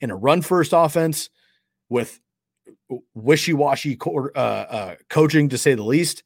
in 0.00 0.10
a 0.10 0.16
run 0.16 0.42
first 0.42 0.72
offense 0.74 1.30
with 1.88 2.20
wishy-washy 3.14 3.96
co- 3.96 4.30
uh, 4.34 4.38
uh, 4.38 4.94
coaching 5.08 5.48
to 5.50 5.58
say 5.58 5.74
the 5.74 5.82
least, 5.82 6.22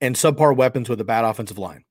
and 0.00 0.14
subpar 0.14 0.54
weapons 0.54 0.88
with 0.88 1.00
a 1.00 1.04
bad 1.04 1.24
offensive 1.24 1.58
line. 1.58 1.84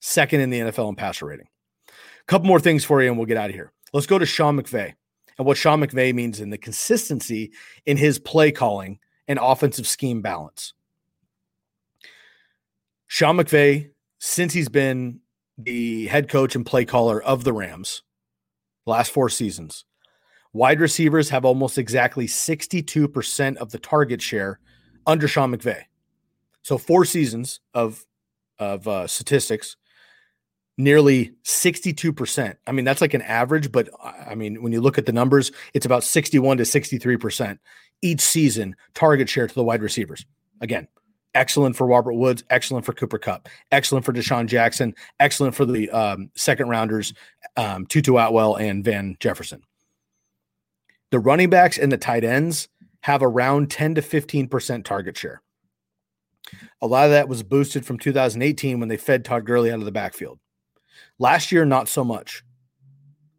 Second 0.00 0.40
in 0.40 0.50
the 0.50 0.60
NFL 0.60 0.88
in 0.88 0.96
passer 0.96 1.26
rating. 1.26 1.48
A 1.88 2.24
couple 2.26 2.46
more 2.46 2.60
things 2.60 2.84
for 2.84 3.02
you, 3.02 3.08
and 3.08 3.16
we'll 3.16 3.26
get 3.26 3.36
out 3.36 3.50
of 3.50 3.54
here. 3.54 3.72
Let's 3.92 4.06
go 4.06 4.18
to 4.18 4.26
Sean 4.26 4.60
McVay 4.60 4.94
and 5.38 5.46
what 5.46 5.56
Sean 5.56 5.80
McVay 5.80 6.14
means 6.14 6.40
in 6.40 6.50
the 6.50 6.58
consistency 6.58 7.52
in 7.86 7.96
his 7.96 8.18
play 8.18 8.50
calling 8.50 8.98
and 9.28 9.38
offensive 9.40 9.86
scheme 9.86 10.22
balance. 10.22 10.74
Sean 13.06 13.36
McVay, 13.36 13.90
since 14.18 14.52
he's 14.52 14.68
been 14.68 15.20
the 15.58 16.06
head 16.06 16.28
coach 16.28 16.54
and 16.56 16.66
play 16.66 16.84
caller 16.84 17.22
of 17.22 17.44
the 17.44 17.52
Rams, 17.52 18.02
last 18.84 19.12
four 19.12 19.28
seasons, 19.28 19.84
Wide 20.56 20.80
receivers 20.80 21.28
have 21.28 21.44
almost 21.44 21.76
exactly 21.76 22.26
62% 22.26 23.56
of 23.56 23.72
the 23.72 23.78
target 23.78 24.22
share 24.22 24.58
under 25.06 25.28
Sean 25.28 25.54
McVay. 25.54 25.82
So 26.62 26.78
four 26.78 27.04
seasons 27.04 27.60
of 27.74 28.06
of 28.58 28.88
uh, 28.88 29.06
statistics, 29.06 29.76
nearly 30.78 31.32
62%. 31.44 32.56
I 32.66 32.72
mean, 32.72 32.84
that's 32.84 33.00
like 33.00 33.14
an 33.14 33.22
average, 33.22 33.72
but 33.72 33.88
I 34.02 34.34
mean, 34.34 34.62
when 34.62 34.72
you 34.72 34.80
look 34.80 34.98
at 34.98 35.06
the 35.06 35.12
numbers, 35.12 35.52
it's 35.74 35.86
about 35.86 36.04
61 36.04 36.58
to 36.58 36.64
63% 36.64 37.58
each 38.02 38.20
season 38.20 38.76
target 38.94 39.28
share 39.28 39.46
to 39.46 39.54
the 39.54 39.64
wide 39.64 39.82
receivers. 39.82 40.26
Again, 40.60 40.86
excellent 41.34 41.76
for 41.76 41.86
Robert 41.86 42.14
Woods, 42.14 42.44
excellent 42.50 42.84
for 42.84 42.92
Cooper 42.92 43.18
Kupp, 43.18 43.48
excellent 43.72 44.04
for 44.04 44.12
DeSean 44.12 44.46
Jackson, 44.46 44.94
excellent 45.20 45.54
for 45.54 45.64
the 45.64 45.90
um, 45.90 46.30
second 46.34 46.68
rounders, 46.68 47.14
um, 47.56 47.86
Tutu 47.86 48.16
Atwell 48.16 48.56
and 48.56 48.84
Van 48.84 49.16
Jefferson. 49.20 49.62
The 51.10 51.18
running 51.20 51.50
backs 51.50 51.78
and 51.78 51.90
the 51.90 51.98
tight 51.98 52.24
ends 52.24 52.68
have 53.00 53.22
around 53.22 53.70
10 53.70 53.94
to 53.94 54.02
15% 54.02 54.84
target 54.84 55.16
share. 55.16 55.40
A 56.80 56.86
lot 56.86 57.06
of 57.06 57.12
that 57.12 57.28
was 57.28 57.42
boosted 57.42 57.86
from 57.86 57.98
2018 57.98 58.80
when 58.80 58.88
they 58.88 58.96
fed 58.96 59.24
Todd 59.24 59.46
Gurley 59.46 59.70
out 59.70 59.78
of 59.78 59.84
the 59.84 59.92
backfield. 59.92 60.38
Last 61.18 61.52
year, 61.52 61.64
not 61.64 61.88
so 61.88 62.04
much. 62.04 62.44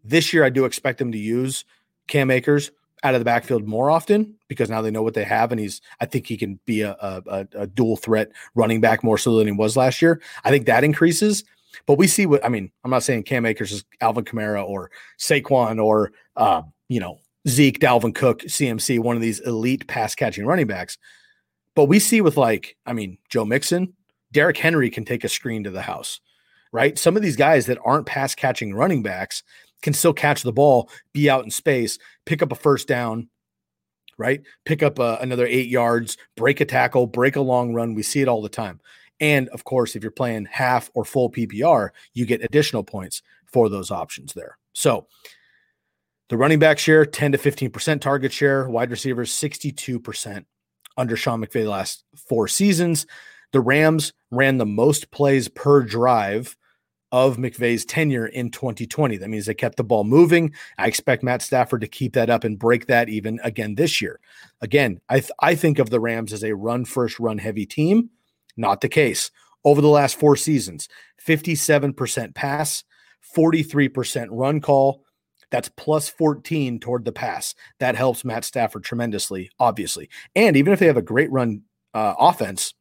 This 0.03 0.33
year, 0.33 0.43
I 0.43 0.49
do 0.49 0.65
expect 0.65 0.99
them 0.99 1.11
to 1.11 1.17
use 1.17 1.65
Cam 2.07 2.31
Akers 2.31 2.71
out 3.03 3.13
of 3.13 3.21
the 3.21 3.25
backfield 3.25 3.67
more 3.67 3.91
often 3.91 4.35
because 4.47 4.69
now 4.69 4.81
they 4.81 4.91
know 4.91 5.03
what 5.03 5.13
they 5.13 5.23
have, 5.23 5.51
and 5.51 5.59
he's. 5.59 5.81
I 5.99 6.05
think 6.05 6.27
he 6.27 6.37
can 6.37 6.59
be 6.65 6.81
a, 6.81 6.95
a, 6.99 7.47
a 7.53 7.67
dual 7.67 7.97
threat 7.97 8.31
running 8.55 8.81
back 8.81 9.03
more 9.03 9.17
so 9.17 9.37
than 9.37 9.47
he 9.47 9.53
was 9.53 9.77
last 9.77 10.01
year. 10.01 10.21
I 10.43 10.49
think 10.49 10.65
that 10.65 10.83
increases, 10.83 11.43
but 11.85 11.97
we 11.97 12.07
see 12.07 12.25
what 12.25 12.43
I 12.45 12.49
mean. 12.49 12.71
I'm 12.83 12.91
not 12.91 13.03
saying 13.03 13.23
Cam 13.23 13.45
Akers 13.45 13.71
is 13.71 13.85
Alvin 14.01 14.25
Kamara 14.25 14.65
or 14.65 14.91
Saquon 15.19 15.83
or 15.83 16.11
uh, 16.35 16.61
you 16.87 16.99
know 16.99 17.19
Zeke, 17.47 17.79
Dalvin 17.79 18.13
Cook, 18.13 18.41
CMC, 18.41 18.99
one 18.99 19.15
of 19.15 19.21
these 19.21 19.39
elite 19.41 19.87
pass 19.87 20.15
catching 20.15 20.45
running 20.45 20.67
backs. 20.67 20.97
But 21.75 21.85
we 21.85 21.99
see 21.99 22.21
with 22.21 22.37
like, 22.37 22.75
I 22.85 22.93
mean, 22.93 23.17
Joe 23.29 23.45
Mixon, 23.45 23.93
Derrick 24.31 24.57
Henry 24.57 24.89
can 24.89 25.05
take 25.05 25.23
a 25.23 25.29
screen 25.29 25.63
to 25.63 25.69
the 25.69 25.81
house, 25.81 26.19
right? 26.77 26.99
Some 26.99 27.15
of 27.15 27.23
these 27.23 27.35
guys 27.35 27.65
that 27.65 27.79
aren't 27.83 28.05
pass 28.05 28.35
catching 28.35 28.71
running 28.71 29.01
backs 29.01 29.41
can 29.81 29.93
still 29.93 30.13
catch 30.13 30.43
the 30.43 30.53
ball, 30.53 30.91
be 31.11 31.27
out 31.27 31.43
in 31.43 31.49
space, 31.49 31.97
pick 32.27 32.43
up 32.43 32.51
a 32.51 32.55
first 32.55 32.87
down, 32.87 33.29
right? 34.19 34.43
Pick 34.63 34.83
up 34.83 34.99
uh, 34.99 35.17
another 35.19 35.47
eight 35.47 35.69
yards, 35.69 36.17
break 36.35 36.61
a 36.61 36.65
tackle, 36.65 37.07
break 37.07 37.35
a 37.35 37.41
long 37.41 37.73
run. 37.73 37.95
We 37.95 38.03
see 38.03 38.21
it 38.21 38.27
all 38.27 38.43
the 38.43 38.47
time. 38.47 38.79
And 39.19 39.49
of 39.49 39.63
course, 39.63 39.95
if 39.95 40.03
you're 40.03 40.11
playing 40.11 40.45
half 40.51 40.91
or 40.93 41.03
full 41.03 41.31
PPR, 41.31 41.89
you 42.13 42.27
get 42.27 42.43
additional 42.43 42.83
points 42.83 43.23
for 43.47 43.69
those 43.69 43.89
options 43.89 44.33
there. 44.33 44.59
So 44.73 45.07
the 46.29 46.37
running 46.37 46.59
back 46.59 46.77
share, 46.77 47.07
10 47.07 47.31
to 47.31 47.39
15% 47.39 48.01
target 48.01 48.31
share, 48.31 48.69
wide 48.69 48.91
receivers, 48.91 49.31
62% 49.31 50.45
under 50.95 51.15
Sean 51.17 51.43
McVay 51.43 51.63
the 51.63 51.69
last 51.69 52.03
four 52.29 52.47
seasons. 52.47 53.07
The 53.51 53.61
Rams 53.61 54.13
ran 54.29 54.59
the 54.59 54.65
most 54.67 55.09
plays 55.09 55.47
per 55.47 55.81
drive 55.81 56.55
of 57.11 57.37
McVay's 57.37 57.85
tenure 57.85 58.27
in 58.27 58.51
2020. 58.51 59.17
That 59.17 59.29
means 59.29 59.45
they 59.45 59.53
kept 59.53 59.77
the 59.77 59.83
ball 59.83 60.03
moving. 60.03 60.53
I 60.77 60.87
expect 60.87 61.23
Matt 61.23 61.41
Stafford 61.41 61.81
to 61.81 61.87
keep 61.87 62.13
that 62.13 62.29
up 62.29 62.43
and 62.43 62.59
break 62.59 62.87
that 62.87 63.09
even 63.09 63.39
again 63.43 63.75
this 63.75 64.01
year. 64.01 64.19
Again, 64.61 64.99
I, 65.09 65.19
th- 65.19 65.31
I 65.39 65.55
think 65.55 65.79
of 65.79 65.89
the 65.89 65.99
Rams 65.99 66.33
as 66.33 66.43
a 66.43 66.55
run 66.55 66.85
first, 66.85 67.19
run 67.19 67.37
heavy 67.37 67.65
team. 67.65 68.09
Not 68.57 68.81
the 68.81 68.89
case. 68.89 69.31
Over 69.63 69.81
the 69.81 69.87
last 69.87 70.19
four 70.19 70.35
seasons, 70.35 70.87
57% 71.25 72.35
pass, 72.35 72.83
43% 73.35 74.27
run 74.31 74.61
call, 74.61 75.03
that's 75.49 75.69
plus 75.69 76.09
14 76.09 76.79
toward 76.79 77.05
the 77.05 77.11
pass. 77.11 77.55
That 77.79 77.95
helps 77.95 78.25
Matt 78.25 78.43
Stafford 78.43 78.83
tremendously, 78.83 79.49
obviously. 79.59 80.09
And 80.35 80.57
even 80.57 80.73
if 80.73 80.79
they 80.79 80.87
have 80.87 80.97
a 80.97 81.01
great 81.01 81.31
run 81.31 81.63
uh, 81.93 82.15
offense, 82.19 82.73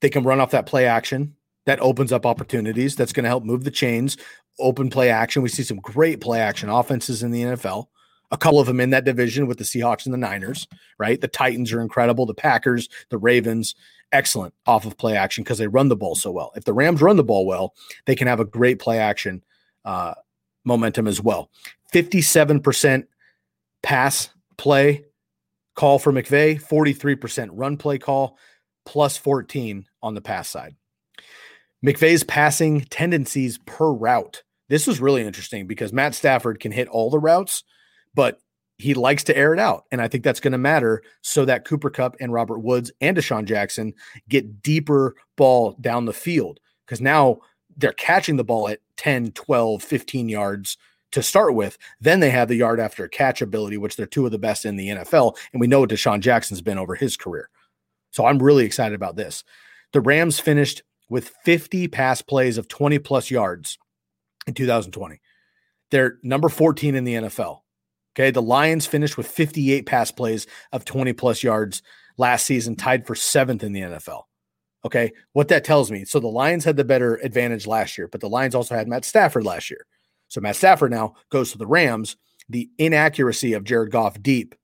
they 0.00 0.08
can 0.08 0.24
run 0.24 0.40
off 0.40 0.52
that 0.52 0.66
play 0.66 0.86
action. 0.86 1.36
That 1.66 1.80
opens 1.80 2.12
up 2.12 2.26
opportunities. 2.26 2.96
That's 2.96 3.12
going 3.12 3.24
to 3.24 3.28
help 3.28 3.44
move 3.44 3.64
the 3.64 3.70
chains, 3.70 4.16
open 4.58 4.90
play 4.90 5.10
action. 5.10 5.42
We 5.42 5.48
see 5.48 5.62
some 5.62 5.78
great 5.78 6.20
play 6.20 6.40
action 6.40 6.68
offenses 6.68 7.22
in 7.22 7.30
the 7.30 7.42
NFL. 7.42 7.86
A 8.30 8.36
couple 8.38 8.60
of 8.60 8.66
them 8.66 8.80
in 8.80 8.90
that 8.90 9.04
division 9.04 9.46
with 9.46 9.58
the 9.58 9.64
Seahawks 9.64 10.06
and 10.06 10.12
the 10.12 10.18
Niners, 10.18 10.66
right? 10.98 11.20
The 11.20 11.28
Titans 11.28 11.70
are 11.72 11.82
incredible. 11.82 12.24
The 12.24 12.34
Packers, 12.34 12.88
the 13.10 13.18
Ravens, 13.18 13.74
excellent 14.10 14.54
off 14.66 14.86
of 14.86 14.96
play 14.96 15.16
action 15.16 15.44
because 15.44 15.58
they 15.58 15.66
run 15.66 15.88
the 15.88 15.96
ball 15.96 16.14
so 16.14 16.30
well. 16.30 16.52
If 16.56 16.64
the 16.64 16.72
Rams 16.72 17.02
run 17.02 17.16
the 17.16 17.24
ball 17.24 17.46
well, 17.46 17.74
they 18.06 18.14
can 18.14 18.26
have 18.28 18.40
a 18.40 18.44
great 18.44 18.78
play 18.78 18.98
action 18.98 19.42
uh, 19.84 20.14
momentum 20.64 21.06
as 21.06 21.20
well. 21.20 21.50
57% 21.92 23.04
pass 23.82 24.30
play 24.56 25.04
call 25.74 25.98
for 25.98 26.12
McVay, 26.12 26.62
43% 26.62 27.50
run 27.52 27.76
play 27.76 27.98
call, 27.98 28.38
plus 28.84 29.16
14 29.16 29.86
on 30.02 30.14
the 30.14 30.20
pass 30.20 30.48
side. 30.48 30.76
McVay's 31.84 32.24
passing 32.24 32.82
tendencies 32.82 33.58
per 33.66 33.92
route. 33.92 34.42
This 34.68 34.86
was 34.86 35.00
really 35.00 35.22
interesting 35.22 35.66
because 35.66 35.92
Matt 35.92 36.14
Stafford 36.14 36.60
can 36.60 36.72
hit 36.72 36.88
all 36.88 37.10
the 37.10 37.18
routes, 37.18 37.64
but 38.14 38.38
he 38.78 38.94
likes 38.94 39.24
to 39.24 39.36
air 39.36 39.52
it 39.52 39.60
out. 39.60 39.84
And 39.92 40.00
I 40.00 40.08
think 40.08 40.24
that's 40.24 40.40
going 40.40 40.52
to 40.52 40.58
matter 40.58 41.02
so 41.20 41.44
that 41.44 41.64
Cooper 41.64 41.90
Kupp 41.90 42.16
and 42.20 42.32
Robert 42.32 42.60
Woods 42.60 42.90
and 43.00 43.16
DeSean 43.16 43.44
Jackson 43.44 43.94
get 44.28 44.62
deeper 44.62 45.14
ball 45.36 45.76
down 45.80 46.04
the 46.04 46.12
field 46.12 46.58
because 46.86 47.00
now 47.00 47.38
they're 47.76 47.92
catching 47.92 48.36
the 48.36 48.44
ball 48.44 48.68
at 48.68 48.80
10, 48.96 49.32
12, 49.32 49.82
15 49.82 50.28
yards 50.28 50.76
to 51.12 51.22
start 51.22 51.54
with. 51.54 51.78
Then 52.00 52.20
they 52.20 52.30
have 52.30 52.48
the 52.48 52.56
yard 52.56 52.80
after 52.80 53.06
catch 53.08 53.42
ability, 53.42 53.76
which 53.76 53.96
they're 53.96 54.06
two 54.06 54.26
of 54.26 54.32
the 54.32 54.38
best 54.38 54.64
in 54.64 54.76
the 54.76 54.88
NFL. 54.88 55.36
And 55.52 55.60
we 55.60 55.66
know 55.66 55.80
what 55.80 55.90
DeSean 55.90 56.20
Jackson's 56.20 56.62
been 56.62 56.78
over 56.78 56.94
his 56.94 57.16
career. 57.16 57.50
So 58.10 58.26
I'm 58.26 58.42
really 58.42 58.64
excited 58.64 58.94
about 58.94 59.16
this. 59.16 59.44
The 59.92 60.00
Rams 60.00 60.40
finished 60.40 60.82
with 61.12 61.30
50 61.44 61.88
pass 61.88 62.22
plays 62.22 62.56
of 62.56 62.68
20 62.68 62.98
plus 62.98 63.30
yards 63.30 63.76
in 64.46 64.54
2020. 64.54 65.20
They're 65.90 66.18
number 66.22 66.48
14 66.48 66.94
in 66.94 67.04
the 67.04 67.14
NFL. 67.14 67.58
Okay. 68.16 68.30
The 68.30 68.40
Lions 68.40 68.86
finished 68.86 69.18
with 69.18 69.26
58 69.26 69.84
pass 69.84 70.10
plays 70.10 70.46
of 70.72 70.86
20 70.86 71.12
plus 71.12 71.42
yards 71.42 71.82
last 72.16 72.46
season, 72.46 72.76
tied 72.76 73.06
for 73.06 73.14
seventh 73.14 73.62
in 73.62 73.74
the 73.74 73.82
NFL. 73.82 74.22
Okay. 74.86 75.12
What 75.34 75.48
that 75.48 75.64
tells 75.64 75.90
me. 75.90 76.06
So 76.06 76.18
the 76.18 76.28
Lions 76.28 76.64
had 76.64 76.78
the 76.78 76.84
better 76.84 77.16
advantage 77.16 77.66
last 77.66 77.98
year, 77.98 78.08
but 78.08 78.22
the 78.22 78.30
Lions 78.30 78.54
also 78.54 78.74
had 78.74 78.88
Matt 78.88 79.04
Stafford 79.04 79.44
last 79.44 79.70
year. 79.70 79.84
So 80.28 80.40
Matt 80.40 80.56
Stafford 80.56 80.92
now 80.92 81.12
goes 81.30 81.52
to 81.52 81.58
the 81.58 81.66
Rams. 81.66 82.16
The 82.48 82.70
inaccuracy 82.78 83.52
of 83.52 83.64
Jared 83.64 83.92
Goff 83.92 84.20
deep 84.22 84.54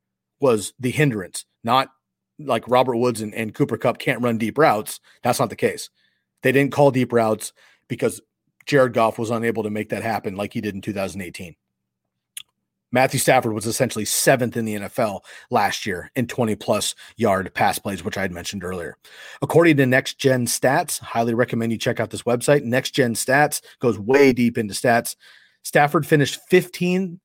was 0.40 0.72
the 0.80 0.90
hindrance, 0.90 1.44
not 1.62 1.90
like 2.38 2.66
Robert 2.68 2.96
Woods 2.96 3.20
and, 3.20 3.34
and 3.34 3.55
Cooper 3.55 3.76
Kupp 3.76 3.99
can't 3.99 4.22
run 4.22 4.38
deep 4.38 4.57
routes. 4.57 4.99
That's 5.22 5.40
not 5.40 5.51
the 5.51 5.57
case. 5.57 5.90
They 6.43 6.53
didn't 6.53 6.72
call 6.72 6.91
deep 6.91 7.12
routes 7.12 7.53
because 7.89 8.20
Jared 8.66 8.93
Goff 8.93 9.18
was 9.18 9.30
unable 9.30 9.62
to 9.62 9.70
make 9.70 9.89
that 9.91 10.03
happen 10.03 10.36
like 10.36 10.53
he 10.53 10.61
did 10.61 10.74
in 10.74 10.80
2018. 10.80 11.57
Matthew 12.91 13.20
Stafford 13.20 13.53
was 13.53 13.66
essentially 13.66 14.07
seventh 14.07 14.57
in 14.57 14.64
the 14.64 14.76
NFL 14.76 15.20
last 15.51 15.84
year 15.84 16.11
in 16.16 16.26
20 16.26 16.57
plus 16.57 16.95
yard 17.16 17.53
pass 17.53 17.78
plays, 17.78 18.03
which 18.03 18.16
I 18.16 18.22
had 18.22 18.32
mentioned 18.32 18.64
earlier. 18.64 18.97
According 19.43 19.76
to 19.76 19.86
Next 19.86 20.18
Gen 20.18 20.47
Stats, 20.47 20.99
highly 20.99 21.34
recommend 21.34 21.72
you 21.72 21.78
check 21.78 22.01
out 22.01 22.11
this 22.11 22.22
website. 22.22 22.64
Next 22.64 22.93
Gen 22.93 23.14
Stats 23.14 23.61
goes 23.80 23.99
way 23.99 24.32
deep 24.32 24.57
into 24.57 24.72
stats. 24.72 25.16
Stafford 25.64 26.07
finished 26.07 26.41
15 26.49 27.20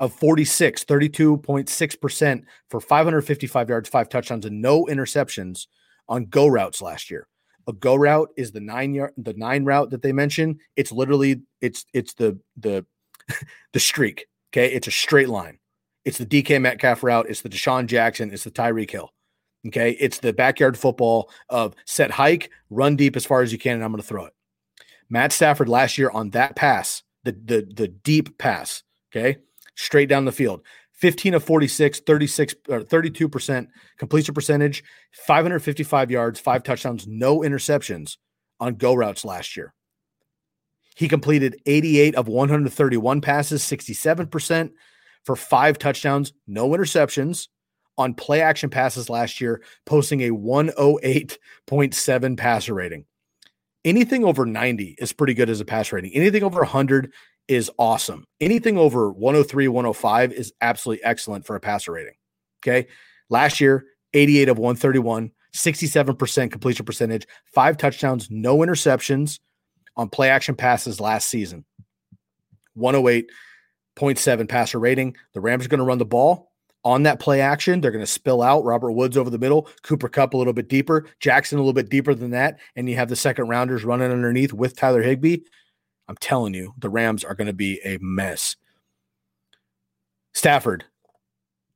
of 0.00 0.12
46, 0.14 0.84
32.6% 0.84 2.42
for 2.68 2.80
555 2.80 3.68
yards, 3.68 3.88
five 3.88 4.08
touchdowns, 4.08 4.44
and 4.44 4.60
no 4.60 4.84
interceptions 4.86 5.68
on 6.08 6.26
go 6.26 6.48
routes 6.48 6.82
last 6.82 7.10
year. 7.10 7.28
A 7.66 7.72
go 7.72 7.94
route 7.94 8.30
is 8.36 8.52
the 8.52 8.60
nine 8.60 8.94
yard 8.94 9.12
the 9.16 9.34
nine 9.34 9.64
route 9.64 9.90
that 9.90 10.02
they 10.02 10.12
mentioned. 10.12 10.60
It's 10.76 10.92
literally 10.92 11.42
it's 11.60 11.86
it's 11.92 12.14
the 12.14 12.38
the 12.56 12.84
the 13.72 13.80
streak. 13.80 14.26
Okay. 14.52 14.72
It's 14.72 14.86
a 14.86 14.92
straight 14.92 15.28
line. 15.28 15.58
It's 16.04 16.18
the 16.18 16.26
DK 16.26 16.60
Metcalf 16.60 17.02
route. 17.02 17.26
It's 17.28 17.40
the 17.40 17.48
DeSean 17.48 17.86
Jackson. 17.86 18.32
It's 18.32 18.44
the 18.44 18.50
Tyreek 18.50 18.90
Hill. 18.90 19.10
Okay. 19.66 19.92
It's 19.98 20.18
the 20.18 20.32
backyard 20.32 20.78
football 20.78 21.30
of 21.48 21.74
set 21.86 22.10
hike, 22.10 22.50
run 22.70 22.96
deep 22.96 23.16
as 23.16 23.24
far 23.24 23.42
as 23.42 23.52
you 23.52 23.58
can, 23.58 23.74
and 23.74 23.84
I'm 23.84 23.90
going 23.90 24.02
to 24.02 24.06
throw 24.06 24.26
it. 24.26 24.34
Matt 25.08 25.32
Stafford 25.32 25.68
last 25.68 25.98
year 25.98 26.10
on 26.10 26.30
that 26.30 26.56
pass, 26.56 27.02
the 27.24 27.32
the 27.32 27.66
the 27.74 27.88
deep 27.88 28.38
pass, 28.38 28.82
okay, 29.14 29.38
straight 29.74 30.08
down 30.08 30.24
the 30.24 30.32
field. 30.32 30.62
15 31.04 31.34
of 31.34 31.44
46, 31.44 32.00
36 32.00 32.54
or 32.70 32.80
32% 32.80 33.66
completion 33.98 34.34
percentage, 34.34 34.82
555 35.12 36.10
yards, 36.10 36.40
five 36.40 36.62
touchdowns, 36.62 37.06
no 37.06 37.40
interceptions 37.40 38.16
on 38.58 38.76
go 38.76 38.94
routes 38.94 39.22
last 39.22 39.54
year. 39.54 39.74
He 40.96 41.06
completed 41.06 41.60
88 41.66 42.14
of 42.14 42.26
131 42.26 43.20
passes, 43.20 43.62
67% 43.64 44.70
for 45.24 45.36
five 45.36 45.76
touchdowns, 45.76 46.32
no 46.46 46.70
interceptions 46.70 47.48
on 47.98 48.14
play 48.14 48.40
action 48.40 48.70
passes 48.70 49.10
last 49.10 49.42
year, 49.42 49.60
posting 49.84 50.22
a 50.22 50.30
108.7 50.30 52.36
passer 52.38 52.72
rating. 52.72 53.04
Anything 53.84 54.24
over 54.24 54.46
90 54.46 54.94
is 54.96 55.12
pretty 55.12 55.34
good 55.34 55.50
as 55.50 55.60
a 55.60 55.66
pass 55.66 55.92
rating. 55.92 56.14
Anything 56.14 56.44
over 56.44 56.60
100 56.60 57.12
is 57.48 57.70
awesome. 57.78 58.24
Anything 58.40 58.78
over 58.78 59.10
103, 59.12 59.68
105 59.68 60.32
is 60.32 60.52
absolutely 60.60 61.04
excellent 61.04 61.46
for 61.46 61.56
a 61.56 61.60
passer 61.60 61.92
rating. 61.92 62.14
Okay. 62.62 62.88
Last 63.28 63.60
year, 63.60 63.84
88 64.14 64.48
of 64.48 64.58
131, 64.58 65.30
67% 65.54 66.50
completion 66.50 66.86
percentage, 66.86 67.26
five 67.46 67.76
touchdowns, 67.76 68.28
no 68.30 68.58
interceptions 68.58 69.40
on 69.96 70.08
play 70.08 70.30
action 70.30 70.54
passes 70.54 71.00
last 71.00 71.28
season. 71.28 71.64
108.7 72.76 74.48
passer 74.48 74.78
rating. 74.78 75.16
The 75.32 75.40
Rams 75.40 75.64
are 75.64 75.68
going 75.68 75.78
to 75.78 75.84
run 75.84 75.98
the 75.98 76.04
ball 76.04 76.50
on 76.84 77.04
that 77.04 77.20
play 77.20 77.40
action. 77.40 77.80
They're 77.80 77.90
going 77.90 78.04
to 78.04 78.10
spill 78.10 78.42
out 78.42 78.64
Robert 78.64 78.92
Woods 78.92 79.16
over 79.16 79.30
the 79.30 79.38
middle, 79.38 79.68
Cooper 79.82 80.08
Kupp 80.08 80.34
a 80.34 80.36
little 80.36 80.52
bit 80.52 80.68
deeper, 80.68 81.06
Jackson 81.20 81.58
a 81.58 81.60
little 81.60 81.72
bit 81.72 81.88
deeper 81.88 82.14
than 82.14 82.30
that. 82.32 82.58
And 82.76 82.88
you 82.88 82.96
have 82.96 83.08
the 83.08 83.16
second 83.16 83.48
rounders 83.48 83.84
running 83.84 84.10
underneath 84.10 84.52
with 84.52 84.76
Tyler 84.76 85.02
Higbee. 85.02 85.38
I'm 86.08 86.16
telling 86.16 86.54
you, 86.54 86.74
the 86.78 86.90
Rams 86.90 87.24
are 87.24 87.34
going 87.34 87.46
to 87.46 87.52
be 87.52 87.80
a 87.84 87.98
mess. 88.00 88.56
Stafford, 90.32 90.84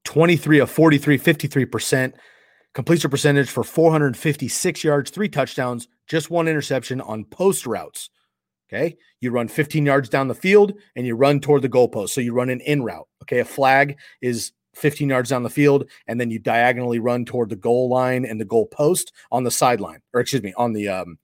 23 0.04 0.58
of 0.58 0.70
43, 0.70 1.18
53%. 1.18 2.12
Completion 2.74 3.10
percentage 3.10 3.50
for 3.50 3.64
456 3.64 4.84
yards, 4.84 5.10
three 5.10 5.28
touchdowns, 5.28 5.88
just 6.06 6.30
one 6.30 6.46
interception 6.46 7.00
on 7.00 7.24
post 7.24 7.66
routes. 7.66 8.10
Okay. 8.70 8.96
You 9.20 9.30
run 9.30 9.48
15 9.48 9.86
yards 9.86 10.08
down 10.08 10.28
the 10.28 10.34
field 10.34 10.74
and 10.94 11.06
you 11.06 11.16
run 11.16 11.40
toward 11.40 11.62
the 11.62 11.68
goalpost. 11.68 12.10
So 12.10 12.20
you 12.20 12.34
run 12.34 12.50
an 12.50 12.60
in 12.60 12.82
route. 12.82 13.08
Okay. 13.22 13.38
A 13.38 13.44
flag 13.44 13.98
is 14.20 14.52
15 14.74 15.08
yards 15.08 15.30
down 15.30 15.42
the 15.42 15.50
field, 15.50 15.90
and 16.06 16.20
then 16.20 16.30
you 16.30 16.38
diagonally 16.38 16.98
run 16.98 17.24
toward 17.24 17.48
the 17.48 17.56
goal 17.56 17.88
line 17.88 18.24
and 18.24 18.40
the 18.40 18.44
goal 18.44 18.66
post 18.66 19.12
on 19.32 19.44
the 19.44 19.50
sideline, 19.50 20.00
or 20.12 20.20
excuse 20.20 20.42
me, 20.42 20.54
on 20.56 20.72
the 20.72 20.88
um, 20.88 21.18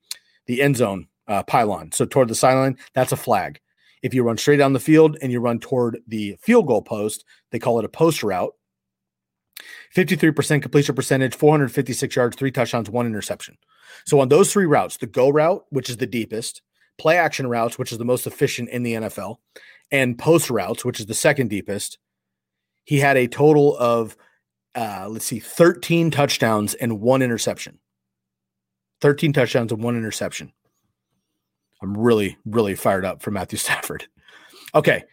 the 0.45 0.61
end 0.61 0.77
zone 0.77 1.07
uh, 1.27 1.43
pylon. 1.43 1.91
So 1.91 2.05
toward 2.05 2.27
the 2.27 2.35
sideline, 2.35 2.77
that's 2.93 3.11
a 3.11 3.17
flag. 3.17 3.59
If 4.01 4.13
you 4.13 4.23
run 4.23 4.37
straight 4.37 4.57
down 4.57 4.73
the 4.73 4.79
field 4.79 5.17
and 5.21 5.31
you 5.31 5.39
run 5.39 5.59
toward 5.59 5.99
the 6.07 6.37
field 6.41 6.67
goal 6.67 6.81
post, 6.81 7.25
they 7.51 7.59
call 7.59 7.79
it 7.79 7.85
a 7.85 7.89
post 7.89 8.23
route. 8.23 8.53
53% 9.95 10.61
completion 10.61 10.95
percentage, 10.95 11.35
456 11.35 12.15
yards, 12.15 12.35
three 12.35 12.51
touchdowns, 12.51 12.89
one 12.89 13.07
interception. 13.07 13.57
So 14.05 14.19
on 14.19 14.29
those 14.29 14.51
three 14.51 14.65
routes, 14.65 14.97
the 14.97 15.07
go 15.07 15.29
route, 15.29 15.65
which 15.69 15.89
is 15.89 15.97
the 15.97 16.05
deepest, 16.05 16.61
play 16.97 17.17
action 17.17 17.47
routes, 17.47 17.79
which 17.79 17.91
is 17.91 17.97
the 17.97 18.05
most 18.05 18.27
efficient 18.27 18.69
in 18.69 18.83
the 18.83 18.93
NFL, 18.93 19.37
and 19.91 20.17
post 20.17 20.49
routes, 20.49 20.83
which 20.83 20.99
is 20.99 21.05
the 21.05 21.13
second 21.13 21.49
deepest, 21.49 21.97
he 22.83 22.99
had 22.99 23.17
a 23.17 23.27
total 23.27 23.77
of, 23.77 24.15
uh, 24.75 25.07
let's 25.09 25.25
see, 25.25 25.39
13 25.39 26.11
touchdowns 26.11 26.73
and 26.75 27.01
one 27.01 27.21
interception. 27.21 27.79
13 29.01 29.33
touchdowns 29.33 29.71
and 29.71 29.83
one 29.83 29.97
interception. 29.97 30.51
I'm 31.81 31.97
really, 31.97 32.37
really 32.45 32.75
fired 32.75 33.05
up 33.05 33.21
for 33.21 33.31
Matthew 33.31 33.57
Stafford. 33.59 34.07
Okay. 34.73 35.03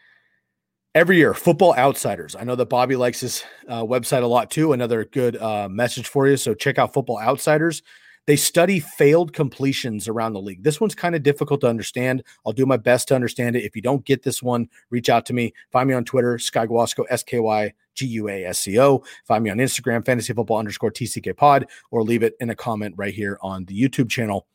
Every 0.94 1.16
year, 1.16 1.32
Football 1.32 1.74
Outsiders. 1.74 2.36
I 2.36 2.44
know 2.44 2.54
that 2.54 2.68
Bobby 2.68 2.96
likes 2.96 3.20
his 3.20 3.44
uh, 3.66 3.82
website 3.82 4.22
a 4.22 4.26
lot 4.26 4.50
too. 4.50 4.74
Another 4.74 5.06
good 5.06 5.36
uh, 5.40 5.66
message 5.70 6.06
for 6.06 6.28
you. 6.28 6.36
So 6.36 6.52
check 6.52 6.78
out 6.78 6.92
Football 6.92 7.18
Outsiders. 7.18 7.82
They 8.26 8.36
study 8.36 8.78
failed 8.78 9.32
completions 9.32 10.06
around 10.06 10.34
the 10.34 10.40
league. 10.40 10.62
This 10.62 10.80
one's 10.80 10.94
kind 10.94 11.14
of 11.14 11.22
difficult 11.24 11.60
to 11.62 11.68
understand. 11.68 12.22
I'll 12.46 12.52
do 12.52 12.66
my 12.66 12.76
best 12.76 13.08
to 13.08 13.14
understand 13.14 13.56
it. 13.56 13.64
If 13.64 13.74
you 13.74 13.82
don't 13.82 14.04
get 14.04 14.22
this 14.22 14.42
one, 14.42 14.68
reach 14.90 15.08
out 15.08 15.26
to 15.26 15.32
me. 15.32 15.54
Find 15.72 15.88
me 15.88 15.94
on 15.94 16.04
Twitter, 16.04 16.38
Sky 16.38 16.66
Guasco, 16.66 17.02
S 17.10 17.24
K 17.24 17.40
Y 17.40 17.72
G 17.94 18.06
U 18.06 18.28
A 18.28 18.44
S 18.44 18.60
C 18.60 18.78
O. 18.78 19.02
Find 19.24 19.42
me 19.42 19.50
on 19.50 19.58
Instagram, 19.58 20.04
fantasy 20.04 20.32
football 20.32 20.58
underscore 20.58 20.92
TCK 20.92 21.36
pod, 21.36 21.66
or 21.90 22.04
leave 22.04 22.22
it 22.22 22.34
in 22.38 22.50
a 22.50 22.54
comment 22.54 22.94
right 22.96 23.14
here 23.14 23.38
on 23.42 23.64
the 23.64 23.80
YouTube 23.80 24.08
channel. 24.08 24.46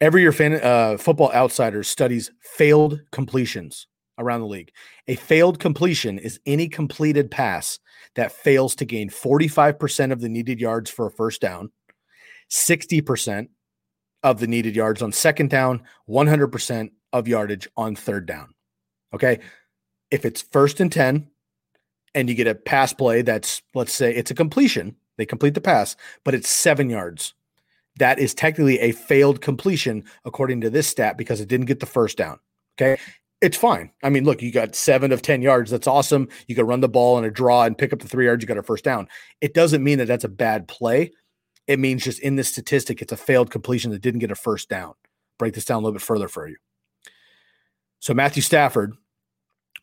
Every 0.00 0.22
year, 0.22 0.32
fan, 0.32 0.54
uh, 0.54 0.98
Football 0.98 1.32
Outsiders 1.32 1.88
studies 1.88 2.30
failed 2.40 3.00
completions 3.12 3.86
around 4.18 4.40
the 4.40 4.46
league. 4.46 4.72
A 5.08 5.16
failed 5.16 5.58
completion 5.58 6.18
is 6.18 6.40
any 6.44 6.68
completed 6.68 7.30
pass 7.30 7.78
that 8.14 8.32
fails 8.32 8.74
to 8.76 8.84
gain 8.84 9.08
45% 9.08 10.12
of 10.12 10.20
the 10.20 10.28
needed 10.28 10.60
yards 10.60 10.90
for 10.90 11.06
a 11.06 11.10
first 11.10 11.40
down 11.40 11.70
60% 12.50 13.48
of 14.22 14.38
the 14.38 14.46
needed 14.46 14.76
yards 14.76 15.02
on 15.02 15.12
second 15.12 15.50
down, 15.50 15.82
100% 16.08 16.90
of 17.12 17.28
yardage 17.28 17.68
on 17.76 17.96
third 17.96 18.26
down. 18.26 18.54
Okay. 19.14 19.40
If 20.10 20.24
it's 20.24 20.42
first 20.42 20.80
and 20.80 20.92
10 20.92 21.28
and 22.14 22.28
you 22.28 22.34
get 22.34 22.46
a 22.46 22.54
pass 22.54 22.92
play 22.92 23.22
that's, 23.22 23.62
let's 23.74 23.92
say 23.92 24.14
it's 24.14 24.30
a 24.30 24.34
completion, 24.34 24.96
they 25.16 25.26
complete 25.26 25.54
the 25.54 25.60
pass, 25.60 25.96
but 26.24 26.34
it's 26.34 26.48
seven 26.48 26.90
yards. 26.90 27.34
That 27.98 28.18
is 28.18 28.34
technically 28.34 28.78
a 28.80 28.92
failed 28.92 29.40
completion 29.40 30.04
according 30.24 30.60
to 30.62 30.70
this 30.70 30.86
stat 30.86 31.16
because 31.16 31.40
it 31.40 31.48
didn't 31.48 31.66
get 31.66 31.80
the 31.80 31.86
first 31.86 32.16
down. 32.16 32.38
Okay. 32.78 33.00
It's 33.42 33.56
fine. 33.56 33.90
I 34.02 34.08
mean, 34.08 34.24
look, 34.24 34.40
you 34.40 34.50
got 34.50 34.74
seven 34.74 35.12
of 35.12 35.20
10 35.20 35.42
yards. 35.42 35.70
That's 35.70 35.86
awesome. 35.86 36.28
You 36.46 36.54
can 36.54 36.66
run 36.66 36.80
the 36.80 36.88
ball 36.88 37.18
in 37.18 37.24
a 37.24 37.30
draw 37.30 37.64
and 37.64 37.76
pick 37.76 37.92
up 37.92 37.98
the 37.98 38.08
three 38.08 38.24
yards. 38.24 38.42
You 38.42 38.48
got 38.48 38.56
a 38.56 38.62
first 38.62 38.84
down. 38.84 39.08
It 39.40 39.52
doesn't 39.52 39.84
mean 39.84 39.98
that 39.98 40.08
that's 40.08 40.24
a 40.24 40.28
bad 40.28 40.68
play. 40.68 41.12
It 41.66 41.78
means 41.78 42.04
just 42.04 42.20
in 42.20 42.36
this 42.36 42.48
statistic, 42.48 43.02
it's 43.02 43.12
a 43.12 43.16
failed 43.16 43.50
completion 43.50 43.90
that 43.90 44.00
didn't 44.00 44.20
get 44.20 44.30
a 44.30 44.36
first 44.36 44.68
down. 44.68 44.94
Break 45.38 45.54
this 45.54 45.64
down 45.66 45.76
a 45.76 45.80
little 45.80 45.92
bit 45.92 46.02
further 46.02 46.28
for 46.28 46.48
you. 46.48 46.56
So 47.98 48.14
Matthew 48.14 48.42
Stafford 48.42 48.94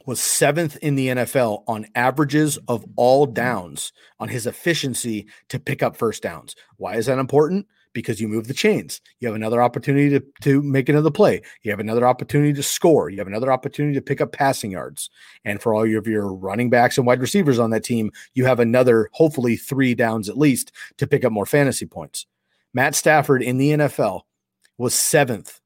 was 0.05 0.20
seventh 0.20 0.78
in 0.78 0.95
the 0.95 1.09
NFL 1.09 1.64
on 1.68 1.86
averages 1.95 2.57
of 2.68 2.86
all 2.95 3.26
downs 3.26 3.93
on 4.20 4.30
his 4.30 4.47
efficiency 4.47 5.28
to 5.49 5.59
pick 5.59 5.84
up 5.84 5.95
first 5.95 6.24
downs. 6.24 6.55
Why 6.78 6.95
is 6.95 7.05
that 7.05 7.20
important? 7.20 7.68
Because 7.94 8.20
you 8.20 8.28
move 8.28 8.48
the 8.48 8.54
chains. 8.54 9.02
You 9.20 9.28
have 9.28 9.36
another 9.36 9.62
opportunity 9.62 10.10
to, 10.10 10.24
to 10.41 10.62
make 10.62 10.89
another 10.89 11.12
play. 11.12 11.41
You 11.62 11.72
have 11.72 11.80
another 11.80 12.06
opportunity 12.06 12.54
to 12.54 12.64
score. 12.64 13.10
You 13.10 13.20
have 13.20 13.28
another 13.28 13.52
opportunity 13.52 13.96
to 13.96 14.02
pick 14.02 14.22
up 14.22 14.32
passing 14.32 14.72
yards. 14.72 15.10
And 15.46 15.62
for 15.62 15.74
all 15.74 15.84
of 15.84 16.08
your 16.08 16.34
running 16.34 16.70
backs 16.70 16.98
and 16.98 17.08
wide 17.08 17.22
receivers 17.22 17.60
on 17.60 17.70
that 17.70 17.84
team, 17.84 18.12
you 18.34 18.46
have 18.46 18.60
another, 18.60 19.10
hopefully, 19.14 19.56
three 19.56 19.96
downs 19.96 20.30
at 20.30 20.38
least 20.38 20.72
to 20.98 21.08
pick 21.08 21.24
up 21.24 21.32
more 21.32 21.46
fantasy 21.46 21.86
points. 21.86 22.26
Matt 22.74 22.96
Stafford 22.96 23.44
in 23.44 23.58
the 23.58 23.72
NFL 23.72 24.22
was 24.78 24.96
seventh 24.96 25.62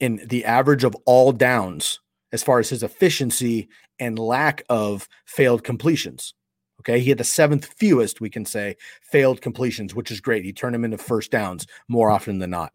in 0.00 0.20
the 0.26 0.44
average 0.44 0.84
of 0.84 0.96
all 1.04 1.32
downs 1.32 2.00
as 2.32 2.42
far 2.42 2.58
as 2.58 2.70
his 2.70 2.82
efficiency 2.82 3.68
and 3.98 4.18
lack 4.18 4.62
of 4.68 5.08
failed 5.24 5.64
completions. 5.64 6.34
Okay. 6.80 7.00
He 7.00 7.08
had 7.08 7.18
the 7.18 7.24
seventh 7.24 7.66
fewest, 7.66 8.20
we 8.20 8.30
can 8.30 8.44
say, 8.44 8.76
failed 9.02 9.40
completions, 9.40 9.94
which 9.94 10.10
is 10.10 10.20
great. 10.20 10.44
He 10.44 10.52
turned 10.52 10.74
them 10.74 10.84
into 10.84 10.98
first 10.98 11.30
downs 11.30 11.66
more 11.88 12.10
often 12.10 12.38
than 12.38 12.50
not. 12.50 12.72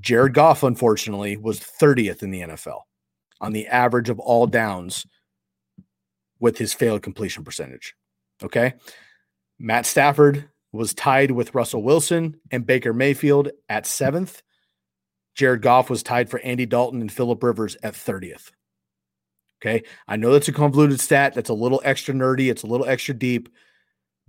Jared 0.00 0.34
Goff, 0.34 0.62
unfortunately, 0.62 1.36
was 1.36 1.60
30th 1.60 2.22
in 2.22 2.30
the 2.30 2.40
NFL 2.40 2.80
on 3.40 3.52
the 3.52 3.66
average 3.66 4.08
of 4.08 4.18
all 4.18 4.46
downs 4.46 5.06
with 6.40 6.58
his 6.58 6.74
failed 6.74 7.02
completion 7.02 7.44
percentage. 7.44 7.94
Okay. 8.42 8.74
Matt 9.58 9.86
Stafford 9.86 10.48
was 10.72 10.94
tied 10.94 11.30
with 11.30 11.54
Russell 11.54 11.82
Wilson 11.82 12.36
and 12.50 12.66
Baker 12.66 12.92
Mayfield 12.92 13.50
at 13.68 13.86
seventh. 13.86 14.42
Jared 15.34 15.62
Goff 15.62 15.88
was 15.90 16.02
tied 16.02 16.28
for 16.28 16.40
Andy 16.40 16.66
Dalton 16.66 17.00
and 17.00 17.12
Philip 17.12 17.42
Rivers 17.42 17.76
at 17.82 17.94
30th. 17.94 18.50
Okay. 19.64 19.82
I 20.06 20.16
know 20.16 20.30
that's 20.30 20.48
a 20.48 20.52
convoluted 20.52 21.00
stat. 21.00 21.34
That's 21.34 21.48
a 21.48 21.54
little 21.54 21.80
extra 21.84 22.12
nerdy. 22.12 22.50
It's 22.50 22.64
a 22.64 22.66
little 22.66 22.86
extra 22.86 23.14
deep. 23.14 23.48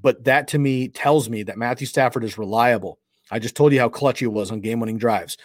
But 0.01 0.23
that 0.23 0.47
to 0.49 0.59
me 0.59 0.87
tells 0.87 1.29
me 1.29 1.43
that 1.43 1.57
Matthew 1.57 1.87
Stafford 1.87 2.23
is 2.23 2.37
reliable. 2.37 2.99
I 3.31 3.39
just 3.39 3.55
told 3.55 3.73
you 3.73 3.79
how 3.79 3.89
clutch 3.89 4.19
he 4.19 4.27
was 4.27 4.51
on 4.51 4.61
game 4.61 4.79
winning 4.79 4.97
drives. 4.97 5.37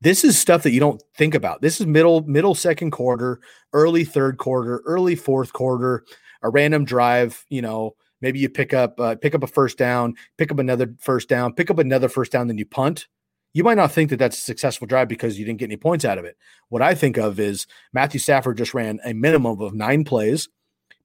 This 0.00 0.22
is 0.22 0.38
stuff 0.38 0.62
that 0.64 0.72
you 0.72 0.80
don't 0.80 1.02
think 1.16 1.34
about. 1.34 1.60
This 1.60 1.80
is 1.80 1.86
middle, 1.86 2.22
middle 2.22 2.54
second 2.54 2.90
quarter, 2.90 3.40
early 3.72 4.04
third 4.04 4.38
quarter, 4.38 4.82
early 4.84 5.16
fourth 5.16 5.52
quarter, 5.52 6.04
a 6.42 6.50
random 6.50 6.84
drive, 6.84 7.44
you 7.48 7.62
know, 7.62 7.94
maybe 8.20 8.38
you 8.38 8.48
pick 8.48 8.74
up 8.74 8.98
uh, 9.00 9.14
pick 9.16 9.34
up 9.34 9.42
a 9.42 9.46
first 9.46 9.78
down, 9.78 10.14
pick 10.38 10.50
up 10.50 10.58
another 10.58 10.94
first 10.98 11.28
down, 11.28 11.54
pick 11.54 11.70
up 11.70 11.78
another 11.78 12.08
first 12.08 12.32
down, 12.32 12.48
then 12.48 12.58
you 12.58 12.66
punt 12.66 13.08
you 13.52 13.64
might 13.64 13.76
not 13.76 13.92
think 13.92 14.10
that 14.10 14.18
that's 14.18 14.38
a 14.38 14.42
successful 14.42 14.86
drive 14.86 15.08
because 15.08 15.38
you 15.38 15.44
didn't 15.44 15.58
get 15.58 15.66
any 15.66 15.76
points 15.76 16.04
out 16.04 16.18
of 16.18 16.24
it. 16.24 16.36
What 16.68 16.82
I 16.82 16.94
think 16.94 17.16
of 17.18 17.38
is 17.38 17.66
Matthew 17.92 18.20
Stafford 18.20 18.56
just 18.56 18.74
ran 18.74 18.98
a 19.04 19.12
minimum 19.12 19.60
of 19.60 19.74
nine 19.74 20.04
plays, 20.04 20.48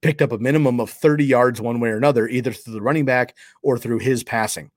picked 0.02 0.22
up 0.22 0.32
a 0.32 0.38
minimum 0.38 0.80
of 0.80 0.90
30 0.90 1.26
yards 1.26 1.60
one 1.60 1.80
way 1.80 1.90
or 1.90 1.98
another, 1.98 2.28
either 2.28 2.54
through 2.54 2.74
the 2.74 2.82
running 2.82 3.06
back 3.06 3.36
or 3.62 3.78
through 3.78 4.00
his 4.00 4.24
passing. 4.24 4.72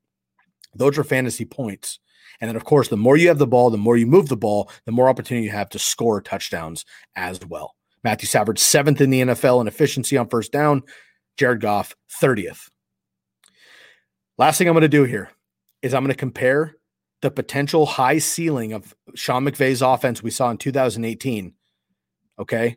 Those 0.75 0.99
are 0.99 1.05
fantasy 1.05 1.45
points. 1.45 1.99
And 2.41 2.49
then, 2.49 2.57
of 2.57 2.65
course, 2.65 2.89
the 2.89 2.97
more 2.97 3.17
you 3.17 3.29
have 3.29 3.39
the 3.39 3.47
ball, 3.47 3.71
the 3.71 3.77
more 3.77 3.97
you 3.97 4.07
move 4.07 4.29
the 4.29 4.37
ball, 4.37 4.71
the 4.87 4.93
more 4.93 5.09
opportunity 5.09 5.45
you 5.45 5.53
have 5.53 5.69
to 5.71 5.79
score 5.79 6.21
touchdowns 6.21 6.85
as 7.15 7.41
well. 7.47 7.75
Matthew 8.03 8.27
Stafford, 8.27 8.59
seventh 8.59 9.01
in 9.01 9.11
the 9.11 9.21
NFL 9.21 9.61
in 9.61 9.69
efficiency 9.69 10.17
on 10.17 10.29
first 10.29 10.53
down. 10.53 10.83
Jared 11.37 11.61
Goff, 11.61 11.95
30th. 12.23 12.71
Last 14.39 14.59
thing 14.59 14.69
I'm 14.69 14.75
going 14.75 14.83
to 14.83 14.89
do 14.89 15.05
here 15.05 15.31
is 15.83 15.93
I'm 15.95 16.03
going 16.03 16.13
to 16.13 16.19
compare 16.19 16.77
the 17.23 17.31
potential 17.31 17.87
high 17.87 18.19
ceiling 18.19 18.73
of 18.73 18.95
Sean 19.15 19.45
McVay's 19.45 19.83
offense 19.83 20.23
we 20.23 20.31
saw 20.31 20.51
in 20.51 20.57
2018. 20.57 21.53
Okay. 22.39 22.77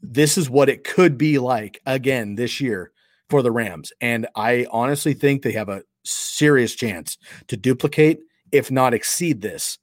This 0.00 0.36
is 0.36 0.50
what 0.50 0.68
it 0.68 0.84
could 0.84 1.16
be 1.16 1.38
like 1.38 1.80
again 1.86 2.34
this 2.34 2.60
year 2.60 2.92
for 3.30 3.42
the 3.42 3.52
Rams. 3.52 3.92
And 4.00 4.26
I 4.34 4.66
honestly 4.70 5.14
think 5.14 5.42
they 5.42 5.52
have 5.52 5.68
a 5.68 5.82
serious 6.04 6.74
chance 6.74 7.16
to 7.48 7.56
duplicate, 7.56 8.20
if 8.52 8.70
not 8.70 8.94
exceed 8.94 9.40
this 9.40 9.78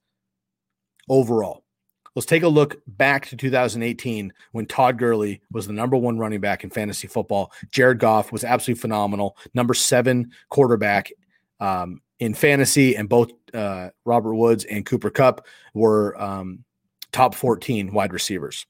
overall. 1.09 1.63
Let's 2.15 2.25
take 2.25 2.43
a 2.43 2.49
look 2.49 2.81
back 2.87 3.27
to 3.27 3.37
2018 3.37 4.33
when 4.51 4.65
Todd 4.65 4.99
Gurley 4.99 5.41
was 5.49 5.65
the 5.65 5.73
number 5.73 5.95
one 5.95 6.17
running 6.17 6.41
back 6.41 6.63
in 6.63 6.69
fantasy 6.69 7.07
football. 7.07 7.53
Jared 7.71 7.99
Goff 7.99 8.33
was 8.33 8.43
absolutely 8.43 8.81
phenomenal, 8.81 9.37
number 9.53 9.73
seven 9.73 10.31
quarterback 10.49 11.11
um, 11.61 12.01
in 12.21 12.35
fantasy, 12.35 12.95
and 12.95 13.09
both 13.09 13.31
uh, 13.51 13.89
Robert 14.05 14.35
Woods 14.35 14.63
and 14.65 14.85
Cooper 14.85 15.09
Kupp 15.09 15.47
were 15.73 16.19
um, 16.21 16.63
top 17.11 17.33
14 17.33 17.91
wide 17.91 18.13
receivers. 18.13 18.67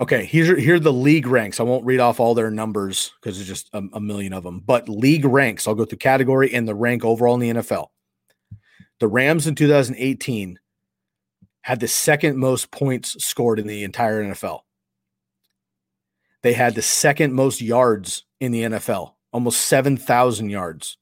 Okay, 0.00 0.24
here, 0.24 0.56
here 0.56 0.74
are 0.74 0.80
the 0.80 0.92
league 0.92 1.28
ranks. 1.28 1.60
I 1.60 1.62
won't 1.62 1.86
read 1.86 2.00
off 2.00 2.18
all 2.18 2.34
their 2.34 2.50
numbers 2.50 3.12
because 3.20 3.36
there's 3.36 3.48
just 3.48 3.70
a, 3.72 3.82
a, 3.92 4.00
million 4.00 4.32
of 4.32 4.42
them, 4.42 4.62
but 4.64 4.88
league 4.88 5.24
ranks. 5.24 5.66
I'll 5.66 5.74
go 5.74 5.84
through 5.84 5.98
category 5.98 6.52
and 6.52 6.68
the 6.68 6.74
rank 6.74 7.04
overall 7.04 7.34
in 7.34 7.40
the 7.40 7.62
NFL. 7.62 7.88
The 9.00 9.08
Rams 9.08 9.46
in 9.46 9.54
2018 9.54 10.58
had 11.62 11.80
the 11.80 11.88
second 11.88 12.36
most 12.36 12.70
points 12.72 13.24
scored 13.24 13.60
in 13.60 13.66
the 13.66 13.84
entire 13.84 14.24
NFL. 14.24 14.60
They 16.42 16.52
had 16.52 16.74
the 16.74 16.82
second 16.82 17.32
most 17.32 17.60
yards 17.60 18.24
in 18.40 18.52
the 18.52 18.62
NFL, 18.62 19.14
almost 19.32 19.62
7,000 19.62 20.48
yards. 20.48 20.96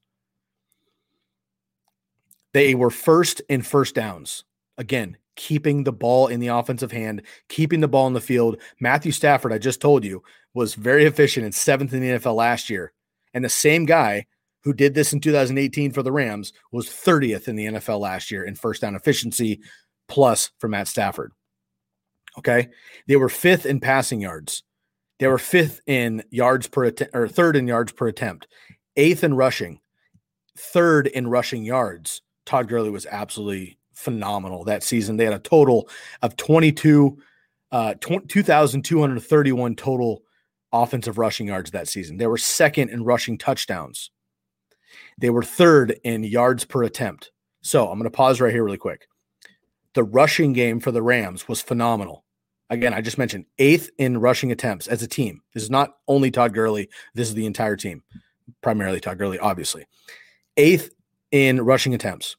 They 2.57 2.73
were 2.73 2.89
first 2.89 3.39
in 3.49 3.61
first 3.61 3.93
downs. 3.93 4.43
Again, 4.79 5.15
keeping 5.35 5.83
the 5.83 5.91
ball 5.91 6.25
in 6.25 6.39
the 6.39 6.47
offensive 6.47 6.91
hand, 6.91 7.21
keeping 7.49 7.81
the 7.81 7.87
ball 7.87 8.07
in 8.07 8.13
the 8.13 8.19
field. 8.19 8.59
Matthew 8.79 9.11
Stafford, 9.11 9.53
I 9.53 9.59
just 9.59 9.79
told 9.79 10.03
you, 10.03 10.23
was 10.55 10.73
very 10.73 11.05
efficient 11.05 11.45
and 11.45 11.53
seventh 11.53 11.93
in 11.93 12.01
the 12.01 12.09
NFL 12.17 12.33
last 12.33 12.67
year. 12.67 12.93
And 13.35 13.45
the 13.45 13.49
same 13.49 13.85
guy 13.85 14.25
who 14.63 14.73
did 14.73 14.95
this 14.95 15.13
in 15.13 15.19
2018 15.19 15.91
for 15.91 16.01
the 16.01 16.11
Rams 16.11 16.51
was 16.71 16.87
30th 16.87 17.47
in 17.47 17.57
the 17.57 17.67
NFL 17.67 17.99
last 17.99 18.31
year 18.31 18.43
in 18.43 18.55
first 18.55 18.81
down 18.81 18.95
efficiency, 18.95 19.61
plus 20.07 20.49
for 20.57 20.67
Matt 20.67 20.87
Stafford. 20.87 21.33
Okay. 22.39 22.69
They 23.07 23.17
were 23.17 23.29
fifth 23.29 23.67
in 23.67 23.79
passing 23.79 24.19
yards. 24.19 24.63
They 25.19 25.27
were 25.27 25.37
fifth 25.37 25.79
in 25.85 26.23
yards 26.31 26.67
per 26.67 26.85
attempt, 26.85 27.15
or 27.15 27.27
third 27.27 27.55
in 27.55 27.67
yards 27.67 27.91
per 27.91 28.07
attempt, 28.07 28.47
eighth 28.95 29.23
in 29.23 29.35
rushing, 29.35 29.79
third 30.57 31.05
in 31.05 31.27
rushing 31.27 31.63
yards, 31.63 32.23
Todd 32.47 32.67
Gurley 32.67 32.89
was 32.89 33.05
absolutely 33.05 33.77
phenomenal 33.93 34.63
that 34.63 34.81
season. 34.81 35.17
They 35.17 35.25
had 35.25 35.33
a 35.33 35.39
total 35.39 35.89
of 36.21 36.37
22, 36.37 37.17
uh, 37.71 37.93
2,231 37.99 39.75
total 39.75 40.23
offensive 40.71 41.17
rushing 41.17 41.47
yards 41.47 41.71
that 41.71 41.87
season. 41.87 42.17
They 42.17 42.27
were 42.27 42.37
second 42.37 42.89
in 42.89 43.03
rushing 43.03 43.37
touchdowns. 43.37 44.11
They 45.19 45.29
were 45.29 45.43
third 45.43 45.99
in 46.03 46.23
yards 46.23 46.63
per 46.63 46.83
attempt. 46.83 47.31
So 47.61 47.89
I'm 47.89 47.99
going 47.99 48.09
to 48.09 48.15
pause 48.15 48.39
right 48.39 48.53
here 48.53 48.63
really 48.63 48.77
quick. 48.77 49.07
The 49.93 50.03
rushing 50.03 50.53
game 50.53 50.79
for 50.79 50.91
the 50.91 51.01
Rams 51.01 51.47
was 51.47 51.61
phenomenal. 51.61 52.23
Again, 52.69 52.93
I 52.93 53.01
just 53.01 53.17
mentioned 53.17 53.45
eighth 53.59 53.89
in 53.97 54.19
rushing 54.19 54.51
attempts 54.51 54.87
as 54.87 55.01
a 55.01 55.07
team. 55.07 55.41
This 55.53 55.63
is 55.63 55.69
not 55.69 55.97
only 56.07 56.31
Todd 56.31 56.53
Gurley, 56.53 56.89
this 57.13 57.27
is 57.27 57.33
the 57.33 57.45
entire 57.45 57.75
team, 57.75 58.03
primarily 58.61 58.99
Todd 58.99 59.17
Gurley, 59.17 59.39
obviously. 59.39 59.85
Eighth 60.55 60.91
in 61.31 61.61
rushing 61.61 61.93
attempts, 61.93 62.35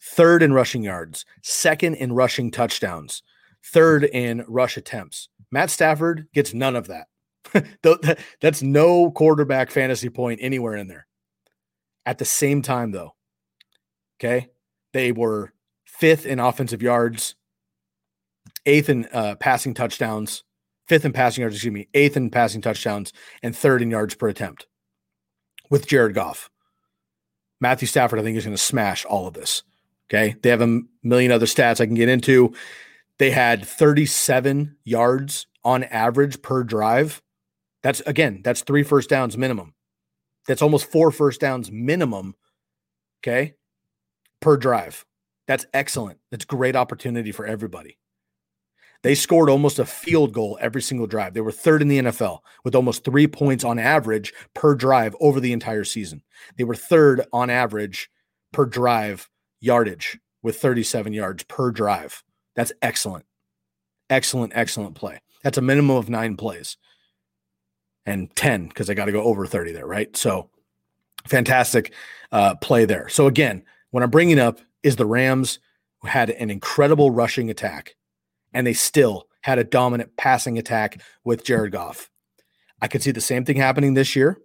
third 0.00 0.42
in 0.42 0.52
rushing 0.52 0.82
yards, 0.82 1.24
second 1.42 1.94
in 1.94 2.12
rushing 2.12 2.50
touchdowns, 2.50 3.22
third 3.64 4.04
in 4.04 4.44
rush 4.46 4.76
attempts. 4.76 5.28
Matt 5.50 5.70
Stafford 5.70 6.26
gets 6.34 6.54
none 6.54 6.76
of 6.76 6.86
that. 6.86 7.06
That's 8.40 8.62
no 8.62 9.10
quarterback 9.10 9.70
fantasy 9.70 10.08
point 10.08 10.40
anywhere 10.42 10.76
in 10.76 10.88
there. 10.88 11.06
At 12.04 12.18
the 12.18 12.24
same 12.24 12.62
time, 12.62 12.92
though, 12.92 13.14
okay, 14.18 14.48
they 14.92 15.12
were 15.12 15.52
fifth 15.84 16.26
in 16.26 16.38
offensive 16.38 16.82
yards, 16.82 17.34
eighth 18.64 18.88
in 18.88 19.08
uh, 19.12 19.36
passing 19.36 19.74
touchdowns, 19.74 20.44
fifth 20.86 21.04
in 21.04 21.12
passing 21.12 21.42
yards, 21.42 21.56
excuse 21.56 21.72
me, 21.72 21.88
eighth 21.94 22.16
in 22.16 22.30
passing 22.30 22.60
touchdowns, 22.60 23.12
and 23.42 23.56
third 23.56 23.82
in 23.82 23.90
yards 23.90 24.14
per 24.14 24.28
attempt 24.28 24.66
with 25.70 25.86
Jared 25.86 26.14
Goff. 26.14 26.50
Matthew 27.60 27.88
Stafford, 27.88 28.18
I 28.18 28.22
think, 28.22 28.36
is 28.36 28.44
going 28.44 28.56
to 28.56 28.62
smash 28.62 29.04
all 29.04 29.26
of 29.26 29.34
this. 29.34 29.62
Okay. 30.08 30.36
They 30.42 30.50
have 30.50 30.60
a 30.62 30.80
million 31.02 31.32
other 31.32 31.46
stats 31.46 31.80
I 31.80 31.86
can 31.86 31.94
get 31.94 32.08
into. 32.08 32.54
They 33.18 33.30
had 33.30 33.64
37 33.64 34.76
yards 34.84 35.46
on 35.64 35.84
average 35.84 36.42
per 36.42 36.62
drive. 36.64 37.22
That's 37.82 38.00
again, 38.00 38.40
that's 38.44 38.62
three 38.62 38.82
first 38.82 39.08
downs 39.10 39.36
minimum. 39.36 39.74
That's 40.46 40.62
almost 40.62 40.90
four 40.90 41.10
first 41.10 41.40
downs 41.40 41.70
minimum. 41.72 42.34
Okay. 43.22 43.54
per 44.40 44.56
drive. 44.56 45.04
That's 45.48 45.66
excellent. 45.72 46.18
That's 46.30 46.44
great 46.44 46.76
opportunity 46.76 47.32
for 47.32 47.46
everybody. 47.46 47.98
They 49.06 49.14
scored 49.14 49.48
almost 49.48 49.78
a 49.78 49.86
field 49.86 50.32
goal 50.32 50.58
every 50.60 50.82
single 50.82 51.06
drive. 51.06 51.32
They 51.32 51.40
were 51.40 51.52
third 51.52 51.80
in 51.80 51.86
the 51.86 52.00
NFL 52.00 52.40
with 52.64 52.74
almost 52.74 53.04
three 53.04 53.28
points 53.28 53.62
on 53.62 53.78
average 53.78 54.34
per 54.52 54.74
drive 54.74 55.14
over 55.20 55.38
the 55.38 55.52
entire 55.52 55.84
season. 55.84 56.24
They 56.58 56.64
were 56.64 56.74
third 56.74 57.24
on 57.32 57.48
average 57.48 58.10
per 58.52 58.66
drive 58.66 59.30
yardage 59.60 60.18
with 60.42 60.60
37 60.60 61.12
yards 61.12 61.44
per 61.44 61.70
drive. 61.70 62.24
That's 62.56 62.72
excellent. 62.82 63.26
Excellent, 64.10 64.54
excellent 64.56 64.96
play. 64.96 65.20
That's 65.44 65.58
a 65.58 65.62
minimum 65.62 65.96
of 65.96 66.10
nine 66.10 66.36
plays 66.36 66.76
and 68.06 68.34
10 68.34 68.66
because 68.66 68.90
I 68.90 68.94
got 68.94 69.04
to 69.04 69.12
go 69.12 69.22
over 69.22 69.46
30 69.46 69.70
there, 69.70 69.86
right? 69.86 70.16
So 70.16 70.50
fantastic 71.28 71.92
uh, 72.32 72.56
play 72.56 72.86
there. 72.86 73.08
So 73.08 73.28
again, 73.28 73.62
what 73.92 74.02
I'm 74.02 74.10
bringing 74.10 74.40
up 74.40 74.58
is 74.82 74.96
the 74.96 75.06
Rams 75.06 75.60
had 76.02 76.30
an 76.30 76.50
incredible 76.50 77.12
rushing 77.12 77.50
attack 77.50 77.94
and 78.56 78.66
they 78.66 78.72
still 78.72 79.28
had 79.42 79.58
a 79.58 79.64
dominant 79.64 80.16
passing 80.16 80.56
attack 80.56 81.02
with 81.24 81.44
Jared 81.44 81.72
Goff. 81.72 82.10
I 82.80 82.88
could 82.88 83.02
see 83.02 83.10
the 83.10 83.20
same 83.20 83.44
thing 83.44 83.58
happening 83.58 83.92
this 83.92 84.16
year 84.16 84.38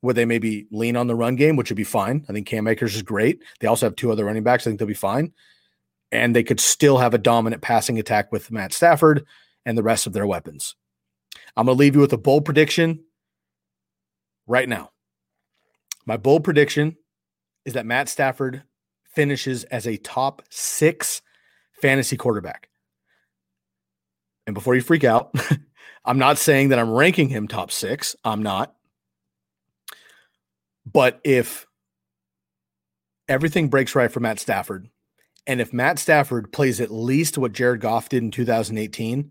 where 0.00 0.12
they 0.12 0.24
maybe 0.24 0.66
lean 0.72 0.96
on 0.96 1.06
the 1.06 1.14
run 1.14 1.36
game, 1.36 1.54
which 1.54 1.70
would 1.70 1.76
be 1.76 1.84
fine. 1.84 2.26
I 2.28 2.32
think 2.32 2.48
Cam 2.48 2.66
Akers 2.66 2.96
is 2.96 3.02
great. 3.02 3.44
They 3.60 3.68
also 3.68 3.86
have 3.86 3.94
two 3.94 4.10
other 4.10 4.24
running 4.24 4.42
backs. 4.42 4.66
I 4.66 4.70
think 4.70 4.80
they'll 4.80 4.88
be 4.88 4.92
fine. 4.92 5.32
And 6.10 6.34
they 6.34 6.42
could 6.42 6.58
still 6.58 6.98
have 6.98 7.14
a 7.14 7.18
dominant 7.18 7.62
passing 7.62 7.96
attack 7.96 8.32
with 8.32 8.50
Matt 8.50 8.72
Stafford 8.72 9.24
and 9.64 9.78
the 9.78 9.84
rest 9.84 10.08
of 10.08 10.12
their 10.12 10.26
weapons. 10.26 10.74
I'm 11.56 11.66
going 11.66 11.76
to 11.76 11.80
leave 11.80 11.94
you 11.94 12.00
with 12.00 12.12
a 12.12 12.18
bold 12.18 12.44
prediction 12.44 13.04
right 14.48 14.68
now. 14.68 14.90
My 16.06 16.16
bold 16.16 16.42
prediction 16.42 16.96
is 17.64 17.74
that 17.74 17.86
Matt 17.86 18.08
Stafford 18.08 18.64
finishes 19.14 19.62
as 19.64 19.86
a 19.86 19.96
top 19.96 20.42
six 20.50 21.22
fantasy 21.80 22.16
quarterback. 22.16 22.68
And 24.46 24.54
before 24.54 24.74
you 24.74 24.80
freak 24.80 25.04
out, 25.04 25.34
I'm 26.04 26.18
not 26.18 26.38
saying 26.38 26.68
that 26.68 26.78
I'm 26.78 26.90
ranking 26.90 27.28
him 27.28 27.48
top 27.48 27.70
six. 27.70 28.14
I'm 28.24 28.42
not. 28.42 28.74
But 30.90 31.20
if 31.24 31.66
everything 33.28 33.68
breaks 33.68 33.94
right 33.94 34.12
for 34.12 34.20
Matt 34.20 34.38
Stafford, 34.38 34.88
and 35.46 35.60
if 35.60 35.72
Matt 35.72 35.98
Stafford 35.98 36.52
plays 36.52 36.80
at 36.80 36.90
least 36.90 37.38
what 37.38 37.52
Jared 37.52 37.80
Goff 37.80 38.08
did 38.08 38.22
in 38.22 38.30
2018 38.30 39.30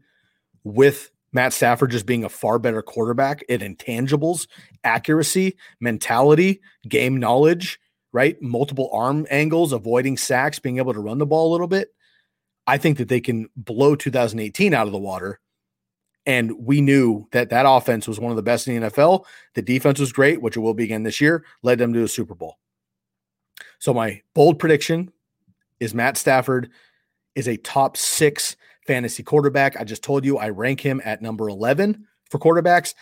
with 0.63 1.11
Matt 1.31 1.53
Stafford 1.53 1.91
just 1.91 2.05
being 2.05 2.23
a 2.23 2.29
far 2.29 2.59
better 2.59 2.81
quarterback 2.81 3.43
at 3.49 3.61
intangibles, 3.61 4.47
accuracy, 4.83 5.57
mentality, 5.79 6.61
game 6.87 7.17
knowledge, 7.17 7.79
right? 8.11 8.39
Multiple 8.41 8.89
arm 8.93 9.25
angles, 9.31 9.73
avoiding 9.73 10.17
sacks, 10.17 10.59
being 10.59 10.77
able 10.77 10.93
to 10.93 10.99
run 10.99 11.17
the 11.17 11.25
ball 11.25 11.49
a 11.49 11.53
little 11.53 11.67
bit. 11.67 11.89
I 12.67 12.77
think 12.77 12.97
that 12.97 13.09
they 13.09 13.21
can 13.21 13.49
blow 13.55 13.95
2018 13.95 14.73
out 14.73 14.87
of 14.87 14.93
the 14.93 14.99
water. 14.99 15.39
And 16.25 16.53
we 16.65 16.79
knew 16.79 17.27
that 17.31 17.49
that 17.49 17.65
offense 17.67 18.07
was 18.07 18.19
one 18.19 18.31
of 18.31 18.37
the 18.37 18.43
best 18.43 18.67
in 18.67 18.81
the 18.81 18.89
NFL. 18.89 19.25
The 19.55 19.61
defense 19.61 19.99
was 19.99 20.13
great, 20.13 20.41
which 20.41 20.55
it 20.55 20.61
will 20.61 20.73
be 20.73 20.85
again 20.85 21.03
this 21.03 21.19
year, 21.19 21.43
led 21.63 21.79
them 21.79 21.93
to 21.93 22.03
a 22.03 22.07
Super 22.07 22.35
Bowl. 22.35 22.59
So 23.79 23.93
my 23.93 24.21
bold 24.33 24.59
prediction 24.59 25.11
is 25.81 25.93
Matt 25.93 26.15
Stafford 26.15 26.69
is 27.35 27.47
a 27.47 27.57
top 27.57 27.97
six 27.97 28.55
fantasy 28.87 29.23
quarterback. 29.23 29.79
I 29.79 29.83
just 29.83 30.03
told 30.03 30.23
you 30.23 30.37
I 30.37 30.49
rank 30.49 30.79
him 30.79 31.01
at 31.03 31.21
number 31.21 31.49
11 31.49 32.05
for 32.29 32.39
quarterbacks. 32.39 32.93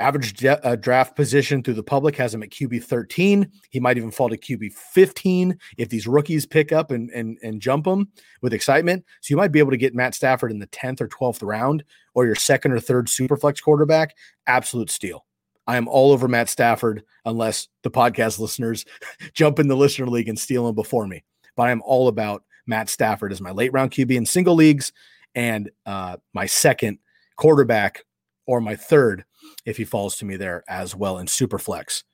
Average 0.00 0.34
de- 0.34 0.66
uh, 0.66 0.74
draft 0.74 1.14
position 1.14 1.62
through 1.62 1.74
the 1.74 1.82
public 1.82 2.16
has 2.16 2.34
him 2.34 2.42
at 2.42 2.50
QB 2.50 2.82
13. 2.82 3.48
He 3.70 3.80
might 3.80 3.96
even 3.96 4.10
fall 4.10 4.28
to 4.28 4.36
QB 4.36 4.72
15 4.72 5.56
if 5.78 5.88
these 5.88 6.08
rookies 6.08 6.46
pick 6.46 6.72
up 6.72 6.90
and, 6.90 7.10
and, 7.10 7.38
and 7.44 7.60
jump 7.60 7.86
him 7.86 8.08
with 8.42 8.52
excitement. 8.52 9.04
So 9.20 9.32
you 9.32 9.36
might 9.36 9.52
be 9.52 9.60
able 9.60 9.70
to 9.70 9.76
get 9.76 9.94
Matt 9.94 10.16
Stafford 10.16 10.50
in 10.50 10.58
the 10.58 10.66
10th 10.68 11.00
or 11.00 11.08
12th 11.08 11.46
round 11.46 11.84
or 12.14 12.26
your 12.26 12.34
second 12.34 12.72
or 12.72 12.80
third 12.80 13.08
super 13.08 13.36
flex 13.36 13.60
quarterback. 13.60 14.16
Absolute 14.48 14.90
steal. 14.90 15.24
I 15.66 15.76
am 15.76 15.86
all 15.86 16.12
over 16.12 16.26
Matt 16.26 16.48
Stafford 16.48 17.04
unless 17.24 17.68
the 17.82 17.90
podcast 17.90 18.38
listeners 18.38 18.84
jump 19.32 19.58
in 19.58 19.68
the 19.68 19.76
listener 19.76 20.06
league 20.06 20.28
and 20.28 20.38
steal 20.38 20.68
him 20.68 20.74
before 20.74 21.06
me. 21.06 21.22
But 21.56 21.68
I 21.68 21.70
am 21.70 21.82
all 21.84 22.08
about 22.08 22.42
Matt 22.66 22.88
Stafford 22.88 23.32
as 23.32 23.40
my 23.40 23.50
late 23.50 23.72
round 23.72 23.90
QB 23.90 24.10
in 24.10 24.26
single 24.26 24.54
leagues 24.54 24.92
and 25.34 25.70
uh, 25.86 26.16
my 26.32 26.46
second 26.46 26.98
quarterback 27.36 28.04
or 28.46 28.60
my 28.60 28.76
third 28.76 29.24
if 29.64 29.76
he 29.76 29.84
falls 29.84 30.16
to 30.16 30.24
me 30.24 30.36
there 30.36 30.64
as 30.68 30.94
well 30.94 31.18
in 31.18 31.26
super 31.26 31.58
flex. 31.58 32.04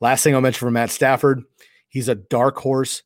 Last 0.00 0.22
thing 0.22 0.34
I'll 0.34 0.40
mention 0.40 0.66
for 0.66 0.70
Matt 0.70 0.90
Stafford, 0.90 1.42
he's 1.88 2.08
a 2.08 2.14
dark 2.14 2.56
horse 2.58 3.02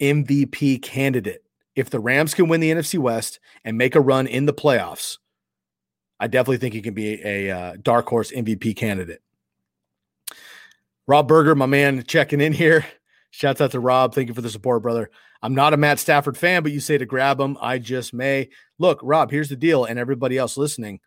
MVP 0.00 0.82
candidate. 0.82 1.42
If 1.74 1.90
the 1.90 2.00
Rams 2.00 2.34
can 2.34 2.48
win 2.48 2.60
the 2.60 2.72
NFC 2.72 2.98
West 2.98 3.38
and 3.64 3.78
make 3.78 3.94
a 3.94 4.00
run 4.00 4.26
in 4.26 4.46
the 4.46 4.54
playoffs, 4.54 5.18
I 6.18 6.26
definitely 6.26 6.58
think 6.58 6.74
he 6.74 6.82
can 6.82 6.94
be 6.94 7.22
a, 7.22 7.48
a 7.48 7.56
uh, 7.56 7.76
dark 7.80 8.08
horse 8.08 8.32
MVP 8.32 8.76
candidate. 8.76 9.20
Rob 11.06 11.28
Berger, 11.28 11.54
my 11.54 11.66
man, 11.66 12.02
checking 12.04 12.40
in 12.40 12.52
here. 12.52 12.84
Shouts 13.30 13.60
out 13.60 13.70
to 13.72 13.80
Rob. 13.80 14.14
Thank 14.14 14.28
you 14.28 14.34
for 14.34 14.40
the 14.40 14.50
support, 14.50 14.82
brother. 14.82 15.10
I'm 15.42 15.54
not 15.54 15.74
a 15.74 15.76
Matt 15.76 15.98
Stafford 15.98 16.36
fan, 16.36 16.62
but 16.62 16.72
you 16.72 16.80
say 16.80 16.98
to 16.98 17.06
grab 17.06 17.38
him. 17.38 17.56
I 17.60 17.78
just 17.78 18.12
may. 18.12 18.50
Look, 18.78 18.98
Rob, 19.02 19.30
here's 19.30 19.48
the 19.48 19.56
deal, 19.56 19.84
and 19.84 19.98
everybody 19.98 20.36
else 20.36 20.56
listening. 20.56 21.00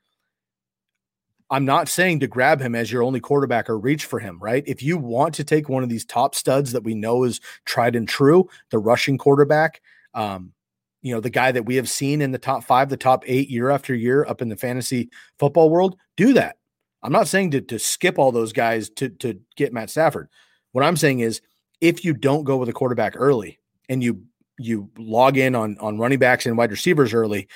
I'm 1.52 1.66
not 1.66 1.90
saying 1.90 2.22
to 2.22 2.28
grab 2.28 2.62
him 2.62 2.76
as 2.76 2.90
your 2.90 3.04
only 3.04 3.20
quarterback 3.20 3.70
or 3.70 3.78
reach 3.78 4.06
for 4.06 4.20
him, 4.20 4.40
right? 4.40 4.64
If 4.66 4.82
you 4.82 4.98
want 4.98 5.36
to 5.36 5.44
take 5.44 5.68
one 5.68 5.84
of 5.84 5.90
these 5.90 6.06
top 6.06 6.34
studs 6.34 6.72
that 6.72 6.86
we 6.86 6.96
know 6.96 7.26
is 7.26 7.42
tried 7.66 7.98
and 7.98 8.08
true, 8.08 8.50
the 8.70 8.80
rushing 8.80 9.18
quarterback, 9.18 9.82
um, 10.14 10.54
you 11.02 11.14
know, 11.14 11.20
the 11.20 11.30
guy 11.30 11.52
that 11.52 11.66
we 11.66 11.76
have 11.76 11.90
seen 11.90 12.22
in 12.22 12.32
the 12.32 12.38
top 12.38 12.64
five, 12.64 12.88
the 12.88 12.96
top 12.96 13.24
eight 13.28 13.50
year 13.50 13.70
after 13.70 13.94
year 13.94 14.26
up 14.26 14.42
in 14.42 14.48
the 14.48 14.56
fantasy 14.56 15.10
football 15.40 15.70
world, 15.70 15.98
do 16.16 16.32
that. 16.34 16.56
I'm 17.04 17.12
not 17.12 17.28
saying 17.28 17.52
to, 17.52 17.62
to 17.62 17.80
skip 17.80 18.18
all 18.18 18.32
those 18.32 18.54
guys 18.54 18.90
to, 18.92 19.10
to 19.10 19.38
get 19.58 19.74
Matt 19.74 19.90
Stafford. 19.90 20.30
What 20.72 20.86
I'm 20.86 20.96
saying 20.96 21.20
is 21.20 21.42
if 21.82 22.06
you 22.06 22.14
don't 22.14 22.46
go 22.46 22.58
with 22.58 22.70
a 22.70 22.74
quarterback 22.74 23.14
early 23.16 23.60
and 23.90 24.02
you 24.02 24.24
you 24.58 24.90
log 24.98 25.38
in 25.38 25.56
on 25.56 25.76
on 25.80 25.98
running 25.98 26.20
backs 26.20 26.46
and 26.46 26.56
wide 26.56 26.70
receivers 26.70 27.14
early 27.14 27.48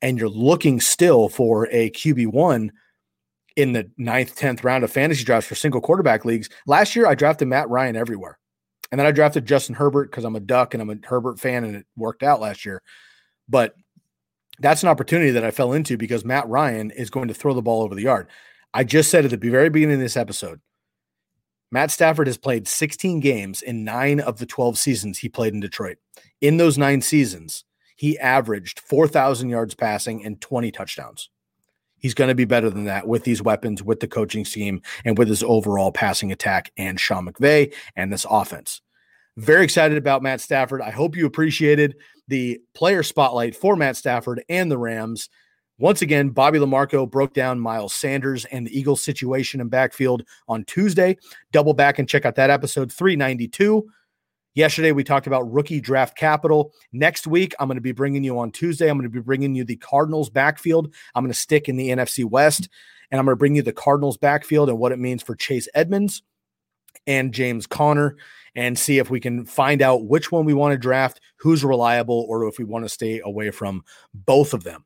and 0.00 0.16
you're 0.16 0.28
looking 0.28 0.80
still 0.80 1.28
for 1.28 1.68
a 1.72 1.90
QB1 1.90 2.70
in 3.56 3.72
the 3.72 3.90
ninth, 3.98 4.36
10th 4.38 4.64
round 4.64 4.84
of 4.84 4.90
fantasy 4.90 5.24
drafts 5.24 5.48
for 5.48 5.54
single 5.54 5.80
quarterback 5.80 6.24
leagues. 6.24 6.48
Last 6.66 6.96
year, 6.96 7.06
I 7.06 7.14
drafted 7.14 7.48
Matt 7.48 7.68
Ryan 7.68 7.96
everywhere. 7.96 8.38
And 8.90 8.98
then 8.98 9.06
I 9.06 9.12
drafted 9.12 9.46
Justin 9.46 9.74
Herbert 9.74 10.10
because 10.10 10.24
I'm 10.24 10.36
a 10.36 10.40
Duck 10.40 10.74
and 10.74 10.82
I'm 10.82 10.90
a 10.90 11.06
Herbert 11.06 11.40
fan 11.40 11.64
and 11.64 11.76
it 11.76 11.86
worked 11.96 12.22
out 12.22 12.40
last 12.40 12.66
year. 12.66 12.82
But 13.48 13.74
that's 14.58 14.82
an 14.82 14.90
opportunity 14.90 15.30
that 15.30 15.44
I 15.44 15.50
fell 15.50 15.72
into 15.72 15.96
because 15.96 16.24
Matt 16.24 16.46
Ryan 16.48 16.90
is 16.90 17.08
going 17.08 17.28
to 17.28 17.34
throw 17.34 17.54
the 17.54 17.62
ball 17.62 17.82
over 17.82 17.94
the 17.94 18.02
yard. 18.02 18.28
I 18.74 18.84
just 18.84 19.10
said 19.10 19.24
at 19.24 19.30
the 19.30 19.50
very 19.50 19.70
beginning 19.70 19.94
of 19.94 20.00
this 20.00 20.16
episode, 20.16 20.60
Matt 21.70 21.90
Stafford 21.90 22.26
has 22.26 22.36
played 22.36 22.68
16 22.68 23.20
games 23.20 23.62
in 23.62 23.82
nine 23.82 24.20
of 24.20 24.38
the 24.38 24.46
12 24.46 24.78
seasons 24.78 25.18
he 25.18 25.28
played 25.30 25.54
in 25.54 25.60
Detroit. 25.60 25.96
In 26.42 26.58
those 26.58 26.76
nine 26.76 27.00
seasons, 27.00 27.64
he 27.96 28.18
averaged 28.18 28.80
4,000 28.80 29.48
yards 29.48 29.74
passing 29.74 30.22
and 30.22 30.38
20 30.38 30.70
touchdowns. 30.70 31.30
He's 32.02 32.14
going 32.14 32.28
to 32.28 32.34
be 32.34 32.44
better 32.44 32.68
than 32.68 32.84
that 32.84 33.06
with 33.06 33.22
these 33.22 33.40
weapons, 33.40 33.82
with 33.82 34.00
the 34.00 34.08
coaching 34.08 34.44
scheme, 34.44 34.82
and 35.04 35.16
with 35.16 35.28
his 35.28 35.42
overall 35.42 35.92
passing 35.92 36.32
attack 36.32 36.72
and 36.76 36.98
Sean 36.98 37.26
McVay 37.26 37.72
and 37.96 38.12
this 38.12 38.26
offense. 38.28 38.82
Very 39.38 39.64
excited 39.64 39.96
about 39.96 40.22
Matt 40.22 40.40
Stafford. 40.40 40.82
I 40.82 40.90
hope 40.90 41.16
you 41.16 41.24
appreciated 41.24 41.96
the 42.28 42.60
player 42.74 43.02
spotlight 43.02 43.56
for 43.56 43.76
Matt 43.76 43.96
Stafford 43.96 44.44
and 44.48 44.70
the 44.70 44.76
Rams. 44.76 45.30
Once 45.78 46.02
again, 46.02 46.30
Bobby 46.30 46.58
Lamarco 46.58 47.10
broke 47.10 47.32
down 47.32 47.58
Miles 47.58 47.94
Sanders 47.94 48.44
and 48.46 48.66
the 48.66 48.78
Eagles 48.78 49.00
situation 49.00 49.60
in 49.60 49.68
backfield 49.68 50.22
on 50.48 50.64
Tuesday. 50.64 51.16
Double 51.50 51.72
back 51.72 51.98
and 51.98 52.08
check 52.08 52.26
out 52.26 52.34
that 52.34 52.50
episode 52.50 52.92
392. 52.92 53.88
Yesterday, 54.54 54.92
we 54.92 55.02
talked 55.02 55.26
about 55.26 55.50
rookie 55.50 55.80
draft 55.80 56.16
capital. 56.16 56.72
Next 56.92 57.26
week, 57.26 57.54
I'm 57.58 57.68
going 57.68 57.76
to 57.76 57.82
be 57.82 57.92
bringing 57.92 58.22
you 58.22 58.38
on 58.38 58.50
Tuesday, 58.50 58.88
I'm 58.88 58.98
going 58.98 59.08
to 59.08 59.12
be 59.12 59.20
bringing 59.20 59.54
you 59.54 59.64
the 59.64 59.76
Cardinals 59.76 60.28
backfield. 60.30 60.94
I'm 61.14 61.24
going 61.24 61.32
to 61.32 61.38
stick 61.38 61.68
in 61.68 61.76
the 61.76 61.88
NFC 61.88 62.24
West, 62.24 62.68
and 63.10 63.18
I'm 63.18 63.24
going 63.24 63.34
to 63.34 63.38
bring 63.38 63.54
you 63.54 63.62
the 63.62 63.72
Cardinals 63.72 64.18
backfield 64.18 64.68
and 64.68 64.78
what 64.78 64.92
it 64.92 64.98
means 64.98 65.22
for 65.22 65.34
Chase 65.34 65.68
Edmonds 65.74 66.22
and 67.06 67.32
James 67.32 67.66
Conner 67.66 68.16
and 68.54 68.78
see 68.78 68.98
if 68.98 69.10
we 69.10 69.20
can 69.20 69.44
find 69.44 69.80
out 69.80 70.04
which 70.04 70.30
one 70.30 70.44
we 70.44 70.54
want 70.54 70.72
to 70.72 70.78
draft, 70.78 71.20
who's 71.36 71.64
reliable, 71.64 72.26
or 72.28 72.46
if 72.46 72.58
we 72.58 72.64
want 72.64 72.84
to 72.84 72.88
stay 72.88 73.20
away 73.24 73.50
from 73.50 73.82
both 74.12 74.52
of 74.52 74.64
them. 74.64 74.84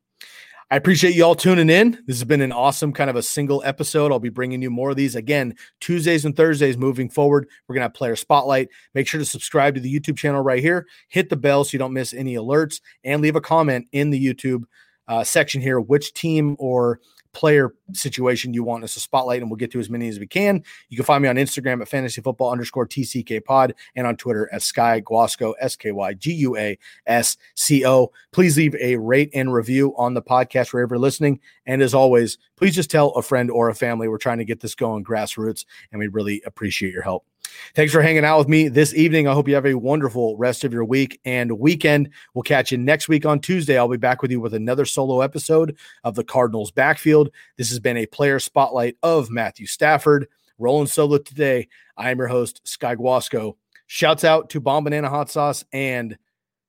I 0.68 0.74
appreciate 0.74 1.14
you 1.14 1.22
all 1.22 1.36
tuning 1.36 1.70
in. 1.70 1.92
This 2.08 2.16
has 2.16 2.24
been 2.24 2.40
an 2.40 2.50
awesome 2.50 2.92
kind 2.92 3.08
of 3.08 3.14
a 3.14 3.22
single 3.22 3.62
episode. 3.64 4.10
I'll 4.10 4.18
be 4.18 4.30
bringing 4.30 4.62
you 4.62 4.68
more 4.68 4.90
of 4.90 4.96
these 4.96 5.14
again 5.14 5.54
Tuesdays 5.80 6.24
and 6.24 6.36
Thursdays 6.36 6.76
moving 6.76 7.08
forward. 7.08 7.48
We're 7.68 7.74
going 7.74 7.82
to 7.82 7.84
have 7.84 7.94
player 7.94 8.16
spotlight. 8.16 8.70
Make 8.92 9.06
sure 9.06 9.20
to 9.20 9.24
subscribe 9.24 9.76
to 9.76 9.80
the 9.80 9.94
YouTube 9.94 10.16
channel 10.16 10.42
right 10.42 10.60
here. 10.60 10.88
Hit 11.06 11.28
the 11.28 11.36
bell 11.36 11.62
so 11.62 11.70
you 11.72 11.78
don't 11.78 11.92
miss 11.92 12.12
any 12.12 12.34
alerts 12.34 12.80
and 13.04 13.22
leave 13.22 13.36
a 13.36 13.40
comment 13.40 13.86
in 13.92 14.10
the 14.10 14.20
YouTube 14.20 14.64
uh, 15.06 15.22
section 15.22 15.60
here 15.60 15.78
which 15.78 16.12
team 16.14 16.56
or 16.58 16.98
player 17.36 17.74
situation 17.92 18.54
you 18.54 18.64
want 18.64 18.82
us 18.82 18.94
to 18.94 19.00
spotlight, 19.00 19.42
and 19.42 19.50
we'll 19.50 19.58
get 19.58 19.70
to 19.70 19.78
as 19.78 19.90
many 19.90 20.08
as 20.08 20.18
we 20.18 20.26
can. 20.26 20.64
You 20.88 20.96
can 20.96 21.04
find 21.04 21.22
me 21.22 21.28
on 21.28 21.36
Instagram 21.36 21.82
at 21.82 21.88
fantasy 21.88 22.22
football 22.22 22.50
underscore 22.50 22.86
TCK 22.86 23.44
pod 23.44 23.74
and 23.94 24.06
on 24.06 24.16
Twitter 24.16 24.48
at 24.54 24.62
Sky 24.62 25.00
Guasco, 25.00 25.52
S 25.60 25.76
K 25.76 25.92
Y 25.92 26.14
G 26.14 26.32
U 26.32 26.56
A 26.56 26.78
S 27.06 27.36
C 27.54 27.84
O. 27.84 28.10
Please 28.32 28.56
leave 28.56 28.74
a 28.76 28.96
rate 28.96 29.28
and 29.34 29.52
review 29.52 29.94
on 29.98 30.14
the 30.14 30.22
podcast 30.22 30.72
wherever 30.72 30.94
you're 30.94 31.00
listening. 31.00 31.38
And 31.66 31.82
as 31.82 31.92
always, 31.92 32.38
please 32.56 32.74
just 32.74 32.90
tell 32.90 33.10
a 33.10 33.22
friend 33.22 33.50
or 33.50 33.68
a 33.68 33.74
family 33.74 34.08
we're 34.08 34.16
trying 34.16 34.38
to 34.38 34.44
get 34.46 34.60
this 34.60 34.74
going 34.74 35.04
grassroots, 35.04 35.66
and 35.92 35.98
we 35.98 36.06
really 36.06 36.42
appreciate 36.46 36.94
your 36.94 37.02
help. 37.02 37.26
Thanks 37.74 37.92
for 37.92 38.00
hanging 38.00 38.24
out 38.24 38.38
with 38.38 38.48
me 38.48 38.68
this 38.68 38.94
evening. 38.94 39.28
I 39.28 39.34
hope 39.34 39.48
you 39.48 39.54
have 39.54 39.66
a 39.66 39.74
wonderful 39.74 40.36
rest 40.36 40.64
of 40.64 40.72
your 40.72 40.84
week 40.84 41.20
and 41.24 41.58
weekend. 41.58 42.10
We'll 42.34 42.42
catch 42.42 42.72
you 42.72 42.78
next 42.78 43.08
week 43.08 43.26
on 43.26 43.40
Tuesday. 43.40 43.76
I'll 43.76 43.88
be 43.88 43.96
back 43.96 44.22
with 44.22 44.30
you 44.30 44.40
with 44.40 44.54
another 44.54 44.84
solo 44.84 45.20
episode 45.20 45.76
of 46.04 46.14
the 46.14 46.24
Cardinals 46.24 46.70
backfield. 46.70 47.30
This 47.58 47.68
has 47.68 47.78
been 47.78 47.98
a 47.98 48.06
player 48.06 48.38
spotlight 48.38 48.96
of 49.02 49.30
Matthew 49.30 49.66
Stafford. 49.66 50.28
Rolling 50.58 50.86
solo 50.86 51.18
today. 51.18 51.68
I 51.98 52.10
am 52.10 52.18
your 52.18 52.28
host, 52.28 52.66
Sky 52.66 52.94
Guasco. 52.94 53.58
Shouts 53.86 54.24
out 54.24 54.48
to 54.50 54.60
Bombanana 54.60 55.08
Hot 55.08 55.30
Sauce 55.30 55.64
and 55.70 56.16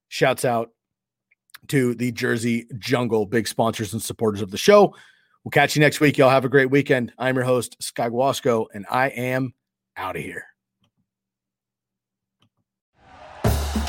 shouts 0.08 0.44
out 0.44 0.72
to 1.68 1.94
the 1.94 2.12
Jersey 2.12 2.66
Jungle, 2.78 3.24
big 3.24 3.48
sponsors 3.48 3.94
and 3.94 4.02
supporters 4.02 4.42
of 4.42 4.50
the 4.50 4.58
show. 4.58 4.94
We'll 5.42 5.50
catch 5.50 5.74
you 5.74 5.80
next 5.80 6.00
week. 6.00 6.18
Y'all 6.18 6.28
have 6.28 6.44
a 6.44 6.50
great 6.50 6.70
weekend. 6.70 7.12
I'm 7.18 7.36
your 7.36 7.44
host, 7.44 7.82
Sky 7.82 8.10
Guasco, 8.10 8.66
and 8.74 8.84
I 8.90 9.08
am 9.08 9.54
out 9.96 10.16
of 10.16 10.22
here. 10.22 10.47